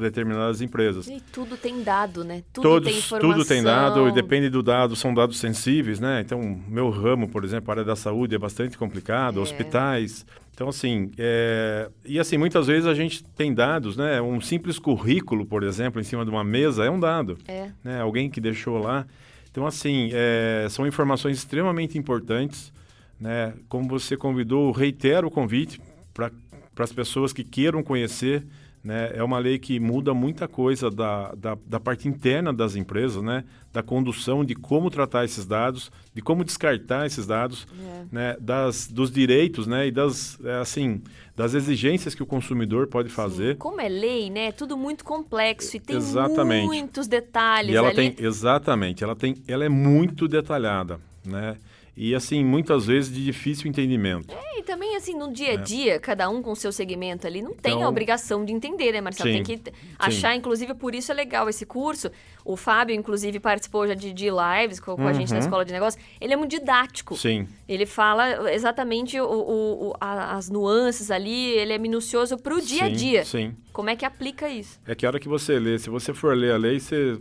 determinadas 0.00 0.62
empresas. 0.62 1.06
E 1.06 1.20
tudo 1.20 1.54
tem 1.54 1.82
dado, 1.82 2.24
né? 2.24 2.42
Tudo 2.50 2.62
Todos, 2.62 2.88
tem 2.88 2.98
informação. 2.98 3.30
Tudo 3.30 3.44
tem 3.44 3.62
dado, 3.62 4.08
e 4.08 4.12
depende 4.12 4.48
do 4.48 4.62
dado, 4.62 4.96
são 4.96 5.12
dados 5.12 5.38
sensíveis, 5.38 6.00
né? 6.00 6.22
Então, 6.24 6.40
meu 6.66 6.88
ramo, 6.88 7.28
por 7.28 7.44
exemplo, 7.44 7.70
a 7.70 7.74
área 7.74 7.84
da 7.84 7.94
saúde 7.94 8.34
é 8.34 8.38
bastante 8.38 8.78
complicado, 8.78 9.38
é. 9.38 9.42
hospitais. 9.42 10.24
Então, 10.54 10.68
assim, 10.68 11.10
é... 11.18 11.90
e 12.04 12.18
assim, 12.18 12.36
muitas 12.36 12.66
vezes 12.66 12.86
a 12.86 12.94
gente 12.94 13.24
tem 13.24 13.54
dados, 13.54 13.96
né? 13.96 14.20
Um 14.20 14.40
simples 14.40 14.78
currículo, 14.78 15.46
por 15.46 15.62
exemplo, 15.62 16.00
em 16.00 16.04
cima 16.04 16.24
de 16.24 16.30
uma 16.30 16.44
mesa 16.44 16.84
é 16.84 16.90
um 16.90 17.00
dado. 17.00 17.38
É. 17.48 17.70
Né? 17.82 18.00
Alguém 18.00 18.28
que 18.28 18.40
deixou 18.40 18.78
lá. 18.78 19.06
Então, 19.50 19.66
assim, 19.66 20.10
é... 20.12 20.66
são 20.70 20.86
informações 20.86 21.38
extremamente 21.38 21.96
importantes, 21.96 22.72
né? 23.18 23.54
Como 23.68 23.88
você 23.88 24.16
convidou, 24.16 24.70
reitero 24.72 25.28
o 25.28 25.30
convite 25.30 25.80
para 26.12 26.30
as 26.78 26.92
pessoas 26.92 27.32
que 27.32 27.42
queiram 27.42 27.82
conhecer 27.82 28.44
né? 28.82 29.12
É 29.14 29.22
uma 29.22 29.38
lei 29.38 29.58
que 29.58 29.78
muda 29.78 30.12
muita 30.12 30.48
coisa 30.48 30.90
da, 30.90 31.32
da, 31.34 31.56
da, 31.64 31.78
parte 31.78 32.08
interna 32.08 32.52
das 32.52 32.74
empresas, 32.74 33.22
né? 33.22 33.44
da 33.72 33.82
condução 33.82 34.44
de 34.44 34.54
como 34.56 34.90
tratar 34.90 35.24
esses 35.24 35.46
dados, 35.46 35.90
de 36.12 36.20
como 36.20 36.44
descartar 36.44 37.06
esses 37.06 37.24
dados, 37.26 37.66
é. 37.80 38.04
né? 38.10 38.36
das, 38.40 38.88
dos 38.88 39.10
direitos 39.10 39.68
né? 39.68 39.86
e 39.86 39.92
das, 39.92 40.36
é, 40.44 40.54
assim, 40.54 41.00
das 41.36 41.54
exigências 41.54 42.12
que 42.12 42.24
o 42.24 42.26
consumidor 42.26 42.88
pode 42.88 43.08
fazer. 43.08 43.52
Sim. 43.52 43.58
Como 43.58 43.80
é 43.80 43.88
lei, 43.88 44.28
né? 44.30 44.46
É 44.48 44.52
tudo 44.52 44.76
muito 44.76 45.04
complexo 45.04 45.76
e 45.76 45.80
tem 45.80 45.96
exatamente. 45.96 46.66
muitos 46.66 47.06
detalhes. 47.06 47.72
E 47.72 47.76
ela 47.76 47.88
ali. 47.88 47.96
tem, 47.96 48.26
exatamente, 48.26 49.04
ela, 49.04 49.14
tem, 49.14 49.36
ela 49.46 49.64
é 49.64 49.68
muito 49.68 50.26
detalhada. 50.26 50.98
Né? 51.24 51.56
E 51.96 52.14
assim 52.14 52.44
muitas 52.44 52.86
vezes 52.86 53.12
de 53.12 53.24
difícil 53.24 53.68
entendimento. 53.68 54.34
É, 54.34 54.60
e 54.60 54.62
também 54.62 54.96
assim 54.96 55.16
no 55.16 55.32
dia 55.32 55.50
a 55.50 55.54
é. 55.54 55.56
dia, 55.56 55.94
é. 55.94 55.98
cada 55.98 56.28
um 56.28 56.42
com 56.42 56.52
o 56.52 56.56
seu 56.56 56.72
segmento 56.72 57.26
ali, 57.26 57.42
não 57.42 57.54
tem 57.54 57.74
então, 57.74 57.84
a 57.84 57.88
obrigação 57.88 58.44
de 58.44 58.52
entender, 58.52 58.92
né, 58.92 59.00
Marcelo? 59.00 59.30
Sim, 59.30 59.42
tem 59.42 59.58
que 59.58 59.72
achar, 59.98 60.32
sim. 60.32 60.38
inclusive 60.38 60.74
por 60.74 60.94
isso 60.94 61.12
é 61.12 61.14
legal 61.14 61.48
esse 61.48 61.66
curso. 61.66 62.10
O 62.44 62.56
Fábio, 62.56 62.94
inclusive, 62.94 63.38
participou 63.38 63.86
já 63.86 63.94
de, 63.94 64.12
de 64.12 64.28
lives 64.28 64.80
com, 64.80 64.96
com 64.96 65.02
uhum. 65.02 65.08
a 65.08 65.12
gente 65.12 65.28
na 65.30 65.36
uhum. 65.36 65.44
escola 65.44 65.64
de 65.64 65.72
negócios. 65.72 66.02
Ele 66.20 66.32
é 66.32 66.36
muito 66.36 66.50
didático. 66.50 67.16
Sim. 67.16 67.46
Ele 67.68 67.86
fala 67.86 68.52
exatamente 68.52 69.20
o, 69.20 69.24
o, 69.24 69.88
o 69.88 69.94
a, 70.00 70.36
as 70.36 70.50
nuances 70.50 71.10
ali, 71.10 71.50
ele 71.50 71.72
é 71.72 71.78
minucioso 71.78 72.36
para 72.36 72.54
o 72.54 72.60
dia 72.60 72.84
a 72.84 72.88
dia. 72.88 73.24
Sim. 73.24 73.54
Como 73.72 73.88
é 73.88 73.96
que 73.96 74.04
aplica 74.04 74.48
isso? 74.48 74.78
É 74.86 74.94
que 74.94 75.06
a 75.06 75.08
hora 75.08 75.18
que 75.18 75.28
você 75.28 75.58
lê, 75.58 75.78
se 75.78 75.88
você 75.88 76.12
for 76.12 76.36
ler 76.36 76.52
a 76.52 76.56
lei, 76.56 76.78
você 76.78 77.18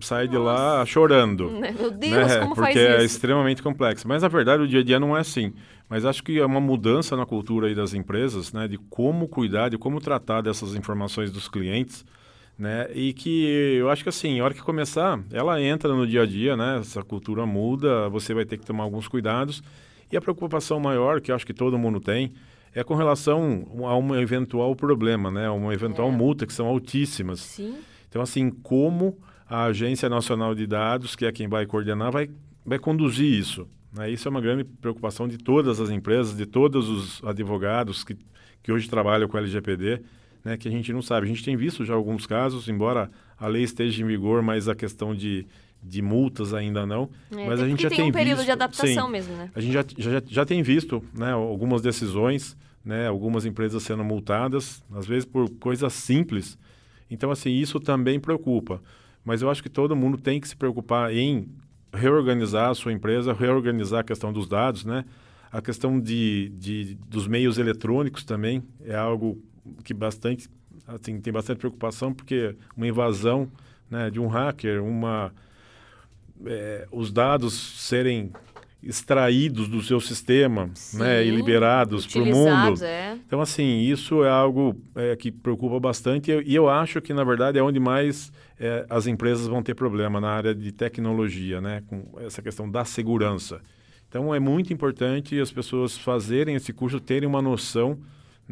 sai 0.00 0.24
Nossa. 0.24 0.38
de 0.38 0.38
lá 0.38 0.86
chorando. 0.86 1.50
Meu 1.52 1.90
Deus, 1.90 2.28
né? 2.28 2.38
como 2.38 2.54
Porque 2.54 2.72
faz 2.72 2.76
é 2.76 2.92
isso? 2.94 3.02
é 3.02 3.04
extremamente 3.04 3.62
complexo. 3.62 4.08
Mas, 4.08 4.22
na 4.22 4.28
verdade, 4.28 4.62
o 4.62 4.68
dia 4.68 4.80
a 4.80 4.82
dia 4.82 4.98
não 4.98 5.16
é 5.16 5.20
assim. 5.20 5.52
Mas 5.88 6.06
acho 6.06 6.22
que 6.24 6.38
é 6.38 6.46
uma 6.46 6.60
mudança 6.60 7.14
na 7.16 7.26
cultura 7.26 7.66
aí 7.66 7.74
das 7.74 7.92
empresas, 7.92 8.52
né? 8.52 8.66
De 8.66 8.78
como 8.78 9.28
cuidar, 9.28 9.68
de 9.68 9.76
como 9.76 10.00
tratar 10.00 10.40
dessas 10.40 10.74
informações 10.74 11.30
dos 11.30 11.48
clientes, 11.48 12.04
né? 12.58 12.88
E 12.94 13.12
que 13.12 13.44
eu 13.78 13.90
acho 13.90 14.02
que 14.02 14.08
assim, 14.08 14.40
a 14.40 14.44
hora 14.44 14.54
que 14.54 14.62
começar, 14.62 15.20
ela 15.30 15.60
entra 15.60 15.94
no 15.94 16.06
dia 16.06 16.22
a 16.22 16.26
dia, 16.26 16.56
né? 16.56 16.78
Essa 16.80 17.02
cultura 17.02 17.44
muda, 17.44 18.08
você 18.08 18.32
vai 18.32 18.46
ter 18.46 18.56
que 18.56 18.64
tomar 18.64 18.84
alguns 18.84 19.06
cuidados. 19.06 19.62
E 20.10 20.16
a 20.16 20.20
preocupação 20.20 20.80
maior, 20.80 21.20
que 21.20 21.30
eu 21.30 21.34
acho 21.34 21.46
que 21.46 21.54
todo 21.54 21.78
mundo 21.78 22.00
tem, 22.00 22.32
é 22.74 22.82
com 22.82 22.94
relação 22.94 23.66
a 23.84 23.96
um 23.96 24.14
eventual 24.14 24.74
problema, 24.74 25.30
né? 25.30 25.48
Uma 25.50 25.74
eventual 25.74 26.08
é. 26.08 26.12
multa, 26.12 26.46
que 26.46 26.52
são 26.52 26.66
altíssimas. 26.66 27.40
Sim. 27.40 27.76
Então, 28.08 28.22
assim, 28.22 28.50
como 28.50 29.18
a 29.48 29.64
Agência 29.64 30.08
Nacional 30.08 30.54
de 30.54 30.66
Dados, 30.66 31.14
que 31.14 31.26
é 31.26 31.32
quem 31.32 31.48
vai 31.48 31.66
coordenar, 31.66 32.10
vai, 32.10 32.30
vai 32.64 32.78
conduzir 32.78 33.26
isso. 33.26 33.68
Né? 33.92 34.10
Isso 34.10 34.26
é 34.26 34.30
uma 34.30 34.40
grande 34.40 34.64
preocupação 34.64 35.28
de 35.28 35.36
todas 35.36 35.80
as 35.80 35.90
empresas, 35.90 36.36
de 36.36 36.46
todos 36.46 36.88
os 36.88 37.22
advogados 37.24 38.02
que, 38.02 38.16
que 38.62 38.72
hoje 38.72 38.88
trabalham 38.88 39.28
com 39.28 39.36
LGPD, 39.36 40.00
né? 40.42 40.56
que 40.56 40.68
a 40.68 40.70
gente 40.70 40.92
não 40.92 41.02
sabe. 41.02 41.26
A 41.26 41.28
gente 41.28 41.44
tem 41.44 41.56
visto 41.56 41.84
já 41.84 41.92
alguns 41.92 42.26
casos, 42.26 42.68
embora 42.68 43.10
a 43.38 43.46
lei 43.46 43.62
esteja 43.62 44.02
em 44.02 44.06
vigor, 44.06 44.42
mas 44.42 44.68
a 44.68 44.74
questão 44.74 45.14
de, 45.14 45.46
de 45.82 46.00
multas 46.00 46.54
ainda 46.54 46.86
não. 46.86 47.10
É, 47.30 47.46
mas 47.46 47.60
a 47.60 47.68
gente 47.68 47.82
já 47.82 47.88
tem, 47.88 47.98
tem 47.98 48.08
um 48.08 48.12
período 48.12 48.36
visto, 48.36 48.46
de 48.46 48.52
adaptação 48.52 49.06
sim, 49.06 49.12
mesmo, 49.12 49.34
né? 49.34 49.50
A 49.54 49.60
gente 49.60 49.72
já, 49.72 49.84
já, 49.98 50.22
já 50.24 50.44
tem 50.44 50.62
visto 50.62 51.02
né, 51.12 51.32
algumas 51.32 51.82
decisões, 51.82 52.56
né, 52.84 53.08
algumas 53.08 53.44
empresas 53.44 53.82
sendo 53.82 54.04
multadas, 54.04 54.82
às 54.94 55.06
vezes 55.06 55.24
por 55.24 55.50
coisas 55.56 55.92
simples. 55.92 56.56
Então, 57.10 57.30
assim, 57.30 57.50
isso 57.50 57.80
também 57.80 58.20
preocupa. 58.20 58.80
Mas 59.24 59.42
eu 59.42 59.50
acho 59.50 59.62
que 59.62 59.68
todo 59.68 59.96
mundo 59.96 60.18
tem 60.18 60.40
que 60.40 60.48
se 60.48 60.56
preocupar 60.56 61.12
em 61.12 61.48
reorganizar 61.92 62.70
a 62.70 62.74
sua 62.74 62.92
empresa, 62.92 63.32
reorganizar 63.32 64.00
a 64.00 64.04
questão 64.04 64.32
dos 64.32 64.48
dados, 64.48 64.84
né? 64.84 65.04
A 65.50 65.60
questão 65.60 66.00
de, 66.00 66.50
de, 66.56 66.94
dos 67.06 67.26
meios 67.26 67.58
eletrônicos 67.58 68.24
também 68.24 68.62
é 68.84 68.96
algo 68.96 69.38
que 69.84 69.92
bastante, 69.92 70.48
assim, 70.86 71.20
tem 71.20 71.32
bastante 71.32 71.58
preocupação, 71.58 72.14
porque 72.14 72.56
uma 72.74 72.86
invasão 72.86 73.50
né, 73.90 74.10
de 74.10 74.18
um 74.18 74.26
hacker, 74.26 74.82
uma, 74.82 75.30
é, 76.46 76.86
os 76.90 77.12
dados 77.12 77.54
serem 77.88 78.32
extraídos 78.82 79.68
do 79.68 79.80
seu 79.80 80.00
sistema 80.00 80.68
né, 80.94 81.24
e 81.24 81.30
liberados 81.30 82.04
para 82.04 82.22
o 82.22 82.26
mundo. 82.26 82.84
É. 82.84 83.16
Então, 83.24 83.40
assim, 83.40 83.80
isso 83.80 84.24
é 84.24 84.28
algo 84.28 84.76
é, 84.96 85.14
que 85.14 85.30
preocupa 85.30 85.78
bastante 85.78 86.32
e 86.44 86.54
eu 86.54 86.68
acho 86.68 87.00
que, 87.00 87.14
na 87.14 87.22
verdade, 87.22 87.58
é 87.58 87.62
onde 87.62 87.78
mais 87.78 88.32
é, 88.58 88.84
as 88.90 89.06
empresas 89.06 89.46
vão 89.46 89.62
ter 89.62 89.74
problema 89.74 90.20
na 90.20 90.30
área 90.30 90.54
de 90.54 90.72
tecnologia, 90.72 91.60
né, 91.60 91.82
com 91.86 92.18
essa 92.18 92.42
questão 92.42 92.68
da 92.68 92.84
segurança. 92.84 93.60
Então, 94.08 94.34
é 94.34 94.40
muito 94.40 94.72
importante 94.72 95.38
as 95.40 95.52
pessoas 95.52 95.96
fazerem 95.96 96.56
esse 96.56 96.72
curso, 96.72 96.98
terem 96.98 97.28
uma 97.28 97.40
noção 97.40 97.98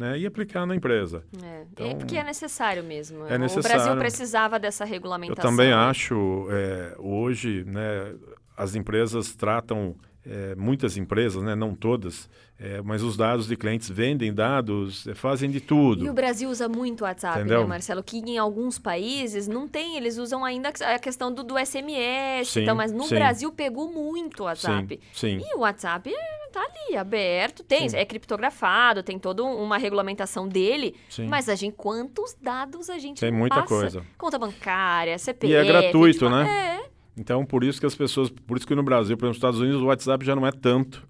né, 0.01 0.17
e 0.17 0.25
aplicar 0.25 0.65
na 0.65 0.75
empresa. 0.75 1.23
É, 1.43 1.65
então, 1.71 1.87
é 1.87 1.95
porque 1.95 2.17
é 2.17 2.23
necessário 2.23 2.83
mesmo. 2.83 3.27
É 3.27 3.37
necessário. 3.37 3.77
O 3.77 3.83
Brasil 3.83 3.97
precisava 3.97 4.59
dessa 4.59 4.83
regulamentação. 4.83 5.51
Eu 5.51 5.57
também 5.57 5.69
né? 5.69 5.75
acho, 5.75 6.47
é, 6.49 6.95
hoje, 6.97 7.63
né, 7.65 8.15
as 8.57 8.73
empresas 8.73 9.35
tratam 9.35 9.95
é, 10.25 10.55
muitas 10.55 10.97
empresas, 10.97 11.41
né, 11.41 11.55
não 11.55 11.73
todas, 11.73 12.29
é, 12.59 12.81
mas 12.81 13.01
os 13.01 13.17
dados 13.17 13.47
de 13.47 13.55
clientes 13.55 13.89
vendem 13.89 14.33
dados, 14.33 15.07
é, 15.07 15.15
fazem 15.15 15.49
de 15.49 15.59
tudo. 15.59 16.05
E 16.05 16.09
o 16.09 16.13
Brasil 16.13 16.49
usa 16.49 16.69
muito 16.69 17.01
o 17.01 17.03
WhatsApp, 17.05 17.37
né, 17.37 17.41
Entendeu? 17.41 17.61
né, 17.61 17.67
Marcelo? 17.67 18.03
Que 18.03 18.17
em 18.17 18.37
alguns 18.37 18.77
países 18.77 19.47
não 19.47 19.67
tem, 19.67 19.97
eles 19.97 20.17
usam 20.17 20.45
ainda 20.45 20.69
a 20.69 20.99
questão 20.99 21.33
do, 21.33 21.43
do 21.43 21.55
SMS, 21.57 22.49
Sim, 22.49 22.61
então, 22.61 22.75
mas 22.75 22.91
no 22.91 23.03
sim. 23.03 23.15
Brasil 23.15 23.51
pegou 23.51 23.91
muito 23.91 24.41
o 24.41 24.45
WhatsApp. 24.45 24.99
Sim, 25.11 25.39
sim. 25.39 25.45
E 25.45 25.55
o 25.55 25.61
WhatsApp 25.61 26.13
tá 26.51 26.61
ali, 26.61 26.97
aberto, 26.97 27.63
tem, 27.63 27.87
é 27.93 28.05
criptografado, 28.05 29.01
tem 29.01 29.17
toda 29.17 29.43
uma 29.43 29.77
regulamentação 29.77 30.47
dele, 30.47 30.95
Sim. 31.09 31.27
mas 31.27 31.47
a 31.47 31.55
gente, 31.55 31.75
quantos 31.75 32.35
dados 32.41 32.89
a 32.89 32.99
gente 32.99 33.21
Tem 33.21 33.31
muita 33.31 33.55
passa? 33.55 33.67
coisa. 33.67 34.03
Conta 34.17 34.37
bancária, 34.37 35.17
CPF... 35.17 35.51
E 35.51 35.55
é 35.55 35.63
gratuito, 35.63 36.19
tipo, 36.19 36.29
né? 36.29 36.77
É, 36.79 36.89
Então, 37.17 37.45
por 37.45 37.63
isso 37.63 37.79
que 37.79 37.85
as 37.85 37.95
pessoas, 37.95 38.29
por 38.29 38.57
isso 38.57 38.65
que 38.67 38.73
no 38.75 38.83
Brasil, 38.83 39.17
por 39.17 39.25
exemplo, 39.25 39.29
nos 39.29 39.37
Estados 39.37 39.59
Unidos, 39.59 39.81
o 39.81 39.85
WhatsApp 39.85 40.25
já 40.25 40.35
não 40.35 40.47
é 40.47 40.51
tanto, 40.51 41.07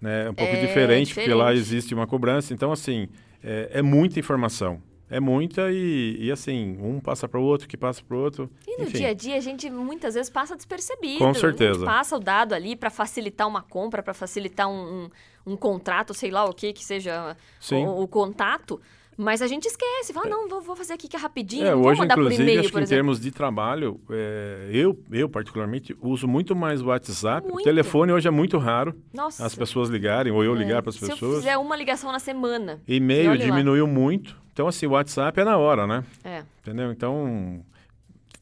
né? 0.00 0.26
É 0.26 0.30
um 0.30 0.34
pouco 0.34 0.52
É, 0.54 0.60
diferente, 0.60 1.14
porque 1.14 1.32
lá 1.32 1.46
diferente. 1.52 1.58
existe 1.60 1.94
uma 1.94 2.06
cobrança. 2.06 2.52
Então, 2.52 2.72
assim, 2.72 3.08
é, 3.42 3.70
é 3.74 3.82
muita 3.82 4.18
informação. 4.18 4.82
É 5.08 5.20
muita 5.20 5.70
e, 5.70 6.16
e, 6.18 6.32
assim, 6.32 6.76
um 6.80 6.98
passa 6.98 7.28
para 7.28 7.38
o 7.38 7.44
outro, 7.44 7.68
que 7.68 7.76
passa 7.76 8.02
para 8.02 8.16
o 8.16 8.20
outro. 8.20 8.50
E 8.66 8.76
no 8.76 8.88
Enfim, 8.88 8.98
dia 8.98 9.08
a 9.10 9.14
dia 9.14 9.36
a 9.36 9.40
gente 9.40 9.70
muitas 9.70 10.14
vezes 10.14 10.28
passa 10.28 10.56
despercebido. 10.56 11.18
Com 11.18 11.28
A 11.28 11.34
certeza. 11.34 11.74
gente 11.74 11.84
passa 11.84 12.16
o 12.16 12.18
dado 12.18 12.52
ali 12.54 12.74
para 12.74 12.90
facilitar 12.90 13.46
uma 13.46 13.62
compra, 13.62 14.02
para 14.02 14.12
facilitar 14.12 14.68
um, 14.68 15.04
um, 15.46 15.52
um 15.52 15.56
contrato, 15.56 16.12
sei 16.12 16.32
lá 16.32 16.44
o 16.44 16.52
que 16.52 16.72
que 16.72 16.84
seja 16.84 17.36
o, 17.70 18.02
o 18.02 18.08
contato. 18.08 18.80
Mas 19.16 19.40
a 19.40 19.46
gente 19.46 19.64
esquece, 19.66 20.12
fala, 20.12 20.28
não, 20.28 20.46
vou, 20.46 20.60
vou 20.60 20.76
fazer 20.76 20.92
aqui 20.92 21.08
que 21.08 21.16
é 21.16 21.18
rapidinho, 21.18 21.64
É, 21.66 21.74
hoje, 21.74 22.02
inclusive, 22.04 22.58
acho 22.58 22.70
que 22.70 22.80
em 22.80 22.84
termos 22.84 23.18
de 23.18 23.30
trabalho, 23.30 23.98
é, 24.10 24.68
eu, 24.72 24.98
eu 25.10 25.26
particularmente 25.28 25.96
uso 26.02 26.28
muito 26.28 26.54
mais 26.54 26.82
o 26.82 26.86
WhatsApp. 26.88 27.46
Muito. 27.46 27.60
O 27.60 27.64
telefone 27.64 28.12
hoje 28.12 28.28
é 28.28 28.30
muito 28.30 28.58
raro 28.58 28.94
Nossa. 29.14 29.44
as 29.46 29.54
pessoas 29.54 29.88
ligarem 29.88 30.30
ou 30.32 30.44
eu 30.44 30.54
é, 30.54 30.58
ligar 30.58 30.82
para 30.82 30.90
as 30.90 30.96
Se 30.96 31.04
eu 31.04 31.08
pessoas. 31.10 31.36
fizer 31.38 31.56
uma 31.56 31.74
ligação 31.76 32.12
na 32.12 32.18
semana. 32.18 32.80
E 32.86 32.96
E-mail 32.96 33.30
olhe 33.30 33.38
lá. 33.40 33.44
diminuiu 33.46 33.86
muito. 33.86 34.36
Então, 34.52 34.68
assim, 34.68 34.86
o 34.86 34.90
WhatsApp 34.90 35.40
é 35.40 35.44
na 35.44 35.56
hora, 35.56 35.86
né? 35.86 36.04
É. 36.22 36.42
Entendeu? 36.60 36.90
Então, 36.92 37.64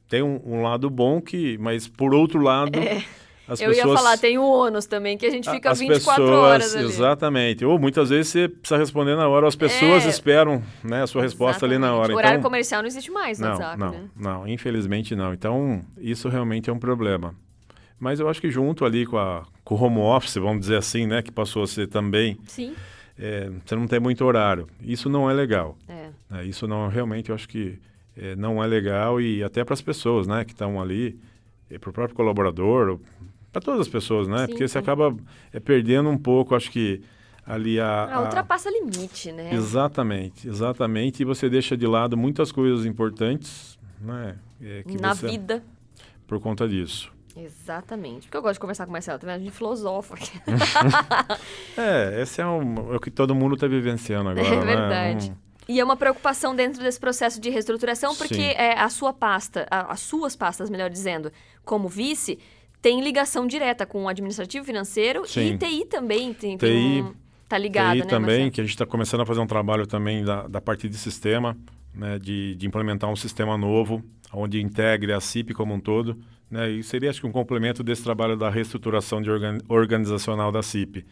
tem 0.09 0.23
um, 0.23 0.41
um 0.45 0.63
lado 0.63 0.91
bom 0.91 1.21
que... 1.21 1.57
Mas, 1.59 1.87
por 1.87 2.15
outro 2.15 2.41
lado, 2.41 2.73
as 3.49 3.61
É. 3.61 3.65
eu 3.67 3.71
pessoas... 3.71 3.87
ia 3.91 3.97
falar, 3.97 4.19
tem 4.19 4.39
o 4.39 4.45
ônus 4.45 4.87
também, 4.87 5.17
que 5.19 5.27
a 5.27 5.31
gente 5.31 5.51
fica 5.51 5.71
as 5.71 5.79
24 5.79 6.23
pessoas, 6.25 6.39
horas 6.39 6.77
ali. 6.77 6.85
Exatamente. 6.85 7.65
Ou 7.65 7.79
muitas 7.79 8.11
vezes 8.11 8.29
você 8.29 8.49
precisa 8.49 8.79
responder 8.79 9.17
na 9.17 9.29
hora, 9.29 9.45
ou 9.45 9.49
as 9.49 9.57
pessoas 9.57 10.05
É. 10.07 10.09
esperam 10.09 10.63
né, 10.83 11.03
a 11.03 11.07
sua 11.07 11.23
resposta 11.23 11.65
ali 11.67 11.79
na 11.79 11.87
Exatamente. 11.89 12.05
hora. 12.11 12.17
Horário 12.17 12.39
então, 12.39 12.51
comercial 12.51 12.83
não 12.83 12.87
existe 12.89 13.11
mais 13.11 13.39
no 13.39 13.47
não, 13.47 13.53
WhatsApp, 13.55 13.79
não, 13.79 13.91
né? 13.91 14.05
não, 14.17 14.49
infelizmente 14.49 15.15
não. 15.15 15.33
Então, 15.35 15.83
isso 15.99 16.29
realmente 16.29 16.71
é 16.71 16.73
um 16.73 16.79
problema. 16.79 17.35
Mas 17.99 18.21
eu 18.21 18.29
acho 18.29 18.41
que 18.41 18.51
junto 18.51 18.85
ali 18.85 19.07
com, 19.07 19.17
a, 19.17 19.45
com 19.63 19.75
o 19.75 19.83
home 19.83 19.99
office, 19.99 20.35
vamos 20.35 20.61
dizer 20.61 20.77
assim, 20.77 21.07
né, 21.07 21.23
que 21.23 21.31
passou 21.31 21.63
a 21.63 21.67
ser 21.67 21.87
também, 21.87 22.37
Sim, 22.47 22.75
é, 23.19 23.49
você 23.65 23.77
não 23.77 23.87
tem 23.87 24.01
muito 24.01 24.25
horário. 24.25 24.67
Isso 24.83 25.09
não 25.09 25.31
é 25.31 25.33
legal. 25.33 25.77
é. 25.89 26.09
né? 26.29 26.45
Isso 26.45 26.67
não, 26.67 26.89
realmente, 26.89 27.29
eu 27.31 27.35
acho 27.35 27.49
que 27.49 27.79
é, 28.17 28.35
não 28.37 28.63
é 28.63 28.67
legal 28.67 29.21
e 29.21 29.43
até 29.43 29.65
para 29.65 29.75
as 29.75 29.81
pessoas, 29.83 30.27
né, 30.27 30.45
que 30.45 30.53
estão 30.53 30.81
ali, 30.81 31.19
para 31.81 31.91
o 31.91 31.93
próprio 31.93 32.15
colaborador, 32.17 32.99
para 33.55 33.63
todas 33.63 33.81
as 33.83 33.89
pessoas, 33.89 34.27
né, 34.29 34.41
Sim, 34.41 34.47
porque 34.49 34.67
você 34.69 34.73
sim. 34.73 34.79
acaba 34.81 35.17
é, 35.53 35.61
perdendo 35.61 36.09
um 36.11 36.19
pouco, 36.19 36.55
acho 36.57 36.71
que 36.71 37.01
ali 37.47 37.79
a... 37.79 37.87
Ah, 37.87 38.15
a- 38.17 38.21
ultrapassa 38.23 38.69
limite, 38.69 39.31
né? 39.31 39.55
Exatamente, 39.55 40.49
exatamente. 40.49 41.23
E 41.23 41.25
você 41.25 41.49
deixa 41.49 41.77
de 41.77 41.87
lado 41.87 42.17
muitas 42.17 42.51
coisas 42.51 42.85
importantes, 42.85 43.79
né? 44.01 44.37
é, 44.61 44.83
Na 45.01 45.15
você- 45.15 45.29
vida. 45.29 45.63
Por 46.27 46.41
conta 46.41 46.67
disso. 46.67 47.13
Exatamente. 47.37 48.23
Porque 48.23 48.37
eu 48.37 48.43
gosto 48.43 48.55
de 48.55 48.61
conversar 48.61 48.85
com 48.87 48.91
o 48.91 48.93
Marcelo, 48.93 49.19
vendo? 49.21 49.31
A 49.31 49.39
gente 49.39 49.51
filosofa 49.51 50.15
aqui. 50.15 50.31
É, 51.77 52.23
esse 52.23 52.41
é, 52.41 52.47
um- 52.47 52.93
é 52.93 52.97
o 52.97 53.01
que 53.01 53.11
todo 53.11 53.35
mundo 53.35 53.55
está 53.55 53.67
vivenciando 53.67 54.31
agora, 54.31 54.47
É 54.55 54.57
né? 54.61 54.65
verdade. 54.65 55.31
Um- 55.31 55.45
E 55.67 55.81
é 55.81 55.85
uma 55.85 55.97
preocupação 55.97 56.55
dentro 56.55 56.83
desse 56.83 57.01
processo 57.01 57.41
de 57.41 57.51
reestruturação, 57.51 58.15
porque 58.15 58.35
Sim. 58.35 58.43
é, 58.57 58.79
a 58.79 58.89
sua 58.89 59.13
pasta, 59.13 59.67
a- 59.71 59.93
as 59.93 60.01
suas 60.01 60.37
pastas, 60.37 60.69
melhor 60.71 60.91
dizendo, 60.91 61.33
como 61.65 61.89
vice, 61.89 62.39
tem 62.85 63.01
ligação 63.01 63.47
direta 63.47 63.87
com 63.87 64.05
o 64.05 64.09
administrativo 64.09 64.63
financeiro 64.63 65.27
Sim. 65.27 65.55
e 65.55 65.57
TI 65.57 65.87
também. 65.87 66.35
Tem, 66.35 66.59
tem 66.59 66.99
TI, 66.99 67.01
um, 67.01 67.15
tá 67.49 67.57
ligado, 67.57 67.95
TI 67.95 68.01
né, 68.01 68.05
também, 68.05 68.29
Marcelo? 68.29 68.51
que 68.51 68.61
a 68.61 68.65
gente 68.65 68.75
está 68.75 68.85
começando 68.85 69.23
a 69.23 69.27
fazer 69.27 69.41
um 69.41 69.47
trabalho 69.47 69.87
também 69.87 70.23
da, 70.23 70.47
da 70.47 70.61
parte 70.61 70.87
de 70.87 70.99
sistema, 70.99 71.57
né? 71.95 72.19
De, 72.19 72.55
de 72.55 72.67
implementar 72.67 73.09
um 73.09 73.17
sistema 73.17 73.57
novo, 73.57 74.05
onde 74.35 74.61
integre 74.61 75.15
a 75.15 75.21
CIP 75.21 75.55
como 75.55 75.73
um 75.73 75.81
todo, 75.81 76.19
né? 76.51 76.71
E 76.73 76.83
seria, 76.83 77.09
acho 77.09 77.23
que, 77.23 77.27
um 77.27 77.33
complemento 77.33 77.83
desse 77.83 78.05
trabalho 78.05 78.37
da 78.37 78.51
reestruturação 78.51 79.23
de 79.23 79.31
organ, 79.31 79.57
organizacional 79.67 80.53
da 80.53 80.63
CIP. 80.63 81.07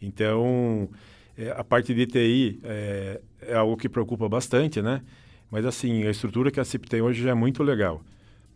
Então, 0.00 0.88
é, 1.36 1.50
a 1.50 1.64
parte 1.64 1.92
de 1.92 2.06
TI 2.06 2.60
é, 2.62 3.20
é 3.48 3.56
algo 3.56 3.76
que 3.76 3.88
preocupa 3.88 4.28
bastante, 4.28 4.80
né? 4.80 5.02
Mas, 5.50 5.66
assim, 5.66 6.04
a 6.04 6.10
estrutura 6.10 6.52
que 6.52 6.60
a 6.60 6.64
CIP 6.64 6.88
tem 6.88 7.02
hoje 7.02 7.20
já 7.20 7.30
é 7.30 7.34
muito 7.34 7.64
legal. 7.64 8.00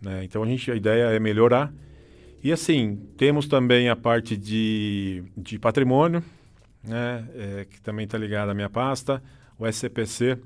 Né? 0.01 0.23
Então, 0.23 0.41
a, 0.45 0.47
gente, 0.47 0.71
a 0.71 0.77
ideia 0.77 1.07
é 1.07 1.19
melhorar. 1.19 1.75
E, 2.45 2.53
assim, 2.53 2.97
temos 3.17 3.49
também 3.49 3.89
a 3.89 3.97
parte 3.97 4.37
de, 4.37 5.25
de 5.37 5.59
patrimônio, 5.59 6.23
né? 6.83 7.27
É, 7.35 7.67
que 7.67 7.81
também 7.81 8.05
está 8.05 8.19
ligada 8.19 8.53
à 8.53 8.55
minha 8.55 8.71
pasta. 8.71 9.23
O 9.59 9.67
SCPC, 9.67 10.39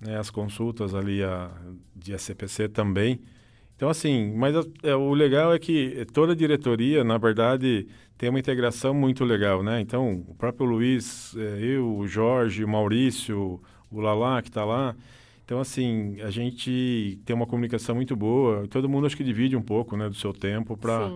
né? 0.00 0.18
as 0.18 0.30
consultas 0.30 0.94
ali 0.94 1.24
a, 1.24 1.50
de 1.96 2.14
SCPC 2.14 2.68
também. 2.68 3.20
Então, 3.76 3.88
assim, 3.88 4.32
mas 4.36 4.56
a- 4.56 4.64
é, 4.84 4.94
o 4.94 5.14
legal 5.14 5.52
é 5.54 5.58
que 5.58 6.06
toda 6.12 6.32
a 6.32 6.36
diretoria, 6.36 7.04
na 7.04 7.18
verdade, 7.18 7.88
tem 8.18 8.28
uma 8.30 8.38
integração 8.40 8.94
muito 8.94 9.24
legal, 9.24 9.62
né? 9.62 9.80
Então, 9.80 10.24
o 10.28 10.34
próprio 10.36 10.66
Luiz, 10.66 11.34
é, 11.36 11.58
eu, 11.64 11.96
o 11.98 12.06
Jorge, 12.06 12.64
o 12.64 12.68
Maurício, 12.68 13.60
o 13.90 14.00
Lalá, 14.00 14.40
que 14.42 14.48
está 14.48 14.64
lá. 14.64 14.94
Então, 15.44 15.60
assim, 15.60 16.20
a 16.22 16.30
gente 16.30 17.20
tem 17.24 17.36
uma 17.36 17.46
comunicação 17.46 17.94
muito 17.94 18.16
boa. 18.16 18.66
Todo 18.68 18.88
mundo 18.88 19.06
acho 19.06 19.16
que 19.16 19.24
divide 19.24 19.56
um 19.56 19.62
pouco 19.62 19.96
né, 19.96 20.08
do 20.08 20.14
seu 20.14 20.32
tempo 20.32 20.76
para 20.76 21.10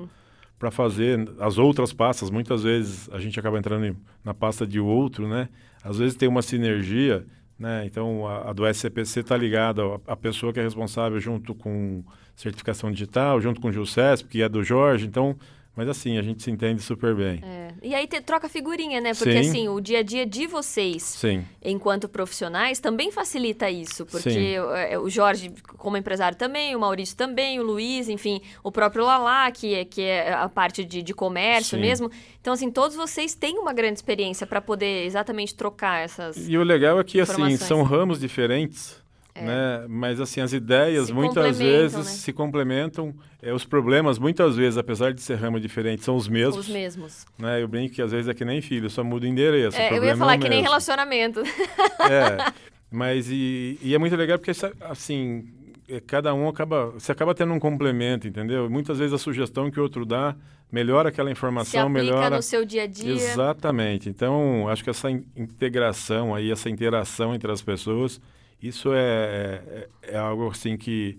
para 0.58 0.70
fazer 0.72 1.28
as 1.38 1.56
outras 1.56 1.92
pastas. 1.92 2.30
Muitas 2.30 2.64
vezes 2.64 3.08
a 3.12 3.20
gente 3.20 3.38
acaba 3.38 3.58
entrando 3.58 3.86
em- 3.86 3.96
na 4.24 4.34
pasta 4.34 4.66
de 4.66 4.80
outro, 4.80 5.28
né? 5.28 5.48
Às 5.84 5.98
vezes 5.98 6.16
tem 6.16 6.28
uma 6.28 6.42
sinergia, 6.42 7.24
né? 7.58 7.84
Então 7.86 8.26
a, 8.26 8.50
a 8.50 8.52
do 8.52 8.66
SCPC 8.66 9.20
está 9.20 9.36
ligada 9.36 9.82
à, 9.84 10.12
à 10.12 10.16
pessoa 10.16 10.52
que 10.52 10.58
é 10.58 10.62
responsável 10.64 11.20
junto 11.20 11.54
com 11.54 12.02
certificação 12.34 12.90
digital, 12.90 13.40
junto 13.40 13.60
com 13.60 13.68
o 13.68 13.72
Gilcesp, 13.72 14.26
que 14.28 14.42
é 14.42 14.48
do 14.48 14.62
Jorge. 14.64 15.06
Então, 15.06 15.36
mas 15.78 15.88
assim, 15.88 16.18
a 16.18 16.22
gente 16.22 16.42
se 16.42 16.50
entende 16.50 16.82
super 16.82 17.14
bem. 17.14 17.40
É. 17.40 17.68
E 17.80 17.94
aí 17.94 18.04
te- 18.08 18.20
troca 18.20 18.48
figurinha, 18.48 19.00
né? 19.00 19.14
Porque 19.14 19.44
Sim. 19.44 19.48
assim, 19.48 19.68
o 19.68 19.80
dia 19.80 20.00
a 20.00 20.02
dia 20.02 20.26
de 20.26 20.44
vocês, 20.48 21.04
Sim, 21.04 21.44
enquanto 21.64 22.08
profissionais, 22.08 22.80
também 22.80 23.12
facilita 23.12 23.70
isso. 23.70 24.04
Porque 24.04 24.32
Sim. 24.32 24.54
é, 24.74 24.98
o 24.98 25.08
Jorge, 25.08 25.52
como 25.76 25.96
empresário 25.96 26.36
também, 26.36 26.74
o 26.74 26.80
Maurício 26.80 27.16
também, 27.16 27.60
o 27.60 27.62
Luiz, 27.62 28.08
enfim, 28.08 28.40
o 28.64 28.72
próprio 28.72 29.04
Lalá, 29.04 29.48
que 29.52 29.72
é, 29.72 29.84
que 29.84 30.02
é 30.02 30.32
a 30.32 30.48
parte 30.48 30.84
de, 30.84 31.00
de 31.00 31.14
comércio 31.14 31.76
Sim. 31.76 31.80
mesmo. 31.80 32.10
Então, 32.40 32.54
assim, 32.54 32.72
todos 32.72 32.96
vocês 32.96 33.36
têm 33.36 33.56
uma 33.56 33.72
grande 33.72 34.00
experiência 34.00 34.48
para 34.48 34.60
poder 34.60 35.04
exatamente 35.06 35.54
trocar 35.54 36.02
essas. 36.02 36.48
E 36.48 36.58
o 36.58 36.64
legal 36.64 36.98
é 36.98 37.04
que 37.04 37.20
assim 37.20 37.56
são 37.56 37.84
ramos 37.84 38.18
diferentes, 38.18 39.00
né? 39.42 39.86
Mas 39.88 40.20
assim 40.20 40.40
as 40.40 40.52
ideias 40.52 41.06
Se 41.06 41.12
muitas 41.12 41.58
vezes 41.58 41.96
né? 41.96 42.02
se 42.04 42.32
complementam. 42.32 43.14
É, 43.40 43.52
os 43.52 43.64
problemas 43.64 44.18
muitas 44.18 44.56
vezes, 44.56 44.76
apesar 44.76 45.12
de 45.12 45.20
ser 45.22 45.36
ramo 45.36 45.60
diferente, 45.60 46.04
são 46.04 46.16
os 46.16 46.26
mesmos. 46.28 46.56
Os 46.66 46.68
mesmos. 46.68 47.24
Né? 47.38 47.62
Eu 47.62 47.68
brinco 47.68 47.94
que 47.94 48.02
às 48.02 48.10
vezes 48.10 48.28
é 48.28 48.34
que 48.34 48.44
nem 48.44 48.60
filho, 48.60 48.90
só 48.90 49.04
muda 49.04 49.26
o 49.26 49.28
endereço. 49.28 49.76
o 49.76 49.80
É, 49.80 49.84
eu 49.84 49.88
problema 49.90 50.06
ia 50.06 50.12
é 50.12 50.16
falar 50.16 50.36
o 50.36 50.40
que 50.40 50.48
nem 50.48 50.58
mesmo. 50.58 50.68
relacionamento. 50.70 51.40
É, 51.40 52.52
mas 52.90 53.28
e, 53.30 53.78
e 53.82 53.94
é 53.94 53.98
muito 53.98 54.16
legal 54.16 54.38
porque 54.38 54.50
assim 54.80 55.44
é, 55.88 56.00
cada 56.00 56.34
um 56.34 56.48
acaba 56.48 56.86
você 56.90 57.12
acaba 57.12 57.34
tendo 57.34 57.52
um 57.52 57.58
complemento, 57.60 58.26
entendeu? 58.26 58.68
Muitas 58.68 58.98
vezes 58.98 59.12
a 59.14 59.18
sugestão 59.18 59.70
que 59.70 59.78
o 59.78 59.82
outro 59.82 60.04
dá 60.04 60.34
melhora 60.70 61.08
aquela 61.08 61.28
Se 61.28 61.32
informação, 61.32 61.82
aplica 61.88 62.04
melhora 62.04 62.36
no 62.36 62.42
seu 62.42 62.64
dia 62.64 62.82
a 62.82 62.86
dia. 62.86 63.10
Exatamente. 63.12 64.08
Então, 64.10 64.68
acho 64.68 64.84
que 64.84 64.90
essa 64.90 65.10
in- 65.10 65.24
integração 65.34 66.34
aí, 66.34 66.50
essa 66.50 66.68
interação 66.68 67.34
entre 67.34 67.50
as 67.50 67.62
pessoas, 67.62 68.20
isso 68.62 68.92
é, 68.92 69.62
é, 69.66 69.88
é 70.14 70.16
algo 70.16 70.48
assim 70.48 70.76
que, 70.76 71.18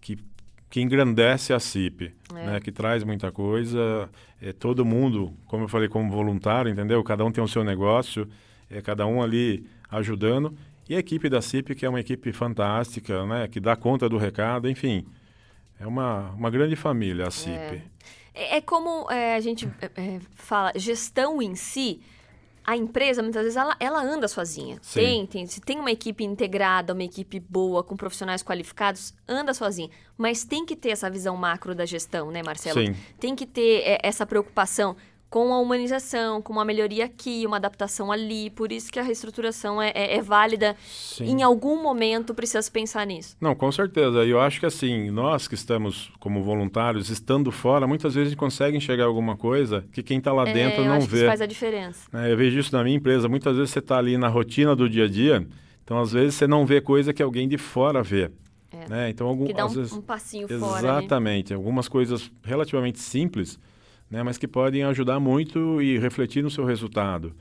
que, 0.00 0.18
que 0.68 0.80
engrandece 0.80 1.52
a 1.52 1.60
CIP, 1.60 2.12
É. 2.34 2.46
né? 2.46 2.60
Que 2.60 2.70
traz 2.70 3.02
muita 3.04 3.32
coisa. 3.32 4.08
É, 4.40 4.52
todo 4.52 4.84
mundo, 4.84 5.32
como 5.46 5.64
eu 5.64 5.68
falei, 5.68 5.88
como 5.88 6.10
voluntário, 6.10 6.70
entendeu? 6.70 7.02
Cada 7.02 7.24
um 7.24 7.32
tem 7.32 7.42
o 7.42 7.48
seu 7.48 7.64
negócio, 7.64 8.28
é, 8.70 8.82
cada 8.82 9.06
um 9.06 9.22
ali 9.22 9.66
ajudando. 9.90 10.54
E 10.88 10.94
a 10.94 10.98
equipe 10.98 11.30
da 11.30 11.40
CIP, 11.40 11.74
que 11.74 11.86
é 11.86 11.88
uma 11.88 12.00
equipe 12.00 12.30
fantástica, 12.32 13.24
né? 13.24 13.48
Que 13.48 13.58
dá 13.58 13.74
conta 13.74 14.08
do 14.08 14.18
recado, 14.18 14.68
enfim. 14.68 15.06
É 15.80 15.86
uma, 15.86 16.30
uma 16.32 16.50
grande 16.50 16.76
família 16.76 17.26
a 17.26 17.30
CIP. 17.30 17.82
É, 18.34 18.56
é 18.56 18.60
como 18.60 19.10
é, 19.10 19.34
a 19.34 19.40
gente 19.40 19.68
fala, 20.34 20.72
gestão 20.76 21.40
em 21.40 21.54
si, 21.54 22.00
a 22.64 22.76
empresa, 22.76 23.22
muitas 23.22 23.42
vezes, 23.42 23.56
ela, 23.56 23.76
ela 23.78 24.02
anda 24.02 24.26
sozinha. 24.26 24.78
Sim. 24.80 25.00
Tem, 25.00 25.26
tem, 25.26 25.46
se 25.46 25.60
tem 25.60 25.78
uma 25.78 25.90
equipe 25.90 26.24
integrada, 26.24 26.94
uma 26.94 27.02
equipe 27.02 27.38
boa, 27.38 27.84
com 27.84 27.96
profissionais 27.96 28.42
qualificados, 28.42 29.14
anda 29.28 29.52
sozinha. 29.52 29.90
Mas 30.16 30.44
tem 30.44 30.64
que 30.64 30.74
ter 30.74 30.90
essa 30.90 31.10
visão 31.10 31.36
macro 31.36 31.74
da 31.74 31.84
gestão, 31.84 32.30
né, 32.30 32.42
Marcelo? 32.42 32.80
Sim. 32.80 32.94
Tem 33.20 33.36
que 33.36 33.46
ter 33.46 33.82
é, 33.84 33.98
essa 34.02 34.24
preocupação 34.24 34.96
com 35.34 35.52
a 35.52 35.58
humanização, 35.58 36.40
com 36.40 36.52
uma 36.52 36.64
melhoria 36.64 37.06
aqui, 37.06 37.44
uma 37.44 37.56
adaptação 37.56 38.12
ali. 38.12 38.50
Por 38.50 38.70
isso 38.70 38.92
que 38.92 39.00
a 39.00 39.02
reestruturação 39.02 39.82
é, 39.82 39.90
é- 39.92 40.14
é 40.18 40.22
válida. 40.22 40.76
Sim. 40.86 41.24
Em 41.24 41.42
algum 41.42 41.82
momento 41.82 42.32
precisa 42.32 42.62
se 42.62 42.70
pensar 42.70 43.04
nisso. 43.04 43.36
Não, 43.40 43.52
com 43.52 43.72
certeza. 43.72 44.24
E 44.24 44.30
eu 44.30 44.40
acho 44.40 44.60
que 44.60 44.66
assim, 44.66 45.10
nós 45.10 45.48
que 45.48 45.56
estamos 45.56 46.12
como 46.20 46.40
voluntários, 46.40 47.10
estando 47.10 47.50
fora, 47.50 47.84
muitas 47.84 48.14
vezes 48.14 48.28
a 48.28 48.30
gente 48.30 48.38
consegue 48.38 48.76
enxergar 48.76 49.06
alguma 49.06 49.36
coisa 49.36 49.84
que 49.90 50.04
quem 50.04 50.18
está 50.18 50.32
lá 50.32 50.44
dentro 50.44 50.82
é, 50.82 50.86
eu 50.86 50.88
não 50.88 51.00
vê. 51.00 51.16
isso 51.16 51.26
faz 51.26 51.40
a 51.40 51.46
diferença. 51.46 52.08
né? 52.12 52.30
Eu 52.30 52.36
vejo 52.36 52.56
isso 52.60 52.72
na 52.72 52.84
minha 52.84 52.96
empresa. 52.96 53.28
Muitas 53.28 53.56
vezes 53.56 53.72
você 53.72 53.80
está 53.80 53.98
ali 53.98 54.16
na 54.16 54.28
rotina 54.28 54.76
do 54.76 54.88
dia 54.88 55.06
a 55.06 55.08
dia, 55.08 55.44
então 55.82 55.98
às 55.98 56.12
vezes 56.12 56.36
você 56.36 56.46
não 56.46 56.64
vê 56.64 56.80
coisa 56.80 57.12
que 57.12 57.20
alguém 57.20 57.48
de 57.48 57.58
fora 57.58 58.04
vê. 58.04 58.30
É. 58.70 58.88
Né? 58.88 59.10
Então, 59.10 59.26
algum, 59.26 59.46
Que 59.46 59.52
dá 59.52 59.66
um, 59.66 59.68
vezes, 59.68 59.92
um 59.92 60.00
passinho 60.00 60.46
fora. 60.60 60.80
né? 60.92 60.98
Exatamente. 61.00 61.52
Algumas 61.52 61.88
coisas 61.88 62.30
relativamente 62.44 63.00
simples, 63.00 63.58
né? 64.14 64.22
mas 64.22 64.38
que 64.38 64.46
podem 64.46 64.84
ajudar 64.84 65.18
muito 65.18 65.82
e 65.82 65.98
refletir 65.98 66.40
no 66.40 66.48
seu 66.48 66.64
resultado. 66.64 67.34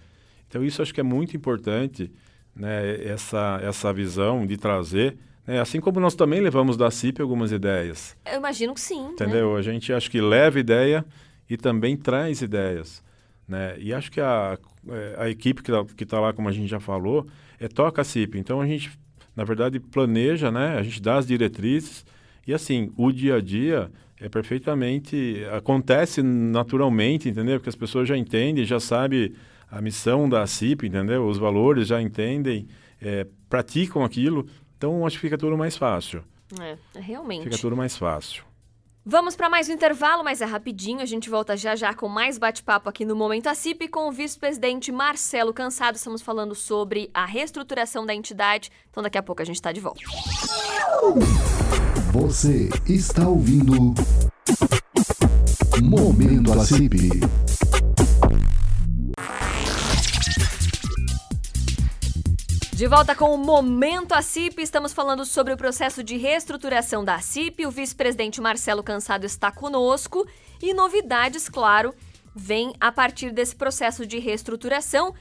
Então, 0.47 0.63
isso 0.63 0.81
acho 0.81 0.91
que 0.91 0.99
é 0.99 1.03
muito 1.03 1.37
importante, 1.37 2.11
né? 2.55 3.05
essa, 3.05 3.59
essa 3.61 3.93
visão 3.93 4.43
de 4.43 4.57
trazer. 4.57 5.15
Né? 5.45 5.59
Assim 5.59 5.79
como 5.79 5.99
nós 5.99 6.15
também 6.15 6.41
levamos 6.41 6.75
da 6.75 6.89
CIP 6.89 7.21
algumas 7.21 7.51
ideias. 7.51 8.17
Eu 8.25 8.39
imagino 8.39 8.73
que 8.73 8.81
sim. 8.81 9.03
né? 9.03 9.09
Entendeu? 9.11 9.55
A 9.55 9.61
gente 9.61 9.93
acho 9.93 10.09
que 10.09 10.19
leva 10.19 10.59
ideia 10.59 11.05
e 11.47 11.55
também 11.57 11.95
traz 11.95 12.41
ideias. 12.41 13.03
Né? 13.47 13.75
E 13.77 13.93
acho 13.93 14.11
que 14.11 14.19
a, 14.19 14.57
é, 14.89 15.15
a 15.19 15.29
equipe 15.29 15.61
que 15.61 16.03
está 16.03 16.19
lá, 16.19 16.33
como 16.33 16.49
a 16.49 16.51
gente 16.51 16.67
já 16.67 16.79
falou, 16.79 17.27
é 17.59 17.67
toca 17.67 18.01
a 18.01 18.05
CIP. 18.05 18.39
Então 18.39 18.59
a 18.59 18.65
gente, 18.65 18.89
na 19.35 19.43
verdade, 19.43 19.79
planeja, 19.79 20.51
né? 20.51 20.75
a 20.75 20.81
gente 20.81 20.99
dá 20.99 21.17
as 21.17 21.27
diretrizes 21.27 22.03
e 22.47 22.53
assim, 22.53 22.91
o 22.97 23.11
dia 23.11 23.35
a 23.35 23.41
dia 23.41 23.91
é 24.19 24.29
perfeitamente. 24.29 25.43
acontece 25.51 26.21
naturalmente, 26.21 27.29
entendeu? 27.29 27.59
Porque 27.59 27.69
as 27.69 27.75
pessoas 27.75 28.07
já 28.07 28.17
entendem, 28.17 28.65
já 28.65 28.79
sabem 28.79 29.33
a 29.69 29.81
missão 29.81 30.29
da 30.29 30.45
CIP, 30.45 30.87
entendeu? 30.87 31.27
Os 31.27 31.37
valores 31.37 31.87
já 31.87 32.01
entendem, 32.01 32.67
é, 33.01 33.25
praticam 33.49 34.03
aquilo. 34.03 34.47
Então 34.77 35.05
acho 35.05 35.17
que 35.17 35.21
fica 35.21 35.37
tudo 35.37 35.57
mais 35.57 35.75
fácil. 35.75 36.23
É, 36.61 36.77
realmente. 36.99 37.43
Fica 37.43 37.57
tudo 37.57 37.75
mais 37.75 37.97
fácil. 37.97 38.43
Vamos 39.05 39.35
para 39.35 39.49
mais 39.49 39.67
um 39.67 39.73
intervalo, 39.73 40.23
mas 40.23 40.39
é 40.39 40.45
rapidinho. 40.45 41.01
A 41.01 41.05
gente 41.05 41.29
volta 41.29 41.57
já 41.57 41.75
já 41.75 41.93
com 41.93 42.07
mais 42.07 42.37
bate-papo 42.37 42.87
aqui 42.87 43.03
no 43.03 43.17
Momento 43.17 43.47
ACIP 43.47 43.89
com 43.89 44.07
o 44.07 44.11
vice-presidente 44.13 44.93
Marcelo 44.93 45.53
Cansado. 45.53 45.95
Estamos 45.95 46.21
falando 46.21 46.55
sobre 46.55 47.09
a 47.13 47.25
reestruturação 47.25 48.05
da 48.05 48.13
entidade. 48.13 48.71
Então 48.89 49.03
daqui 49.03 49.17
a 49.17 49.23
pouco 49.23 49.41
a 49.41 49.45
gente 49.45 49.55
está 49.55 49.73
de 49.73 49.81
volta. 49.81 49.99
Você 52.13 52.69
está 52.87 53.27
ouvindo 53.27 53.73
Momento 55.81 56.53
ACIP. 56.53 57.09
De 62.71 62.87
volta 62.87 63.15
com 63.15 63.33
o 63.33 63.37
Momento 63.39 64.11
ACIP, 64.13 64.61
estamos 64.61 64.93
falando 64.93 65.25
sobre 65.25 65.53
o 65.53 65.57
processo 65.57 66.03
de 66.03 66.15
reestruturação 66.15 67.03
da 67.03 67.15
ACIP. 67.15 67.65
O 67.65 67.71
vice-presidente 67.71 68.39
Marcelo 68.39 68.83
Cansado 68.83 69.25
está 69.25 69.51
conosco 69.51 70.23
e 70.61 70.71
novidades, 70.71 71.49
claro, 71.49 71.95
vêm 72.35 72.75
a 72.79 72.91
partir 72.91 73.31
desse 73.31 73.55
processo 73.55 74.05
de 74.05 74.19
reestruturação, 74.19 75.15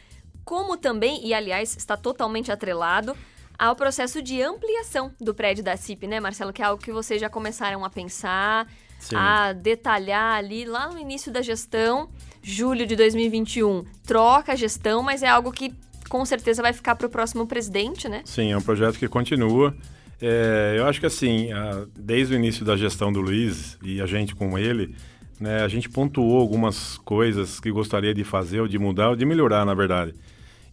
como 0.45 0.77
também, 0.77 1.27
e 1.27 1.33
aliás, 1.33 1.75
está 1.75 1.97
totalmente 1.97 2.53
atrelado 2.53 3.17
ao 3.63 3.77
processo 3.77 4.21
de 4.21 4.43
ampliação 4.43 5.13
do 5.21 5.33
prédio 5.33 5.63
da 5.63 5.77
CIP, 5.77 6.09
né, 6.09 6.19
Marcelo? 6.19 6.53
Que 6.53 6.63
é 6.63 6.65
algo 6.65 6.83
que 6.83 6.91
vocês 6.91 7.21
já 7.21 7.31
começaram 7.31 7.85
a 7.85 7.91
pensar, 7.91 8.67
Sim. 8.99 9.15
a 9.15 9.53
detalhar 9.53 10.37
ali 10.37 10.65
lá 10.65 10.91
no 10.91 10.99
início 10.99 11.31
da 11.31 11.41
gestão, 11.41 12.09
julho 12.43 12.85
de 12.85 12.97
2021. 12.97 13.85
Troca 14.05 14.55
a 14.55 14.57
gestão, 14.57 15.01
mas 15.01 15.23
é 15.23 15.29
algo 15.29 15.53
que 15.53 15.73
com 16.09 16.25
certeza 16.25 16.61
vai 16.61 16.73
ficar 16.73 16.97
para 16.97 17.07
o 17.07 17.11
próximo 17.11 17.47
presidente, 17.47 18.09
né? 18.09 18.23
Sim, 18.25 18.51
é 18.51 18.57
um 18.57 18.61
projeto 18.61 18.99
que 18.99 19.07
continua. 19.07 19.73
É, 20.21 20.75
eu 20.77 20.85
acho 20.89 20.99
que 20.99 21.07
assim, 21.07 21.51
desde 21.97 22.35
o 22.35 22.37
início 22.37 22.65
da 22.65 22.77
gestão 22.77 23.13
do 23.13 23.21
Luiz 23.21 23.79
e 23.81 24.01
a 24.01 24.07
gente 24.07 24.35
com 24.35 24.59
ele, 24.59 24.93
né, 25.39 25.63
a 25.63 25.69
gente 25.69 25.89
pontuou 25.89 26.41
algumas 26.41 26.99
coisas 26.99 27.61
que 27.61 27.71
gostaria 27.71 28.13
de 28.13 28.25
fazer, 28.25 28.61
ou 28.61 28.67
de 28.67 28.77
mudar, 28.77 29.11
ou 29.11 29.17
de 29.17 29.25
melhorar, 29.25 29.65
na 29.65 29.73
verdade. 29.73 30.15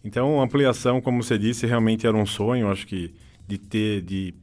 Então, 0.04 0.40
a 0.40 0.44
ampliação, 0.44 1.00
como 1.00 1.22
você 1.22 1.38
disse, 1.38 1.66
realmente 1.66 2.06
era 2.06 2.16
um 2.16 2.24
sonho, 2.26 2.70
acho 2.70 2.86
que 2.86 3.12
de 3.46 3.58
ter, 3.58 4.00
de, 4.02 4.34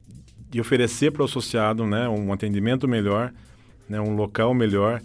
de 0.49 0.61
oferecer 0.61 1.11
para 1.11 1.21
o 1.21 1.25
associado, 1.25 1.85
né, 1.85 2.07
um 2.07 2.31
atendimento 2.31 2.87
melhor, 2.87 3.33
né, 3.89 3.99
um 3.99 4.15
local 4.15 4.53
melhor. 4.53 5.01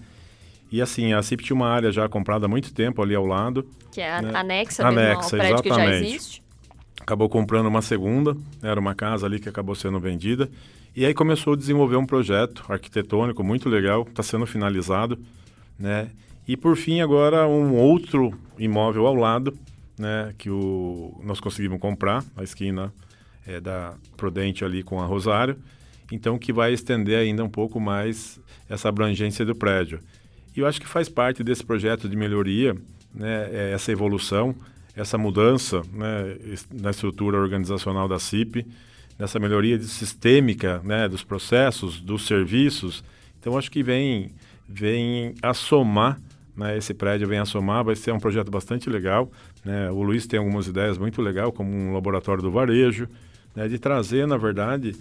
E 0.71 0.81
assim, 0.83 1.12
a 1.12 1.23
CIP 1.23 1.45
tinha 1.45 1.55
uma 1.57 1.69
área 1.69 1.93
já 1.93 2.09
comprada 2.09 2.47
há 2.47 2.49
muito 2.49 2.73
tempo 2.73 3.03
ali 3.03 3.15
ao 3.15 3.25
lado. 3.27 3.67
Que 3.93 4.01
é 4.01 4.21
Né? 4.23 4.33
anexa, 4.35 4.85
mesmo 4.85 5.01
Anexa, 5.01 5.23
ao 5.25 5.31
prédio 5.31 5.62
que 5.62 5.69
já 5.69 5.75
exatamente. 5.77 6.07
existe. 6.07 6.43
acabou 7.01 7.29
comprando 7.29 7.67
uma 7.67 7.83
segunda, 7.83 8.37
era 8.62 8.79
uma 8.79 8.95
casa 8.95 9.27
ali 9.27 9.38
que 9.38 9.49
acabou 9.49 9.75
sendo 9.75 10.01
vendida. 10.01 10.51
E 10.95 11.05
aí 11.07 11.15
começou 11.15 11.55
a 11.55 11.57
desenvolver 11.57 11.97
um 11.97 12.05
projeto 12.07 12.65
arquitetônico 12.69 13.43
muito 13.43 13.69
legal, 13.69 14.07
está 14.09 14.23
sendo 14.23 14.47
finalizado, 14.47 15.19
né? 15.79 16.11
E 16.47 16.57
por 16.57 16.77
fim 16.77 17.01
agora 17.01 17.47
um 17.47 17.75
outro 17.77 18.33
imóvel 18.59 19.07
ao 19.07 19.15
lado, 19.15 19.57
né? 19.98 20.35
Que 20.38 20.50
o, 20.50 21.20
nós 21.22 21.40
conseguimos 21.40 21.81
comprar, 21.81 22.24
a 22.37 22.42
esquina 22.42 22.92
é, 23.46 23.61
da 23.61 23.94
Prudente 24.16 24.64
ali 24.64 24.83
com 24.83 25.00
a 25.00 25.07
Rosário, 25.07 25.57
então 26.11 26.38
que 26.38 26.52
vai 26.52 26.72
estender 26.72 27.18
ainda 27.18 27.42
um 27.42 27.48
pouco 27.48 27.81
mais 27.81 28.40
essa 28.68 28.88
abrangência 28.88 29.44
do 29.44 29.55
prédio. 29.55 30.00
E 30.55 30.61
eu 30.61 30.66
acho 30.66 30.81
que 30.81 30.87
faz 30.87 31.09
parte 31.09 31.42
desse 31.42 31.64
projeto 31.64 32.09
de 32.09 32.16
melhoria, 32.16 32.76
né, 33.14 33.48
é 33.50 33.72
essa 33.72 33.90
evolução, 33.90 34.55
essa 34.94 35.16
mudança 35.16 35.83
né, 35.92 36.37
na 36.70 36.90
estrutura 36.90 37.38
organizacional 37.38 38.07
da 38.07 38.18
CIP, 38.18 38.66
nessa 39.18 39.38
melhoria 39.38 39.78
sistêmica 39.81 40.81
né, 40.85 41.09
dos 41.09 41.24
processos, 41.24 42.00
dos 42.00 42.26
serviços. 42.26 43.02
Então, 43.40 43.57
acho 43.57 43.70
que 43.70 43.83
vem, 43.83 44.33
vem 44.68 45.35
a 45.42 45.55
somar, 45.55 46.20
né, 46.57 46.76
esse 46.76 46.92
prédio 46.92 47.26
vem 47.26 47.38
a 47.38 47.46
somar, 47.46 47.85
vai 47.85 47.96
ser 47.96 48.12
um 48.12 48.20
projeto 48.20 48.50
bastante 48.50 48.90
legal. 48.90 49.31
Né? 49.64 49.90
O 49.90 50.03
Luiz 50.03 50.27
tem 50.27 50.38
algumas 50.38 50.66
ideias 50.66 50.98
muito 50.98 51.20
legais, 51.22 51.51
como 51.55 51.70
um 51.70 51.92
laboratório 51.92 52.42
do 52.42 52.51
varejo, 52.51 53.09
né, 53.55 53.68
de 53.68 53.79
trazer, 53.79 54.27
na 54.27 54.37
verdade, 54.37 54.96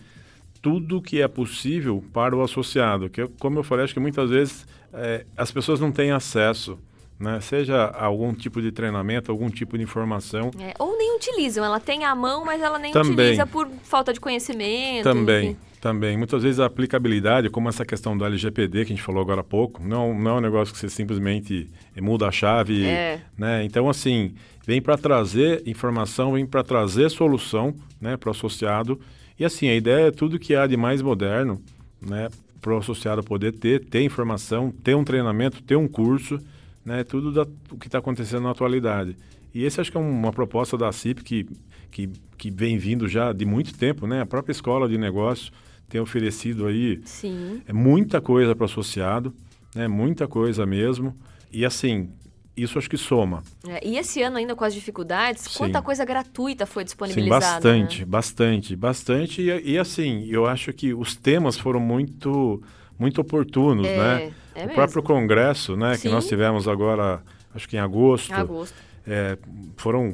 tudo 0.61 1.01
que 1.01 1.21
é 1.21 1.27
possível 1.27 2.03
para 2.13 2.35
o 2.35 2.41
associado. 2.43 3.09
Que, 3.09 3.21
eu- 3.23 3.31
como 3.39 3.57
eu 3.59 3.63
falei, 3.63 3.85
acho 3.85 3.93
que 3.93 3.99
muitas 3.99 4.29
vezes 4.29 4.67
eh, 4.93 5.25
as 5.35 5.51
pessoas 5.51 5.79
não 5.79 5.91
têm 5.91 6.11
acesso, 6.11 6.77
né? 7.19 7.39
seja 7.39 7.85
algum 7.85 8.33
tipo 8.33 8.61
de 8.61 8.71
treinamento, 8.71 9.31
algum 9.31 9.49
tipo 9.49 9.77
de 9.77 9.83
informação. 9.83 10.51
É, 10.59 10.73
ou 10.77 10.97
nem 10.97 11.15
utilizam, 11.15 11.63
ela 11.63 11.79
tem 11.79 12.03
a 12.03 12.13
mão, 12.13 12.43
mas 12.45 12.61
ela 12.61 12.77
nem 12.77 12.91
Também. 12.91 13.13
utiliza 13.13 13.45
por 13.47 13.67
falta 13.83 14.11
de 14.13 14.19
conhecimento. 14.19 15.03
Também, 15.03 15.51
enfim. 15.51 15.57
Também. 15.81 16.15
Muitas 16.15 16.43
vezes 16.43 16.59
a 16.59 16.67
aplicabilidade, 16.67 17.49
como 17.49 17.67
essa 17.67 17.83
questão 17.83 18.15
do 18.15 18.23
LGPD 18.23 18.85
que 18.85 18.93
a 18.93 18.95
gente 18.95 19.01
falou 19.01 19.21
agora 19.21 19.41
há 19.41 19.43
pouco, 19.43 19.83
não, 19.85 20.17
não 20.17 20.31
é 20.31 20.33
um 20.35 20.41
negócio 20.41 20.73
que 20.73 20.79
você 20.79 20.87
simplesmente 20.87 21.67
muda 21.99 22.27
a 22.27 22.31
chave, 22.31 22.85
É. 22.85 23.19
né? 23.37 23.65
Então, 23.65 23.89
assim, 23.89 24.33
vem 24.65 24.81
para 24.81 24.95
trazer 24.97 25.63
informação, 25.65 26.33
vem 26.33 26.45
para 26.45 26.63
trazer 26.63 27.09
solução, 27.09 27.73
né, 27.99 28.15
para 28.15 28.29
o 28.29 28.31
associado. 28.31 28.99
E 29.37 29.43
assim, 29.43 29.67
a 29.67 29.75
ideia 29.75 30.07
é 30.07 30.11
tudo 30.11 30.37
que 30.37 30.55
há 30.55 30.67
de 30.67 30.77
mais 30.77 31.01
moderno, 31.01 31.61
né, 31.99 32.29
para 32.61 32.73
o 32.75 32.77
associado 32.77 33.23
poder 33.23 33.53
ter, 33.53 33.83
ter 33.83 34.03
informação, 34.03 34.71
ter 34.83 34.95
um 34.95 35.03
treinamento, 35.03 35.63
ter 35.63 35.75
um 35.75 35.87
curso, 35.87 36.39
né, 36.85 37.03
tudo 37.03 37.31
da, 37.31 37.41
o 37.71 37.77
que 37.77 37.87
está 37.87 37.97
acontecendo 37.97 38.43
na 38.43 38.51
atualidade. 38.51 39.17
E 39.53 39.65
esse 39.65 39.81
acho 39.81 39.91
que 39.91 39.97
é 39.97 39.99
uma 39.99 40.31
proposta 40.31 40.77
da 40.77 40.91
CIP 40.91 41.23
que, 41.23 41.45
que, 41.89 42.09
que 42.37 42.51
vem 42.51 42.77
vindo 42.77 43.07
já 43.07 43.33
de 43.33 43.45
muito 43.45 43.73
tempo, 43.77 44.07
né? 44.07 44.21
A 44.21 44.25
própria 44.25 44.53
escola 44.53 44.87
de 44.87 44.97
negócio 44.97 45.51
tem 45.91 45.99
oferecido 46.01 46.65
aí 46.65 47.01
Sim. 47.05 47.61
é 47.67 47.73
muita 47.73 48.21
coisa 48.21 48.55
para 48.55 48.63
o 48.63 48.65
associado, 48.65 49.33
né? 49.75 49.87
Muita 49.87 50.27
coisa 50.27 50.65
mesmo. 50.65 51.15
E 51.51 51.65
assim, 51.65 52.09
isso 52.55 52.77
acho 52.79 52.89
que 52.89 52.97
soma. 52.97 53.43
É, 53.67 53.85
e 53.85 53.97
esse 53.97 54.21
ano 54.21 54.37
ainda 54.37 54.55
com 54.55 54.63
as 54.63 54.73
dificuldades, 54.73 55.43
Sim. 55.43 55.57
quanta 55.59 55.81
coisa 55.81 56.05
gratuita 56.05 56.65
foi 56.65 56.83
Sim, 56.83 56.85
disponibilizada. 56.85 57.39
bastante, 57.55 57.99
né? 57.99 58.05
bastante, 58.05 58.75
bastante. 58.75 59.41
E, 59.41 59.71
e 59.73 59.77
assim, 59.77 60.25
eu 60.29 60.45
acho 60.45 60.71
que 60.73 60.93
os 60.93 61.15
temas 61.15 61.57
foram 61.57 61.79
muito 61.79 62.61
muito 62.97 63.19
oportunos, 63.19 63.87
É, 63.87 63.97
né? 63.97 64.31
é 64.53 64.59
o 64.59 64.61
mesmo. 64.61 64.75
próprio 64.75 65.01
congresso, 65.01 65.75
né, 65.75 65.93
que 65.93 66.01
Sim. 66.01 66.09
nós 66.09 66.27
tivemos 66.27 66.67
agora, 66.67 67.23
acho 67.55 67.67
que 67.67 67.75
em 67.75 67.79
agosto, 67.79 68.31
Agosto. 68.31 68.75
é, 69.07 69.39
foram 69.75 70.13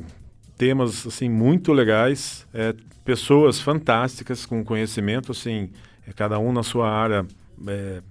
temas 0.58 1.06
assim 1.06 1.30
muito 1.30 1.72
legais, 1.72 2.48
é, 2.54 2.74
pessoas 3.06 3.60
fantásticas 3.60 4.46
com 4.46 4.64
conhecimento, 4.64 5.32
assim, 5.32 5.70
é, 6.08 6.12
cada 6.14 6.40
um 6.40 6.52
na 6.52 6.64
sua 6.64 6.90
área, 6.90 7.26
é, 7.68 8.02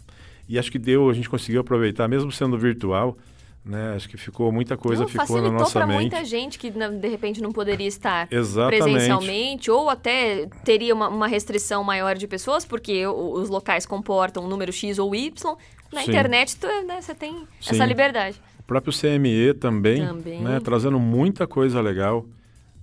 e 0.49 0.59
acho 0.59 0.71
que 0.71 0.79
deu, 0.79 1.11
a 1.11 1.13
gente 1.13 1.29
conseguiu 1.29 1.61
aproveitar, 1.61 2.07
mesmo 2.09 2.31
sendo 2.31 2.57
virtual, 2.57 3.17
né? 3.65 3.95
Acho 3.97 4.09
que 4.09 4.17
ficou 4.17 4.53
muita 4.53 4.77
coisa 4.77 5.03
Não, 5.03 5.09
ficou 5.09 5.43
na 5.43 5.51
nossa 5.51 5.73
para 5.73 5.87
mente. 5.89 6.01
muita 6.03 6.25
gente 6.25 6.57
que 6.57 6.71
de 6.71 7.09
repente 7.09 7.43
não 7.43 7.51
poderia 7.51 7.89
estar 7.89 8.29
Exatamente. 8.31 8.83
presencialmente 8.85 9.71
ou 9.73 9.91
até 9.91 10.47
teria 10.65 10.95
uma, 10.95 11.09
uma 11.09 11.27
restrição 11.27 11.83
maior 11.83 12.15
de 12.15 12.29
pessoas 12.29 12.65
porque 12.65 13.05
os 13.09 13.49
locais 13.49 13.85
comportam 13.85 14.45
um 14.45 14.49
número 14.49 14.73
X 14.73 15.01
ou 15.01 15.13
Y. 15.15 15.57
Na 15.93 16.03
Sim. 16.03 16.11
internet 16.11 16.57
tu, 16.57 16.67
né, 16.87 17.01
você 17.01 17.13
tem 17.13 17.33
Sim. 17.61 17.75
essa 17.75 17.85
liberdade. 17.85 18.41
Próprio 18.67 18.93
CME 18.93 19.55
também, 19.55 20.05
Também. 20.05 20.43
Né, 20.43 20.61
trazendo 20.61 20.99
muita 20.99 21.47
coisa 21.47 21.81
legal, 21.81 22.27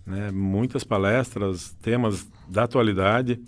né, 0.05 0.31
muitas 0.31 0.83
palestras, 0.83 1.75
temas 1.81 2.25
da 2.47 2.63
atualidade. 2.63 3.39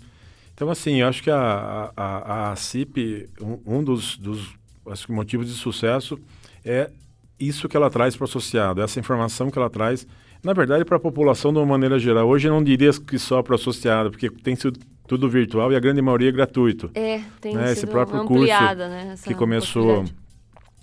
Então, 0.54 0.70
assim, 0.70 1.00
eu 1.00 1.08
acho 1.08 1.22
que 1.22 1.30
a, 1.30 1.92
a, 1.96 2.52
a, 2.52 2.56
CIP, 2.56 3.28
um, 3.40 3.78
um 3.78 3.84
dos, 3.84 4.16
dos 4.18 4.54
acho 4.88 5.06
que 5.06 5.12
motivos 5.12 5.46
de 5.46 5.54
sucesso 5.54 6.18
é 6.64 6.90
isso 7.38 7.68
que 7.68 7.76
ela 7.76 7.90
traz 7.90 8.16
para 8.16 8.24
o 8.24 8.28
associado, 8.28 8.80
essa 8.80 8.98
informação 8.98 9.50
que 9.50 9.58
ela 9.58 9.68
traz, 9.68 10.06
na 10.42 10.52
verdade, 10.52 10.84
para 10.84 10.96
a 10.96 11.00
população 11.00 11.52
de 11.52 11.58
uma 11.58 11.66
maneira 11.66 11.98
geral. 11.98 12.28
Hoje 12.28 12.48
eu 12.48 12.52
não 12.52 12.62
diria 12.62 12.90
que 12.92 13.18
só 13.18 13.42
para 13.42 13.52
o 13.52 13.54
associado, 13.56 14.10
porque 14.10 14.30
tem 14.30 14.56
sido 14.56 14.78
tudo 15.06 15.28
virtual 15.28 15.72
e 15.72 15.76
a 15.76 15.80
grande 15.80 16.02
maioria 16.02 16.28
é 16.28 16.32
gratuito. 16.32 16.90
É, 16.94 17.20
tem 17.40 17.54
Né, 17.54 17.72
esse 17.72 17.80
sido 17.80 17.90
próprio 17.90 18.20
ampliada, 18.20 18.88
né? 18.88 19.14
que 19.24 19.34
começou. 19.34 20.04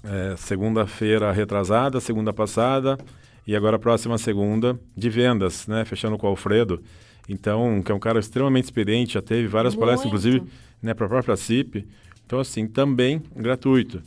É, 0.04 0.36
segunda-feira 0.38 1.32
retrasada, 1.32 2.00
segunda 2.00 2.34
passada 2.34 2.98
e 3.48 3.56
agora 3.56 3.76
a 3.76 3.80
próxima 3.80 4.18
segunda 4.18 4.80
de 4.96 5.10
vendas, 5.10 5.68
né? 5.68 5.84
Fechando 5.86 6.18
com 6.18 6.28
o 6.28 6.30
Alfredo. 6.30 6.82
Então, 7.28 7.82
que 7.82 7.92
é 7.92 7.96
um 7.96 8.00
cara 8.00 8.20
extremamente 8.20 8.66
experiente, 8.66 9.14
já 9.14 9.22
teve 9.22 9.48
várias 9.48 9.76
palestras, 9.76 10.12
Muito. 10.12 10.28
inclusive 10.28 10.52
né, 10.82 10.94
para 10.94 11.06
a 11.06 11.10
própria 11.10 11.36
CIP. 11.38 11.88
Então, 12.26 12.40
assim, 12.40 12.68
também 12.68 13.22
gratuito. 13.36 14.02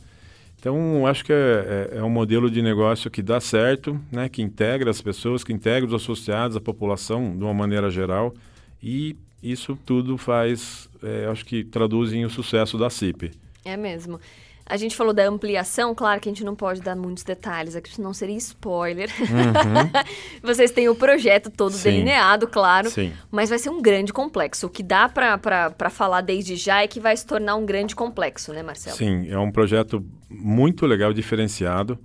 Então, 0.59 1.05
acho 1.05 1.23
que 1.23 1.31
é, 1.33 1.89
é- 1.93 1.97
é 1.99 2.03
um 2.03 2.09
modelo 2.09 2.49
de 2.49 2.61
negócio 2.61 3.09
que 3.11 3.21
dá 3.21 3.39
certo, 3.39 3.99
né? 4.11 4.27
Que 4.27 4.41
integra 4.41 4.89
as 4.89 5.01
pessoas, 5.01 5.43
que 5.43 5.53
integra 5.53 5.87
os 5.87 5.93
associados, 5.93 6.57
a 6.57 6.61
população 6.61 7.35
de 7.37 7.43
uma 7.43 7.53
maneira 7.53 7.89
geral. 7.89 8.33
E 8.81 9.15
isso 9.41 9.77
tudo 9.85 10.17
faz, 10.17 10.89
é, 11.03 11.27
acho 11.27 11.45
que 11.45 11.63
traduz 11.63 12.11
em 12.11 12.25
o 12.25 12.29
sucesso 12.29 12.77
da 12.77 12.89
CIP. 12.89 13.31
É 13.63 13.77
mesmo. 13.77 14.19
A 14.69 14.75
gente 14.75 14.97
falou 14.97 15.13
da 15.13 15.25
ampliação, 15.25 15.95
claro 15.95 16.19
que 16.19 16.27
a 16.27 16.31
gente 16.31 16.43
não 16.43 16.53
pode 16.53 16.81
dar 16.81 16.95
muitos 16.95 17.23
detalhes 17.23 17.73
aqui, 17.73 17.89
senão 17.95 18.13
seria 18.13 18.35
spoiler. 18.35 19.09
Vocês 20.43 20.71
têm 20.71 20.89
o 20.89 20.95
projeto 20.95 21.49
todo 21.49 21.71
Sim. 21.71 21.83
delineado, 21.83 22.47
claro, 22.47 22.89
Sim. 22.89 23.13
mas 23.31 23.49
vai 23.49 23.59
ser 23.59 23.69
um 23.69 23.81
grande 23.81 24.11
complexo. 24.11 24.67
O 24.67 24.69
que 24.69 24.83
dá 24.83 25.07
pra 25.07 25.89
falar 25.89 26.19
desde 26.19 26.57
já 26.57 26.83
é 26.83 26.87
que 26.87 26.99
vai 26.99 27.15
se 27.15 27.25
tornar 27.25 27.55
um 27.55 27.65
grande 27.65 27.95
complexo, 27.95 28.51
né, 28.51 28.61
Marcelo? 28.61 28.97
Sim, 28.97 29.29
é 29.29 29.39
um 29.39 29.51
projeto 29.51 30.05
muito 30.29 30.85
legal, 30.85 31.13
diferenciado. 31.13 31.97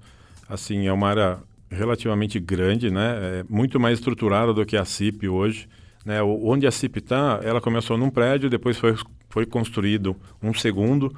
Assim, 0.49 0.87
é 0.87 0.93
uma 0.93 1.09
área 1.09 1.39
relativamente 1.69 2.39
grande, 2.39 2.93
né? 2.93 3.41
É 3.41 3.45
muito 3.49 3.81
mais 3.81 3.99
estruturada 3.99 4.55
do 4.55 4.65
que 4.65 4.77
a 4.77 4.85
CIP 4.85 5.29
hoje. 5.29 5.69
Né? 6.05 6.23
Onde 6.23 6.67
a 6.67 6.71
CIP 6.71 6.99
está, 6.99 7.41
ela 7.43 7.61
começou 7.61 7.97
num 7.99 8.11
prédio, 8.11 8.49
depois 8.49 8.77
foi, 8.77 8.95
foi 9.29 9.47
construído 9.47 10.17
um 10.41 10.55
segundo 10.55 11.13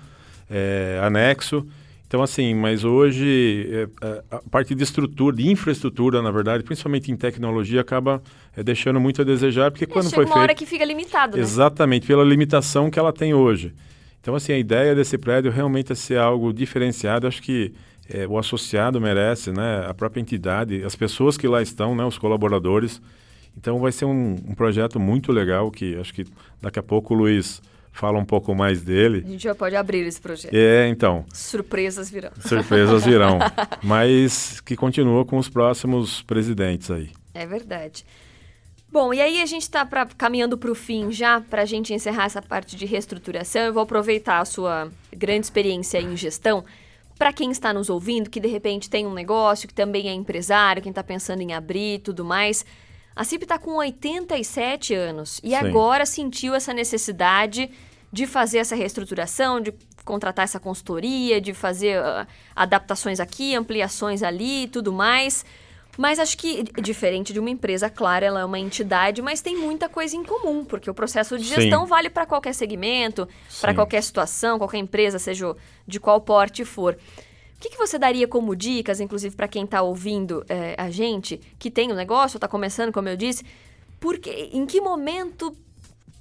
é, 0.51 1.01
anexo. 1.03 1.67
Então, 2.07 2.23
assim, 2.23 2.55
mas 2.55 2.85
hoje 2.85 3.69
é, 3.73 4.07
é, 4.07 4.23
a 4.31 4.39
parte 4.51 4.73
de 4.75 4.85
estrutura, 4.85 5.35
de 5.35 5.51
infraestrutura, 5.51 6.23
na 6.23 6.31
verdade, 6.31 6.63
principalmente 6.63 7.11
em 7.11 7.17
tecnologia, 7.17 7.81
acaba 7.81 8.23
é, 8.57 8.63
deixando 8.63 9.01
muito 9.01 9.21
a 9.21 9.25
desejar, 9.25 9.71
porque 9.71 9.85
É, 9.85 9.87
quando 9.87 10.11
foi 10.11 10.25
uma 10.25 10.33
feito... 10.33 10.43
hora 10.43 10.55
que 10.55 10.65
fica 10.65 10.85
limitado, 10.85 11.37
né? 11.37 11.43
Exatamente, 11.43 12.07
pela 12.07 12.23
limitação 12.23 12.89
que 12.89 12.99
ela 12.99 13.13
tem 13.13 13.35
hoje. 13.35 13.75
Então, 14.21 14.35
assim, 14.35 14.53
a 14.53 14.59
ideia 14.59 14.95
desse 14.95 15.19
prédio 15.19 15.51
realmente 15.51 15.91
é 15.93 15.95
ser 15.97 16.19
algo 16.19 16.53
diferenciado. 16.53 17.27
Acho 17.27 17.43
que 17.43 17.75
eh, 18.09 18.27
o 18.29 18.39
associado 18.39 19.01
merece, 19.01 19.51
né? 19.51 19.85
A 19.89 19.93
própria 19.93 20.21
entidade, 20.21 20.85
as 20.85 20.95
pessoas 20.95 21.37
que 21.37 21.49
lá 21.49 21.61
estão, 21.61 21.97
né? 21.97 22.05
Os 22.05 22.17
colaboradores. 22.17 23.03
Então, 23.57 23.79
vai 23.81 23.91
ser 23.91 24.05
um, 24.05 24.37
um 24.47 24.55
projeto 24.55 25.01
muito 25.01 25.33
legal 25.33 25.71
que 25.71 25.97
acho 25.97 26.15
que 26.15 26.25
daqui 26.63 26.79
a 26.79 26.83
pouco 26.83 27.13
o 27.13 27.17
Luiz 27.17 27.61
fala 27.95 28.19
um 28.19 28.25
pouco 28.25 28.55
mais 28.55 28.83
A 28.83 28.85
dele. 28.85 29.25
gente 29.27 29.45
já 29.45 29.55
pode 29.55 29.77
abrir 29.77 30.05
esse 30.07 30.21
projeto. 30.21 30.53
É, 30.53 30.89
então, 30.89 31.25
Surpresas 31.33 32.11
virão. 32.11 32.31
surpresas 32.41 33.05
virão. 33.05 33.39
Mas 33.83 34.61
que 34.61 34.77
continua 34.77 35.25
com 35.25 35.39
os 35.39 35.49
próximos 35.49 36.21
presidentes 36.23 36.91
aí. 36.91 37.11
É 37.33 37.47
verdade. 37.47 38.05
Bom, 38.91 39.15
e 39.15 39.21
aí 39.21 39.41
a 39.41 39.47
gente 39.47 39.63
está 39.63 39.85
caminhando 40.17 40.59
para 40.59 40.71
o 40.71 40.75
fim 40.75 41.11
já, 41.11 41.41
para 41.41 41.63
a 41.63 41.65
gente 41.65 41.93
encerrar 41.95 42.25
essa 42.27 42.43
parte 42.43 42.77
de 42.77 42.85
reestruturação. 42.85 43.63
Eu 43.63 43.73
vou 43.73 43.83
aproveitar 43.83 44.41
a 44.41 44.45
sua 44.45 44.89
grande 45.13 45.47
experiência 45.47 46.01
em 46.01 46.17
gestão. 46.17 46.65
Para 47.19 47.33
quem 47.33 47.51
está 47.53 47.73
nos 47.73 47.89
ouvindo, 47.91 48.29
que 48.29 48.41
de 48.41 48.49
repente 48.49 48.91
tem 48.91 49.07
um 49.07 49.13
negócio, 49.15 49.69
que 49.69 49.75
também 49.75 50.09
é 50.09 50.13
empresário, 50.13 50.83
quem 50.83 50.91
está 50.91 51.03
pensando 51.03 51.41
em 51.43 51.53
abrir 51.53 51.95
e 51.95 51.99
tudo 52.01 52.25
mais. 52.25 52.65
A 53.17 53.23
CIP 53.23 53.45
está 53.45 53.59
com 53.59 53.77
87 53.77 54.95
anos 54.95 55.41
e 55.43 55.51
Sim. 55.51 55.55
agora 55.55 56.05
sentiu 56.05 56.55
essa 56.55 56.73
necessidade 56.75 57.71
de 58.13 58.27
fazer 58.27 58.59
essa 58.59 58.75
reestruturação, 58.75 59.61
de 59.61 59.73
contratar 60.05 60.45
essa 60.45 60.61
consultoria, 60.61 61.41
de 61.41 61.55
fazer 61.55 61.99
ah, 61.99 62.27
adaptações 62.55 63.21
aqui, 63.21 63.55
ampliações 63.55 64.23
ali 64.23 64.65
e 64.65 64.69
tudo 64.69 64.93
mais. 64.93 65.45
Mas 65.97 66.19
acho 66.19 66.37
que, 66.37 66.65
diferente 66.83 67.33
de 67.33 67.39
uma 67.39 67.51
empresa, 67.51 67.89
claro, 67.89 68.25
ela 68.25 68.41
é 68.41 68.45
uma 68.45 68.59
entidade, 68.59 69.23
mas 69.23 69.41
tem 69.41 69.57
muita 69.57 69.89
coisa 69.89 70.17
em 70.17 70.25
comum, 70.25 70.65
porque 70.65 70.91
o 70.91 70.95
processo 70.95 71.39
de 71.39 71.45
Sim. 71.45 71.55
gestão 71.55 71.87
vale 71.87 72.11
para 72.11 72.27
qualquer 72.27 72.53
segmento, 72.53 73.29
para 73.61 73.71
Sim. 73.71 73.77
qualquer 73.77 74.03
situação, 74.03 74.59
qualquer 74.59 74.79
empresa, 74.79 75.19
seja 75.19 75.55
de 75.87 76.01
qual 76.01 76.21
porte 76.21 76.65
for. 76.65 76.97
O 77.65 77.67
que, 77.67 77.77
que 77.77 77.79
você 77.79 77.99
daria 77.99 78.29
como 78.29 78.55
dicas, 78.55 79.01
inclusive 79.01 79.35
para 79.35 79.49
quem 79.49 79.65
está 79.65 79.81
ouvindo 79.81 80.45
eh, 80.51 80.75
a 80.77 80.91
gente, 80.91 81.41
que 81.59 81.71
tem 81.71 81.91
um 81.91 81.95
negócio, 81.95 82.37
está 82.37 82.47
começando, 82.47 82.93
como 82.93 83.09
eu 83.09 83.17
disse, 83.17 83.43
porque 83.99 84.51
em 84.53 84.67
que 84.67 84.83
momento 84.83 85.57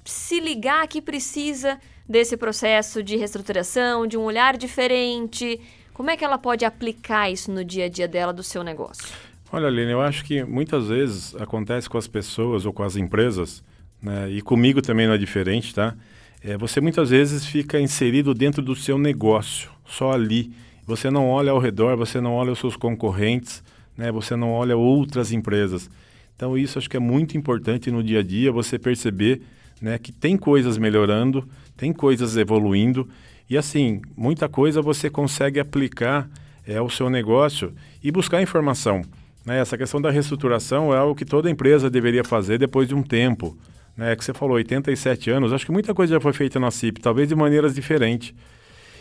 se 0.06 0.40
ligar 0.40 0.88
que 0.88 1.02
precisa 1.02 1.78
desse 2.08 2.34
processo 2.38 3.02
de 3.02 3.18
reestruturação, 3.18 4.06
de 4.06 4.16
um 4.16 4.22
olhar 4.22 4.56
diferente? 4.56 5.60
Como 5.92 6.08
é 6.08 6.16
que 6.16 6.24
ela 6.24 6.38
pode 6.38 6.64
aplicar 6.64 7.30
isso 7.30 7.52
no 7.52 7.62
dia 7.62 7.84
a 7.84 7.88
dia 7.90 8.08
dela, 8.08 8.32
do 8.32 8.42
seu 8.42 8.64
negócio? 8.64 9.04
Olha, 9.52 9.66
Aline, 9.66 9.92
eu 9.92 10.00
acho 10.00 10.24
que 10.24 10.42
muitas 10.42 10.88
vezes 10.88 11.36
acontece 11.36 11.90
com 11.90 11.98
as 11.98 12.08
pessoas 12.08 12.64
ou 12.64 12.72
com 12.72 12.82
as 12.82 12.96
empresas, 12.96 13.62
né, 14.00 14.30
e 14.30 14.40
comigo 14.40 14.80
também 14.80 15.06
não 15.06 15.12
é 15.12 15.18
diferente, 15.18 15.74
tá? 15.74 15.94
É, 16.42 16.56
você 16.56 16.80
muitas 16.80 17.10
vezes 17.10 17.44
fica 17.44 17.78
inserido 17.78 18.32
dentro 18.32 18.62
do 18.62 18.74
seu 18.74 18.96
negócio, 18.96 19.70
só 19.84 20.10
ali. 20.10 20.64
Você 20.86 21.10
não 21.10 21.28
olha 21.28 21.52
ao 21.52 21.58
redor, 21.58 21.96
você 21.96 22.20
não 22.20 22.34
olha 22.34 22.52
os 22.52 22.58
seus 22.58 22.76
concorrentes, 22.76 23.62
né, 23.96 24.12
você 24.12 24.36
não 24.36 24.50
olha 24.50 24.76
outras 24.76 25.32
empresas. 25.32 25.88
Então, 26.36 26.58
isso 26.58 26.78
acho 26.78 26.90
que 26.90 26.96
é 26.96 27.00
muito 27.00 27.36
importante 27.36 27.90
no 27.90 28.02
dia 28.02 28.20
a 28.20 28.22
dia, 28.22 28.52
você 28.52 28.78
perceber 28.78 29.42
né, 29.80 29.98
que 29.98 30.12
tem 30.12 30.36
coisas 30.36 30.76
melhorando, 30.76 31.48
tem 31.76 31.92
coisas 31.92 32.36
evoluindo, 32.36 33.08
e 33.48 33.56
assim, 33.56 34.00
muita 34.16 34.48
coisa 34.48 34.80
você 34.80 35.10
consegue 35.10 35.60
aplicar 35.60 36.28
é, 36.66 36.76
ao 36.76 36.88
seu 36.88 37.10
negócio 37.10 37.72
e 38.02 38.10
buscar 38.10 38.42
informação. 38.42 39.02
Né? 39.44 39.60
Essa 39.60 39.76
questão 39.76 40.00
da 40.00 40.10
reestruturação 40.10 40.94
é 40.94 40.96
algo 40.96 41.14
que 41.14 41.24
toda 41.24 41.50
empresa 41.50 41.90
deveria 41.90 42.24
fazer 42.24 42.58
depois 42.58 42.88
de 42.88 42.94
um 42.94 43.02
tempo. 43.02 43.56
Né? 43.96 44.16
Que 44.16 44.24
você 44.24 44.32
falou, 44.32 44.56
87 44.56 45.30
anos, 45.30 45.52
acho 45.52 45.66
que 45.66 45.72
muita 45.72 45.94
coisa 45.94 46.14
já 46.14 46.20
foi 46.20 46.32
feita 46.32 46.58
na 46.58 46.70
CIP, 46.70 47.00
talvez 47.00 47.28
de 47.28 47.34
maneiras 47.34 47.74
diferentes. 47.74 48.34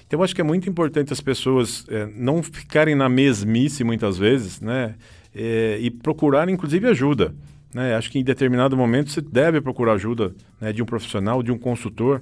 Então, 0.06 0.22
acho 0.22 0.36
que 0.36 0.42
é 0.42 0.44
muito 0.44 0.70
importante 0.70 1.12
as 1.12 1.22
pessoas 1.22 1.86
é, 1.90 2.08
não 2.16 2.44
ficarem 2.44 2.96
na 2.96 3.10
mesmice 3.10 3.84
muitas 3.84 4.18
vezes, 4.18 4.62
né? 4.62 4.96
É, 5.34 5.78
e 5.82 5.90
procurar, 5.90 6.48
inclusive, 6.50 6.88
ajuda. 6.88 7.34
Né? 7.74 7.96
Acho 7.96 8.12
que 8.12 8.20
em 8.20 8.24
determinado 8.24 8.78
momento 8.78 9.10
você 9.10 9.22
deve 9.22 9.60
procurar 9.60 9.94
ajuda 9.94 10.34
né, 10.62 10.72
de 10.72 10.84
um 10.84 10.86
profissional, 10.86 11.42
de 11.42 11.52
um 11.52 11.58
consultor, 11.58 12.22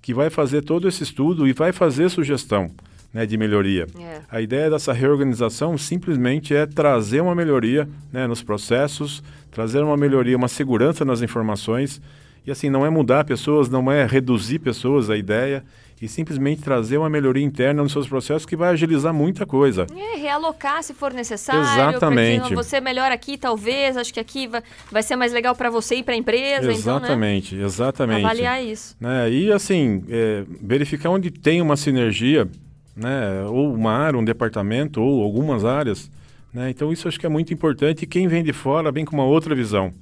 que 0.00 0.14
vai 0.14 0.30
fazer 0.30 0.62
todo 0.62 0.88
esse 0.88 1.02
estudo 1.02 1.46
e 1.46 1.52
vai 1.52 1.72
fazer 1.72 2.08
sugestão 2.08 2.70
né, 3.12 3.26
de 3.26 3.36
melhoria. 3.36 3.86
É. 3.98 4.20
A 4.30 4.40
ideia 4.40 4.70
dessa 4.70 4.92
reorganização 4.92 5.76
simplesmente 5.76 6.54
é 6.54 6.66
trazer 6.66 7.20
uma 7.20 7.34
melhoria 7.34 7.88
né, 8.12 8.26
nos 8.26 8.42
processos, 8.42 9.22
trazer 9.50 9.82
uma 9.82 9.96
melhoria, 9.96 10.36
uma 10.36 10.48
segurança 10.48 11.04
nas 11.04 11.22
informações 11.22 12.00
E 12.46 12.50
assim, 12.50 12.70
não 12.70 12.86
é 12.86 12.90
mudar 12.90 13.24
pessoas, 13.24 13.68
não 13.68 13.90
é 13.90 14.06
reduzir 14.06 14.60
pessoas 14.60 15.10
a 15.10 15.16
ideia, 15.16 15.64
e 16.00 16.08
simplesmente 16.08 16.62
trazer 16.62 16.98
uma 16.98 17.08
melhoria 17.08 17.44
interna 17.44 17.82
nos 17.82 17.92
seus 17.92 18.06
processos 18.06 18.44
que 18.44 18.54
vai 18.54 18.70
agilizar 18.70 19.14
muita 19.14 19.46
coisa. 19.46 19.86
É, 19.96 20.18
realocar 20.18 20.82
se 20.82 20.92
for 20.92 21.12
necessário. 21.12 21.62
Exatamente. 21.62 22.54
Você 22.54 22.80
melhor 22.80 23.10
aqui, 23.10 23.38
talvez, 23.38 23.96
acho 23.96 24.12
que 24.12 24.20
aqui 24.20 24.46
vai, 24.46 24.62
vai 24.90 25.02
ser 25.02 25.16
mais 25.16 25.32
legal 25.32 25.54
para 25.54 25.70
você 25.70 25.96
e 25.96 26.02
para 26.02 26.14
a 26.14 26.16
empresa. 26.16 26.70
Exatamente, 26.70 27.54
então, 27.54 27.60
né? 27.60 27.64
exatamente. 27.64 28.24
Avaliar 28.24 28.62
isso. 28.62 28.96
Né? 29.00 29.30
E 29.30 29.52
assim, 29.52 30.04
é, 30.08 30.44
verificar 30.60 31.10
onde 31.10 31.30
tem 31.30 31.62
uma 31.62 31.76
sinergia, 31.76 32.46
né? 32.94 33.44
ou 33.48 33.72
uma 33.72 33.92
área, 33.92 34.18
um 34.18 34.24
departamento, 34.24 35.00
ou 35.00 35.22
algumas 35.22 35.64
áreas. 35.64 36.10
Né? 36.52 36.70
Então 36.70 36.92
isso 36.92 37.08
acho 37.08 37.18
que 37.18 37.26
é 37.26 37.28
muito 37.28 37.54
importante 37.54 38.02
e 38.02 38.06
quem 38.06 38.28
vem 38.28 38.42
de 38.42 38.52
fora 38.52 38.92
vem 38.92 39.04
com 39.04 39.14
uma 39.14 39.24
outra 39.24 39.54
visão. 39.54 39.92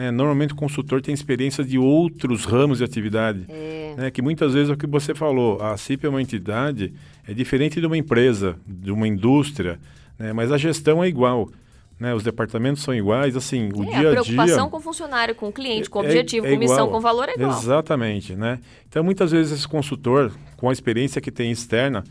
Né? 0.00 0.10
Normalmente 0.10 0.54
o 0.54 0.56
consultor 0.56 1.02
tem 1.02 1.12
experiência 1.12 1.62
de 1.62 1.78
outros 1.78 2.46
ramos 2.46 2.78
de 2.78 2.84
atividade. 2.84 3.44
É. 3.50 3.94
Né? 3.98 4.10
Que 4.10 4.22
muitas 4.22 4.54
vezes 4.54 4.70
é 4.70 4.72
o 4.72 4.76
que 4.76 4.86
você 4.86 5.14
falou, 5.14 5.60
a 5.60 5.76
CIP 5.76 6.06
é 6.06 6.08
uma 6.08 6.22
entidade, 6.22 6.94
é 7.28 7.34
diferente 7.34 7.78
de 7.78 7.86
uma 7.86 7.98
empresa, 7.98 8.56
de 8.66 8.90
uma 8.90 9.06
indústria, 9.06 9.78
né? 10.18 10.32
mas 10.32 10.50
a 10.50 10.56
gestão 10.56 11.04
é 11.04 11.08
igual. 11.08 11.50
Né? 11.98 12.14
Os 12.14 12.22
departamentos 12.22 12.82
são 12.82 12.94
iguais, 12.94 13.36
assim, 13.36 13.68
o 13.74 13.82
É, 13.82 13.86
dia 13.88 13.96
a 13.96 14.00
dia... 14.00 14.08
a 14.08 14.12
preocupação 14.12 14.70
com 14.70 14.78
o 14.78 14.80
funcionário, 14.80 15.34
com 15.34 15.48
o 15.48 15.52
cliente, 15.52 15.90
com 15.90 15.98
o 15.98 16.02
é- 16.02 16.06
objetivo, 16.06 16.46
é 16.46 16.52
com 16.54 16.58
missão, 16.58 16.76
igual. 16.76 16.90
com 16.92 17.00
valor 17.00 17.28
é 17.28 17.34
igual. 17.34 17.50
Exatamente, 17.50 18.34
né? 18.34 18.58
Então, 18.88 19.04
muitas 19.04 19.32
vezes 19.32 19.52
esse 19.52 19.68
consultor, 19.68 20.32
com 20.56 20.70
a 20.70 20.72
experiência 20.72 21.20
que 21.20 21.30
tem 21.30 21.50
externa, 21.50 22.02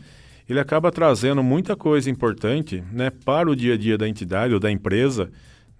ele 0.48 0.60
acaba 0.60 0.92
trazendo 0.92 1.42
muita 1.42 1.74
coisa 1.74 2.08
importante, 2.08 2.84
né, 2.92 3.10
para 3.10 3.50
o 3.50 3.56
dia 3.56 3.74
a 3.74 3.76
dia 3.76 3.98
da 3.98 4.08
entidade 4.08 4.54
ou 4.54 4.60
da 4.60 4.70
empresa, 4.70 5.28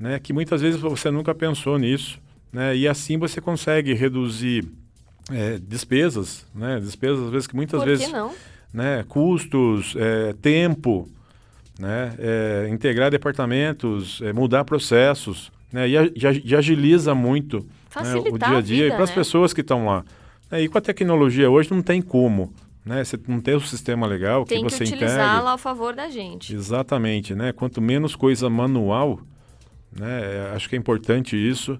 né, 0.00 0.18
que 0.18 0.32
muitas 0.32 0.62
vezes 0.62 0.80
você 0.80 1.10
nunca 1.10 1.34
pensou 1.34 1.78
nisso, 1.78 2.18
né? 2.50 2.74
E 2.74 2.88
assim 2.88 3.18
você 3.18 3.38
consegue 3.40 3.92
reduzir 3.92 4.64
é, 5.30 5.58
despesas, 5.58 6.46
né? 6.54 6.80
Despesas 6.80 7.26
às 7.26 7.30
vezes 7.30 7.46
que 7.46 7.54
muitas 7.54 7.78
Por 7.78 7.86
vezes 7.86 8.06
que 8.06 8.12
não? 8.12 8.32
né, 8.72 9.04
custos, 9.08 9.94
é, 9.96 10.32
tempo, 10.40 11.06
né, 11.78 12.14
é, 12.18 12.68
integrar 12.70 13.10
departamentos, 13.10 14.20
é, 14.22 14.32
mudar 14.32 14.64
processos, 14.64 15.52
né, 15.72 15.88
e, 15.88 15.94
e 15.96 16.42
e 16.44 16.56
agiliza 16.56 17.14
muito 17.14 17.58
né, 17.94 18.14
o 18.14 18.38
dia 18.38 18.56
a 18.56 18.60
dia 18.60 18.84
vida, 18.84 18.94
para 18.94 19.04
as 19.04 19.10
né? 19.10 19.16
pessoas 19.16 19.52
que 19.52 19.60
estão 19.60 19.84
lá. 19.86 20.04
Né, 20.50 20.62
e 20.62 20.68
com 20.68 20.78
a 20.78 20.80
tecnologia 20.80 21.50
hoje 21.50 21.70
não 21.70 21.82
tem 21.82 22.00
como, 22.00 22.52
né, 22.84 23.04
você 23.04 23.18
não 23.28 23.40
tem 23.40 23.54
um 23.56 23.60
sistema 23.60 24.06
legal 24.06 24.44
Tem 24.44 24.64
que 24.64 24.70
que 24.70 24.74
você 24.76 24.84
utilizá-la 24.84 25.32
integre. 25.34 25.48
ao 25.50 25.58
favor 25.58 25.94
da 25.94 26.08
gente. 26.08 26.54
Exatamente, 26.54 27.34
né, 27.34 27.52
quanto 27.52 27.80
menos 27.80 28.16
coisa 28.16 28.48
manual, 28.48 29.20
né, 29.92 30.20
é, 30.22 30.52
acho 30.54 30.68
que 30.68 30.76
é 30.76 30.78
importante 30.78 31.36
isso. 31.36 31.78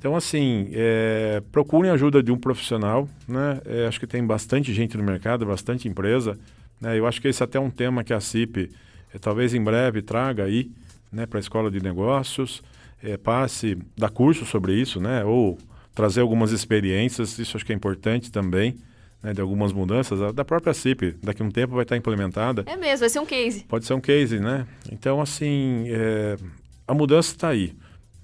Então, 0.00 0.16
assim, 0.16 0.70
é, 0.72 1.42
procurem 1.52 1.90
a 1.90 1.94
ajuda 1.94 2.22
de 2.22 2.32
um 2.32 2.38
profissional, 2.38 3.06
né? 3.28 3.60
É, 3.66 3.86
acho 3.86 4.00
que 4.00 4.06
tem 4.06 4.24
bastante 4.24 4.72
gente 4.72 4.96
no 4.96 5.04
mercado, 5.04 5.44
bastante 5.44 5.88
empresa. 5.88 6.38
Né? 6.80 6.98
Eu 6.98 7.06
acho 7.06 7.20
que 7.20 7.28
esse 7.28 7.42
é 7.42 7.44
até 7.44 7.60
um 7.60 7.68
tema 7.68 8.02
que 8.02 8.14
a 8.14 8.18
CIP 8.18 8.70
é, 9.14 9.18
talvez 9.18 9.52
em 9.52 9.62
breve 9.62 10.00
traga 10.00 10.44
aí 10.44 10.70
né, 11.12 11.26
para 11.26 11.38
a 11.38 11.40
escola 11.40 11.70
de 11.70 11.82
negócios, 11.82 12.62
é, 13.02 13.18
passe, 13.18 13.76
dar 13.94 14.08
curso 14.08 14.46
sobre 14.46 14.72
isso, 14.74 15.00
né? 15.00 15.22
Ou 15.22 15.58
trazer 15.94 16.22
algumas 16.22 16.50
experiências, 16.50 17.38
isso 17.38 17.58
acho 17.58 17.66
que 17.66 17.72
é 17.72 17.76
importante 17.76 18.32
também, 18.32 18.76
né? 19.22 19.34
De 19.34 19.40
algumas 19.42 19.70
mudanças. 19.70 20.34
Da 20.34 20.46
própria 20.46 20.72
CIP, 20.72 21.16
daqui 21.22 21.42
a 21.42 21.44
um 21.44 21.50
tempo 21.50 21.74
vai 21.74 21.82
estar 21.82 21.96
implementada. 21.96 22.64
É 22.66 22.76
mesmo, 22.76 23.00
vai 23.00 23.08
ser 23.10 23.18
um 23.18 23.26
case. 23.26 23.64
Pode 23.64 23.84
ser 23.84 23.92
um 23.92 24.00
case, 24.00 24.40
né? 24.40 24.66
Então, 24.90 25.20
assim, 25.20 25.84
é, 25.88 26.36
a 26.90 26.94
mudança 26.94 27.30
está 27.30 27.48
aí. 27.50 27.72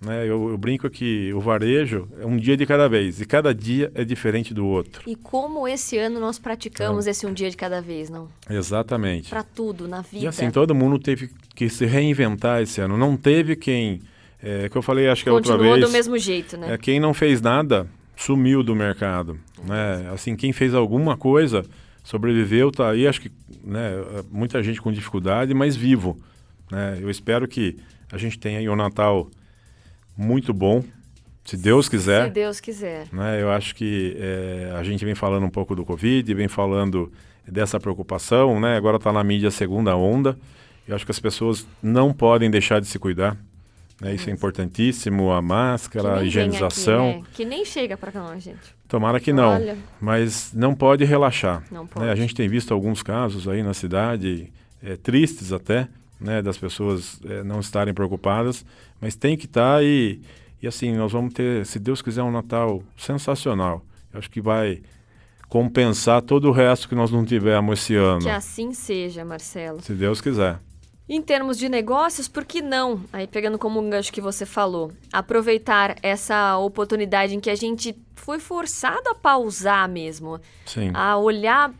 Né? 0.04 0.24
Eu, 0.24 0.50
eu 0.50 0.58
brinco 0.58 0.90
que 0.90 1.32
o 1.32 1.40
varejo 1.40 2.08
é 2.20 2.26
um 2.26 2.36
dia 2.36 2.56
de 2.56 2.66
cada 2.66 2.88
vez, 2.88 3.20
e 3.20 3.24
cada 3.24 3.54
dia 3.54 3.92
é 3.94 4.04
diferente 4.04 4.52
do 4.52 4.66
outro. 4.66 5.02
E 5.06 5.14
como 5.14 5.68
esse 5.68 5.96
ano 5.96 6.18
nós 6.18 6.36
Então. 6.36 6.42
praticamos 6.42 7.06
esse 7.06 7.24
um 7.26 7.32
dia 7.32 7.48
de 7.48 7.56
cada 7.56 7.80
vez, 7.80 8.10
não? 8.10 8.28
Exatamente. 8.50 9.30
Para 9.30 9.44
tudo, 9.44 9.86
na 9.86 10.02
vida. 10.02 10.24
E 10.24 10.26
assim, 10.26 10.50
todo 10.50 10.74
mundo 10.74 10.98
teve 10.98 11.30
que 11.54 11.68
se 11.68 11.86
reinventar 11.86 12.60
esse 12.60 12.80
ano. 12.80 12.98
Não 12.98 13.16
teve 13.16 13.54
quem, 13.54 14.02
é, 14.42 14.68
que 14.68 14.76
eu 14.76 14.82
falei, 14.82 15.08
acho 15.08 15.22
que 15.22 15.30
a 15.30 15.32
outra 15.32 15.56
vez, 15.56 15.80
do 15.80 15.90
mesmo 15.90 16.18
jeito, 16.18 16.56
né? 16.56 16.74
é, 16.74 16.78
quem 16.78 16.98
não 16.98 17.14
fez 17.14 17.40
nada 17.40 17.86
sumiu 18.16 18.64
do 18.64 18.74
mercado. 18.74 19.38
Né? 19.64 20.10
Assim, 20.12 20.34
quem 20.34 20.52
fez 20.52 20.74
alguma 20.74 21.16
coisa 21.16 21.64
sobreviveu, 22.02 22.70
tá 22.72 22.90
aí, 22.90 23.06
acho 23.06 23.20
que 23.20 23.30
né, 23.64 23.92
muita 24.30 24.60
gente 24.62 24.82
com 24.82 24.92
dificuldade, 24.92 25.54
mas 25.54 25.76
vivo. 25.76 26.18
Né? 26.70 26.98
Eu 27.00 27.08
espero 27.08 27.46
que 27.46 27.76
a 28.11 28.18
gente 28.18 28.38
tenha 28.38 28.59
aí 28.59 28.68
um 28.68 28.76
Natal 28.76 29.28
muito 30.16 30.52
bom, 30.52 30.82
se 31.44 31.57
Deus 31.57 31.88
quiser. 31.88 32.26
Se 32.26 32.30
Deus 32.30 32.61
quiser. 32.61 33.07
né? 33.12 33.40
Eu 33.40 33.50
acho 33.50 33.74
que 33.74 34.16
é, 34.18 34.72
a 34.76 34.82
gente 34.82 35.04
vem 35.04 35.14
falando 35.14 35.44
um 35.44 35.50
pouco 35.50 35.76
do 35.76 35.84
Covid, 35.84 36.34
vem 36.34 36.48
falando 36.48 37.12
dessa 37.46 37.78
preocupação, 37.78 38.59
né? 38.59 38.76
Agora 38.76 38.96
está 38.96 39.12
na 39.12 39.22
mídia 39.22 39.48
a 39.48 39.52
segunda 39.52 39.96
onda. 39.96 40.36
Eu 40.88 40.94
acho 40.94 41.04
que 41.04 41.11
as 41.11 41.20
pessoas 41.20 41.66
não 41.82 42.12
podem 42.12 42.50
deixar 42.50 42.80
de 42.80 42.86
se 42.86 42.98
cuidar. 42.98 43.36
Né? 44.00 44.14
Isso 44.14 44.28
é 44.28 44.32
importantíssimo, 44.32 45.32
a 45.32 45.40
máscara, 45.40 46.18
a 46.18 46.24
higienização. 46.24 47.11
aqui, 47.11 47.18
né? 47.18 47.24
Que 47.32 47.44
nem 47.44 47.64
chega 47.64 47.96
para 47.96 48.12
nós, 48.20 48.42
gente. 48.42 48.74
Tomara 48.88 49.18
que 49.18 49.32
não, 49.32 49.50
Olha. 49.50 49.76
mas 50.00 50.52
não 50.52 50.74
pode 50.74 51.04
relaxar. 51.04 51.64
Não 51.70 51.84
né? 51.84 51.88
pode. 51.92 52.09
A 52.09 52.14
gente 52.14 52.34
tem 52.34 52.48
visto 52.48 52.74
alguns 52.74 53.02
casos 53.02 53.48
aí 53.48 53.62
na 53.62 53.74
cidade, 53.74 54.52
é, 54.82 54.96
tristes 54.96 55.52
até, 55.52 55.88
né? 56.20 56.42
das 56.42 56.56
pessoas 56.58 57.20
é, 57.24 57.42
não 57.42 57.60
estarem 57.60 57.94
preocupadas, 57.94 58.64
mas 59.00 59.14
tem 59.16 59.36
que 59.36 59.46
estar 59.46 59.82
e, 59.84 60.20
e 60.62 60.66
assim, 60.66 60.92
nós 60.94 61.12
vamos 61.12 61.34
ter, 61.34 61.64
se 61.66 61.78
Deus 61.78 62.02
quiser, 62.02 62.22
um 62.22 62.30
Natal 62.30 62.82
sensacional. 62.96 63.82
Eu 64.12 64.18
acho 64.18 64.30
que 64.30 64.40
vai 64.40 64.82
compensar 65.48 66.22
todo 66.22 66.48
o 66.48 66.52
resto 66.52 66.88
que 66.88 66.94
nós 66.94 67.10
não 67.10 67.24
tivemos 67.24 67.80
esse 67.80 67.94
ano, 67.94 68.20
Que 68.20 68.28
assim 68.28 68.72
seja, 68.72 69.24
Marcelo. 69.24 69.80
se 69.80 69.92
Deus 69.94 70.20
quiser. 70.20 70.58
Em 71.09 71.22
termos 71.22 71.57
de 71.57 71.68
negócios, 71.68 72.26
por 72.26 72.44
que 72.44 72.61
não? 72.61 73.00
Aí 73.12 73.28
pegando 73.28 73.59
como 73.59 73.80
um 73.80 73.88
gancho 73.88 74.12
que 74.12 74.20
você 74.20 74.44
falou, 74.44 74.90
aproveitar 75.12 75.96
essa 76.02 76.59
oportunidade 76.59 77.34
em 77.34 77.38
que 77.38 77.48
a 77.48 77.54
gente 77.54 77.96
foi 78.16 78.40
forçado 78.40 79.09
a 79.11 79.14
pausar 79.14 79.88
mesmo, 79.88 80.40
Sim. 80.64 80.90
a 80.92 81.16
olhar, 81.16 81.72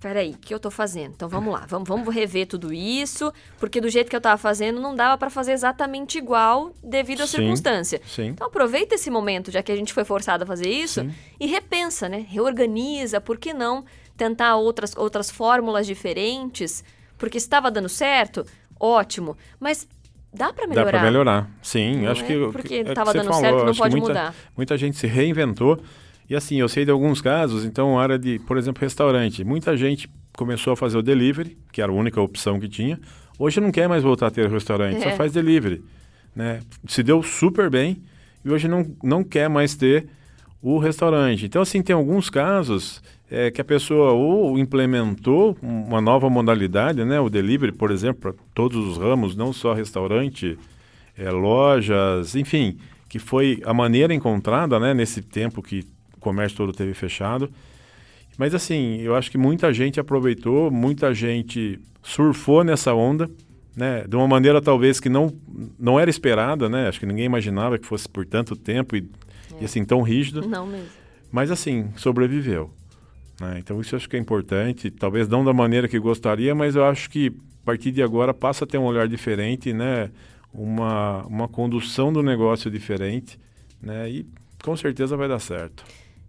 peraí, 0.00 0.32
o 0.32 0.38
que 0.38 0.52
eu 0.52 0.58
tô 0.58 0.68
fazendo? 0.68 1.12
Então 1.12 1.28
vamos 1.28 1.52
lá, 1.52 1.64
vamos, 1.68 1.88
vamos 1.88 2.12
rever 2.12 2.48
tudo 2.48 2.72
isso, 2.72 3.32
porque 3.60 3.80
do 3.80 3.88
jeito 3.88 4.10
que 4.10 4.16
eu 4.16 4.20
tava 4.20 4.36
fazendo 4.36 4.80
não 4.80 4.96
dava 4.96 5.16
para 5.16 5.30
fazer 5.30 5.52
exatamente 5.52 6.18
igual 6.18 6.72
devido 6.82 7.20
à 7.20 7.26
Sim. 7.28 7.36
circunstância. 7.36 8.00
Sim. 8.04 8.28
Então 8.28 8.48
aproveita 8.48 8.96
esse 8.96 9.10
momento, 9.10 9.52
já 9.52 9.62
que 9.62 9.70
a 9.70 9.76
gente 9.76 9.92
foi 9.92 10.02
forçado 10.02 10.42
a 10.42 10.46
fazer 10.46 10.68
isso, 10.68 11.06
e 11.38 11.46
repensa, 11.46 12.08
né? 12.08 12.26
Reorganiza, 12.28 13.20
por 13.20 13.38
que 13.38 13.54
não 13.54 13.84
tentar 14.16 14.56
outras, 14.56 14.96
outras 14.96 15.30
fórmulas 15.30 15.86
diferentes? 15.86 16.82
Porque 17.16 17.38
estava 17.38 17.70
dando 17.70 17.88
certo, 17.88 18.44
ótimo, 18.82 19.36
mas 19.60 19.86
dá 20.34 20.52
para 20.52 20.64
Dá 20.64 20.68
melhorar. 20.70 20.90
para 20.90 21.02
melhorar. 21.02 21.50
Sim, 21.62 22.02
Não 22.02 22.10
acho 22.10 22.24
é 22.24 22.26
que 22.26 22.48
porque 22.52 22.74
é 22.74 22.84
que 22.84 22.92
tava 22.94 23.12
você 23.12 23.18
dando 23.18 23.28
falou, 23.28 23.40
certo, 23.40 23.64
não 23.66 23.74
pode 23.74 23.92
muita, 23.96 24.08
mudar. 24.08 24.34
Muita 24.56 24.76
gente 24.76 24.96
se 24.96 25.06
reinventou. 25.06 25.80
E 26.28 26.34
assim, 26.34 26.56
eu 26.58 26.68
sei 26.68 26.84
de 26.84 26.90
alguns 26.90 27.20
casos, 27.20 27.64
então, 27.64 27.98
área 27.98 28.18
de, 28.18 28.38
por 28.40 28.56
exemplo, 28.56 28.80
restaurante. 28.80 29.44
Muita 29.44 29.76
gente 29.76 30.08
começou 30.36 30.72
a 30.72 30.76
fazer 30.76 30.96
o 30.96 31.02
delivery, 31.02 31.58
que 31.70 31.82
era 31.82 31.92
a 31.92 31.94
única 31.94 32.20
opção 32.20 32.58
que 32.58 32.68
tinha. 32.68 32.98
Hoje 33.38 33.60
não 33.60 33.70
quer 33.70 33.88
mais 33.88 34.02
voltar 34.02 34.28
a 34.28 34.30
ter 34.30 34.48
restaurante, 34.48 34.96
É. 34.96 35.10
só 35.10 35.16
faz 35.16 35.32
delivery. 35.32 35.82
Né? 36.34 36.60
Se 36.88 37.02
deu 37.02 37.22
super 37.22 37.68
bem 37.68 38.02
e 38.44 38.50
hoje 38.50 38.66
não, 38.66 38.86
não 39.02 39.22
quer 39.22 39.48
mais 39.50 39.74
ter 39.74 40.06
o 40.62 40.78
restaurante. 40.78 41.44
Então, 41.44 41.60
assim, 41.60 41.82
tem 41.82 41.94
alguns 41.94 42.30
casos 42.30 43.02
é, 43.32 43.50
que 43.50 43.62
a 43.62 43.64
pessoa 43.64 44.12
ou 44.12 44.58
implementou 44.58 45.56
uma 45.62 46.02
nova 46.02 46.28
modalidade, 46.28 47.02
né? 47.02 47.18
O 47.18 47.30
delivery, 47.30 47.72
por 47.72 47.90
exemplo, 47.90 48.20
para 48.20 48.34
todos 48.52 48.76
os 48.86 48.98
ramos, 48.98 49.34
não 49.34 49.54
só 49.54 49.72
restaurante, 49.72 50.58
é, 51.16 51.30
lojas, 51.30 52.36
enfim, 52.36 52.76
que 53.08 53.18
foi 53.18 53.62
a 53.64 53.72
maneira 53.72 54.12
encontrada, 54.12 54.78
né? 54.78 54.92
Nesse 54.92 55.22
tempo 55.22 55.62
que 55.62 55.82
o 56.14 56.20
comércio 56.20 56.58
todo 56.58 56.74
teve 56.74 56.92
fechado. 56.92 57.50
Mas 58.36 58.54
assim, 58.54 59.00
eu 59.00 59.16
acho 59.16 59.30
que 59.30 59.38
muita 59.38 59.72
gente 59.72 59.98
aproveitou, 59.98 60.70
muita 60.70 61.14
gente 61.14 61.80
surfou 62.02 62.62
nessa 62.62 62.92
onda, 62.92 63.30
né? 63.74 64.04
De 64.06 64.14
uma 64.14 64.28
maneira 64.28 64.60
talvez 64.60 65.00
que 65.00 65.08
não, 65.08 65.32
não 65.78 65.98
era 65.98 66.10
esperada, 66.10 66.68
né? 66.68 66.86
Acho 66.86 67.00
que 67.00 67.06
ninguém 67.06 67.24
imaginava 67.24 67.78
que 67.78 67.86
fosse 67.86 68.06
por 68.06 68.26
tanto 68.26 68.54
tempo 68.54 68.94
e, 68.94 69.08
e 69.58 69.64
assim 69.64 69.86
tão 69.86 70.02
rígido. 70.02 70.46
Não 70.46 70.66
mesmo. 70.66 70.88
Mas 71.30 71.50
assim, 71.50 71.88
sobreviveu. 71.96 72.70
Né? 73.40 73.56
Então 73.58 73.80
isso 73.80 73.94
eu 73.94 73.96
acho 73.98 74.08
que 74.08 74.16
é 74.16 74.18
importante. 74.18 74.90
Talvez 74.90 75.28
não 75.28 75.44
da 75.44 75.52
maneira 75.52 75.88
que 75.88 75.98
gostaria, 75.98 76.54
mas 76.54 76.76
eu 76.76 76.84
acho 76.84 77.08
que 77.10 77.28
a 77.62 77.64
partir 77.64 77.90
de 77.92 78.02
agora 78.02 78.32
passa 78.34 78.64
a 78.64 78.66
ter 78.66 78.78
um 78.78 78.84
olhar 78.84 79.06
diferente, 79.08 79.72
né? 79.72 80.10
Uma, 80.52 81.22
uma 81.26 81.48
condução 81.48 82.12
do 82.12 82.22
negócio 82.22 82.70
diferente, 82.70 83.38
né? 83.80 84.10
E 84.10 84.26
com 84.62 84.76
certeza 84.76 85.16
vai 85.16 85.28
dar 85.28 85.38
certo. 85.38 85.84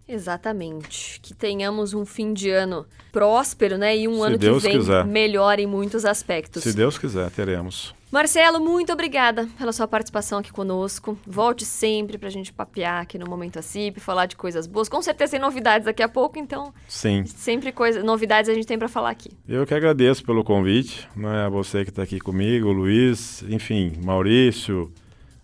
Exatamente. 0.06 1.18
Que 1.22 1.34
tenhamos 1.34 1.94
um 1.94 2.04
fim 2.04 2.32
de 2.32 2.50
ano 2.50 2.86
próspero, 3.10 3.78
né? 3.78 3.96
E 3.96 4.06
um 4.08 4.16
Se 4.16 4.22
ano 4.22 4.38
Deus 4.38 4.62
que 4.62 4.68
vem 4.68 4.78
quiser. 4.78 5.04
melhor 5.06 5.58
em 5.58 5.66
muitos 5.66 6.04
aspectos. 6.04 6.62
Se 6.62 6.72
Deus 6.74 6.98
quiser, 6.98 7.30
teremos. 7.30 7.94
Marcelo, 8.14 8.60
muito 8.60 8.92
obrigada 8.92 9.48
pela 9.58 9.72
sua 9.72 9.88
participação 9.88 10.38
aqui 10.38 10.52
conosco. 10.52 11.18
Volte 11.26 11.64
sempre 11.64 12.16
pra 12.16 12.30
gente 12.30 12.52
papear 12.52 13.02
aqui 13.02 13.18
no 13.18 13.26
Momento 13.28 13.58
ACIP, 13.58 13.98
falar 13.98 14.26
de 14.26 14.36
coisas 14.36 14.68
boas. 14.68 14.88
Com 14.88 15.02
certeza 15.02 15.32
tem 15.32 15.40
novidades 15.40 15.84
daqui 15.84 16.00
a 16.00 16.08
pouco, 16.08 16.38
então. 16.38 16.72
Sim. 16.86 17.26
Sempre 17.26 17.72
coisa, 17.72 18.04
novidades 18.04 18.48
a 18.48 18.54
gente 18.54 18.68
tem 18.68 18.78
para 18.78 18.86
falar 18.86 19.10
aqui. 19.10 19.30
Eu 19.48 19.66
que 19.66 19.74
agradeço 19.74 20.24
pelo 20.24 20.44
convite, 20.44 21.08
né, 21.16 21.46
a 21.46 21.48
você 21.48 21.82
que 21.82 21.90
está 21.90 22.04
aqui 22.04 22.20
comigo, 22.20 22.70
Luiz, 22.70 23.42
enfim, 23.48 23.94
Maurício, 24.00 24.92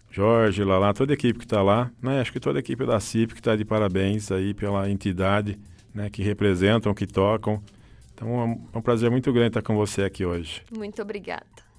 Jorge, 0.08 0.62
Lala, 0.62 0.94
toda 0.94 1.12
a 1.12 1.14
equipe 1.14 1.40
que 1.40 1.46
está 1.46 1.62
lá, 1.62 1.90
né, 2.00 2.20
acho 2.20 2.32
que 2.32 2.38
toda 2.38 2.60
a 2.60 2.60
equipe 2.60 2.86
da 2.86 3.00
CIP 3.00 3.34
que 3.34 3.40
está 3.40 3.56
de 3.56 3.64
parabéns 3.64 4.30
aí 4.30 4.54
pela 4.54 4.88
entidade, 4.88 5.58
né, 5.92 6.08
que 6.08 6.22
representam, 6.22 6.94
que 6.94 7.04
tocam. 7.04 7.60
Então 8.14 8.28
é 8.28 8.44
um, 8.44 8.68
é 8.74 8.78
um 8.78 8.80
prazer 8.80 9.10
muito 9.10 9.32
grande 9.32 9.48
estar 9.48 9.62
com 9.62 9.74
você 9.74 10.04
aqui 10.04 10.24
hoje. 10.24 10.62
Muito 10.70 11.02
obrigada. 11.02 11.69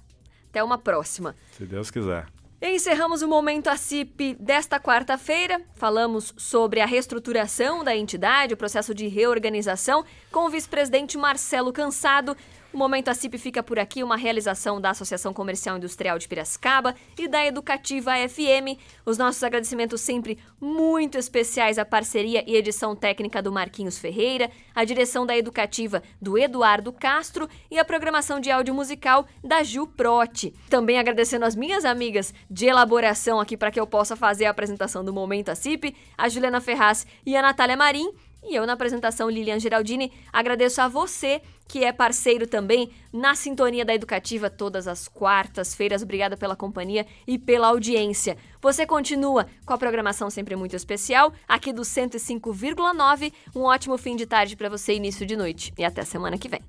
Até 0.52 0.62
uma 0.62 0.76
próxima. 0.76 1.34
Se 1.56 1.64
Deus 1.64 1.90
quiser. 1.90 2.26
Encerramos 2.60 3.22
o 3.22 3.28
Momento 3.28 3.68
ACIP 3.68 4.36
desta 4.38 4.78
quarta-feira. 4.78 5.62
Falamos 5.74 6.34
sobre 6.36 6.80
a 6.80 6.86
reestruturação 6.86 7.82
da 7.82 7.96
entidade, 7.96 8.52
o 8.52 8.56
processo 8.56 8.94
de 8.94 9.08
reorganização, 9.08 10.04
com 10.30 10.46
o 10.46 10.50
vice-presidente 10.50 11.16
Marcelo 11.16 11.72
Cansado. 11.72 12.36
O 12.72 12.78
Momento 12.78 13.08
ACIP 13.08 13.36
fica 13.36 13.62
por 13.62 13.78
aqui, 13.78 14.02
uma 14.02 14.16
realização 14.16 14.80
da 14.80 14.90
Associação 14.90 15.34
Comercial 15.34 15.76
Industrial 15.76 16.18
de 16.18 16.26
Piracicaba 16.26 16.94
e 17.18 17.28
da 17.28 17.44
Educativa 17.44 18.12
FM. 18.26 18.80
Os 19.04 19.18
nossos 19.18 19.44
agradecimentos 19.44 20.00
sempre 20.00 20.38
muito 20.58 21.18
especiais 21.18 21.78
à 21.78 21.84
parceria 21.84 22.42
e 22.46 22.56
edição 22.56 22.96
técnica 22.96 23.42
do 23.42 23.52
Marquinhos 23.52 23.98
Ferreira, 23.98 24.50
a 24.74 24.84
direção 24.84 25.26
da 25.26 25.36
Educativa 25.36 26.02
do 26.18 26.38
Eduardo 26.38 26.90
Castro 26.94 27.46
e 27.70 27.78
a 27.78 27.84
programação 27.84 28.40
de 28.40 28.50
áudio 28.50 28.72
musical 28.72 29.26
da 29.44 29.62
Ju 29.62 29.86
Prote. 29.86 30.54
Também 30.70 30.98
agradecendo 30.98 31.44
as 31.44 31.54
minhas 31.54 31.84
amigas 31.84 32.32
de 32.50 32.64
elaboração 32.64 33.38
aqui 33.38 33.54
para 33.54 33.70
que 33.70 33.78
eu 33.78 33.86
possa 33.86 34.16
fazer 34.16 34.46
a 34.46 34.50
apresentação 34.50 35.04
do 35.04 35.12
Momento 35.12 35.50
ACIP, 35.50 35.94
a 36.16 36.26
Juliana 36.26 36.58
Ferraz 36.58 37.06
e 37.26 37.36
a 37.36 37.42
Natália 37.42 37.76
Marim. 37.76 38.14
E 38.44 38.56
eu, 38.56 38.66
na 38.66 38.72
apresentação, 38.72 39.30
Lilian 39.30 39.60
Geraldini, 39.60 40.12
agradeço 40.32 40.80
a 40.80 40.88
você 40.88 41.40
que 41.72 41.82
é 41.82 41.90
parceiro 41.90 42.46
também 42.46 42.90
na 43.10 43.34
Sintonia 43.34 43.82
da 43.82 43.94
Educativa 43.94 44.50
todas 44.50 44.86
as 44.86 45.08
quartas-feiras. 45.08 46.02
Obrigada 46.02 46.36
pela 46.36 46.54
companhia 46.54 47.06
e 47.26 47.38
pela 47.38 47.68
audiência. 47.68 48.36
Você 48.60 48.84
continua 48.84 49.46
com 49.64 49.72
a 49.72 49.78
programação 49.78 50.28
sempre 50.28 50.54
muito 50.54 50.76
especial 50.76 51.32
aqui 51.48 51.72
do 51.72 51.80
105,9. 51.80 53.32
Um 53.56 53.62
ótimo 53.62 53.96
fim 53.96 54.16
de 54.16 54.26
tarde 54.26 54.54
para 54.54 54.68
você, 54.68 54.92
início 54.92 55.24
de 55.24 55.34
noite. 55.34 55.72
E 55.78 55.82
até 55.82 56.04
semana 56.04 56.36
que 56.36 56.46
vem. 56.46 56.60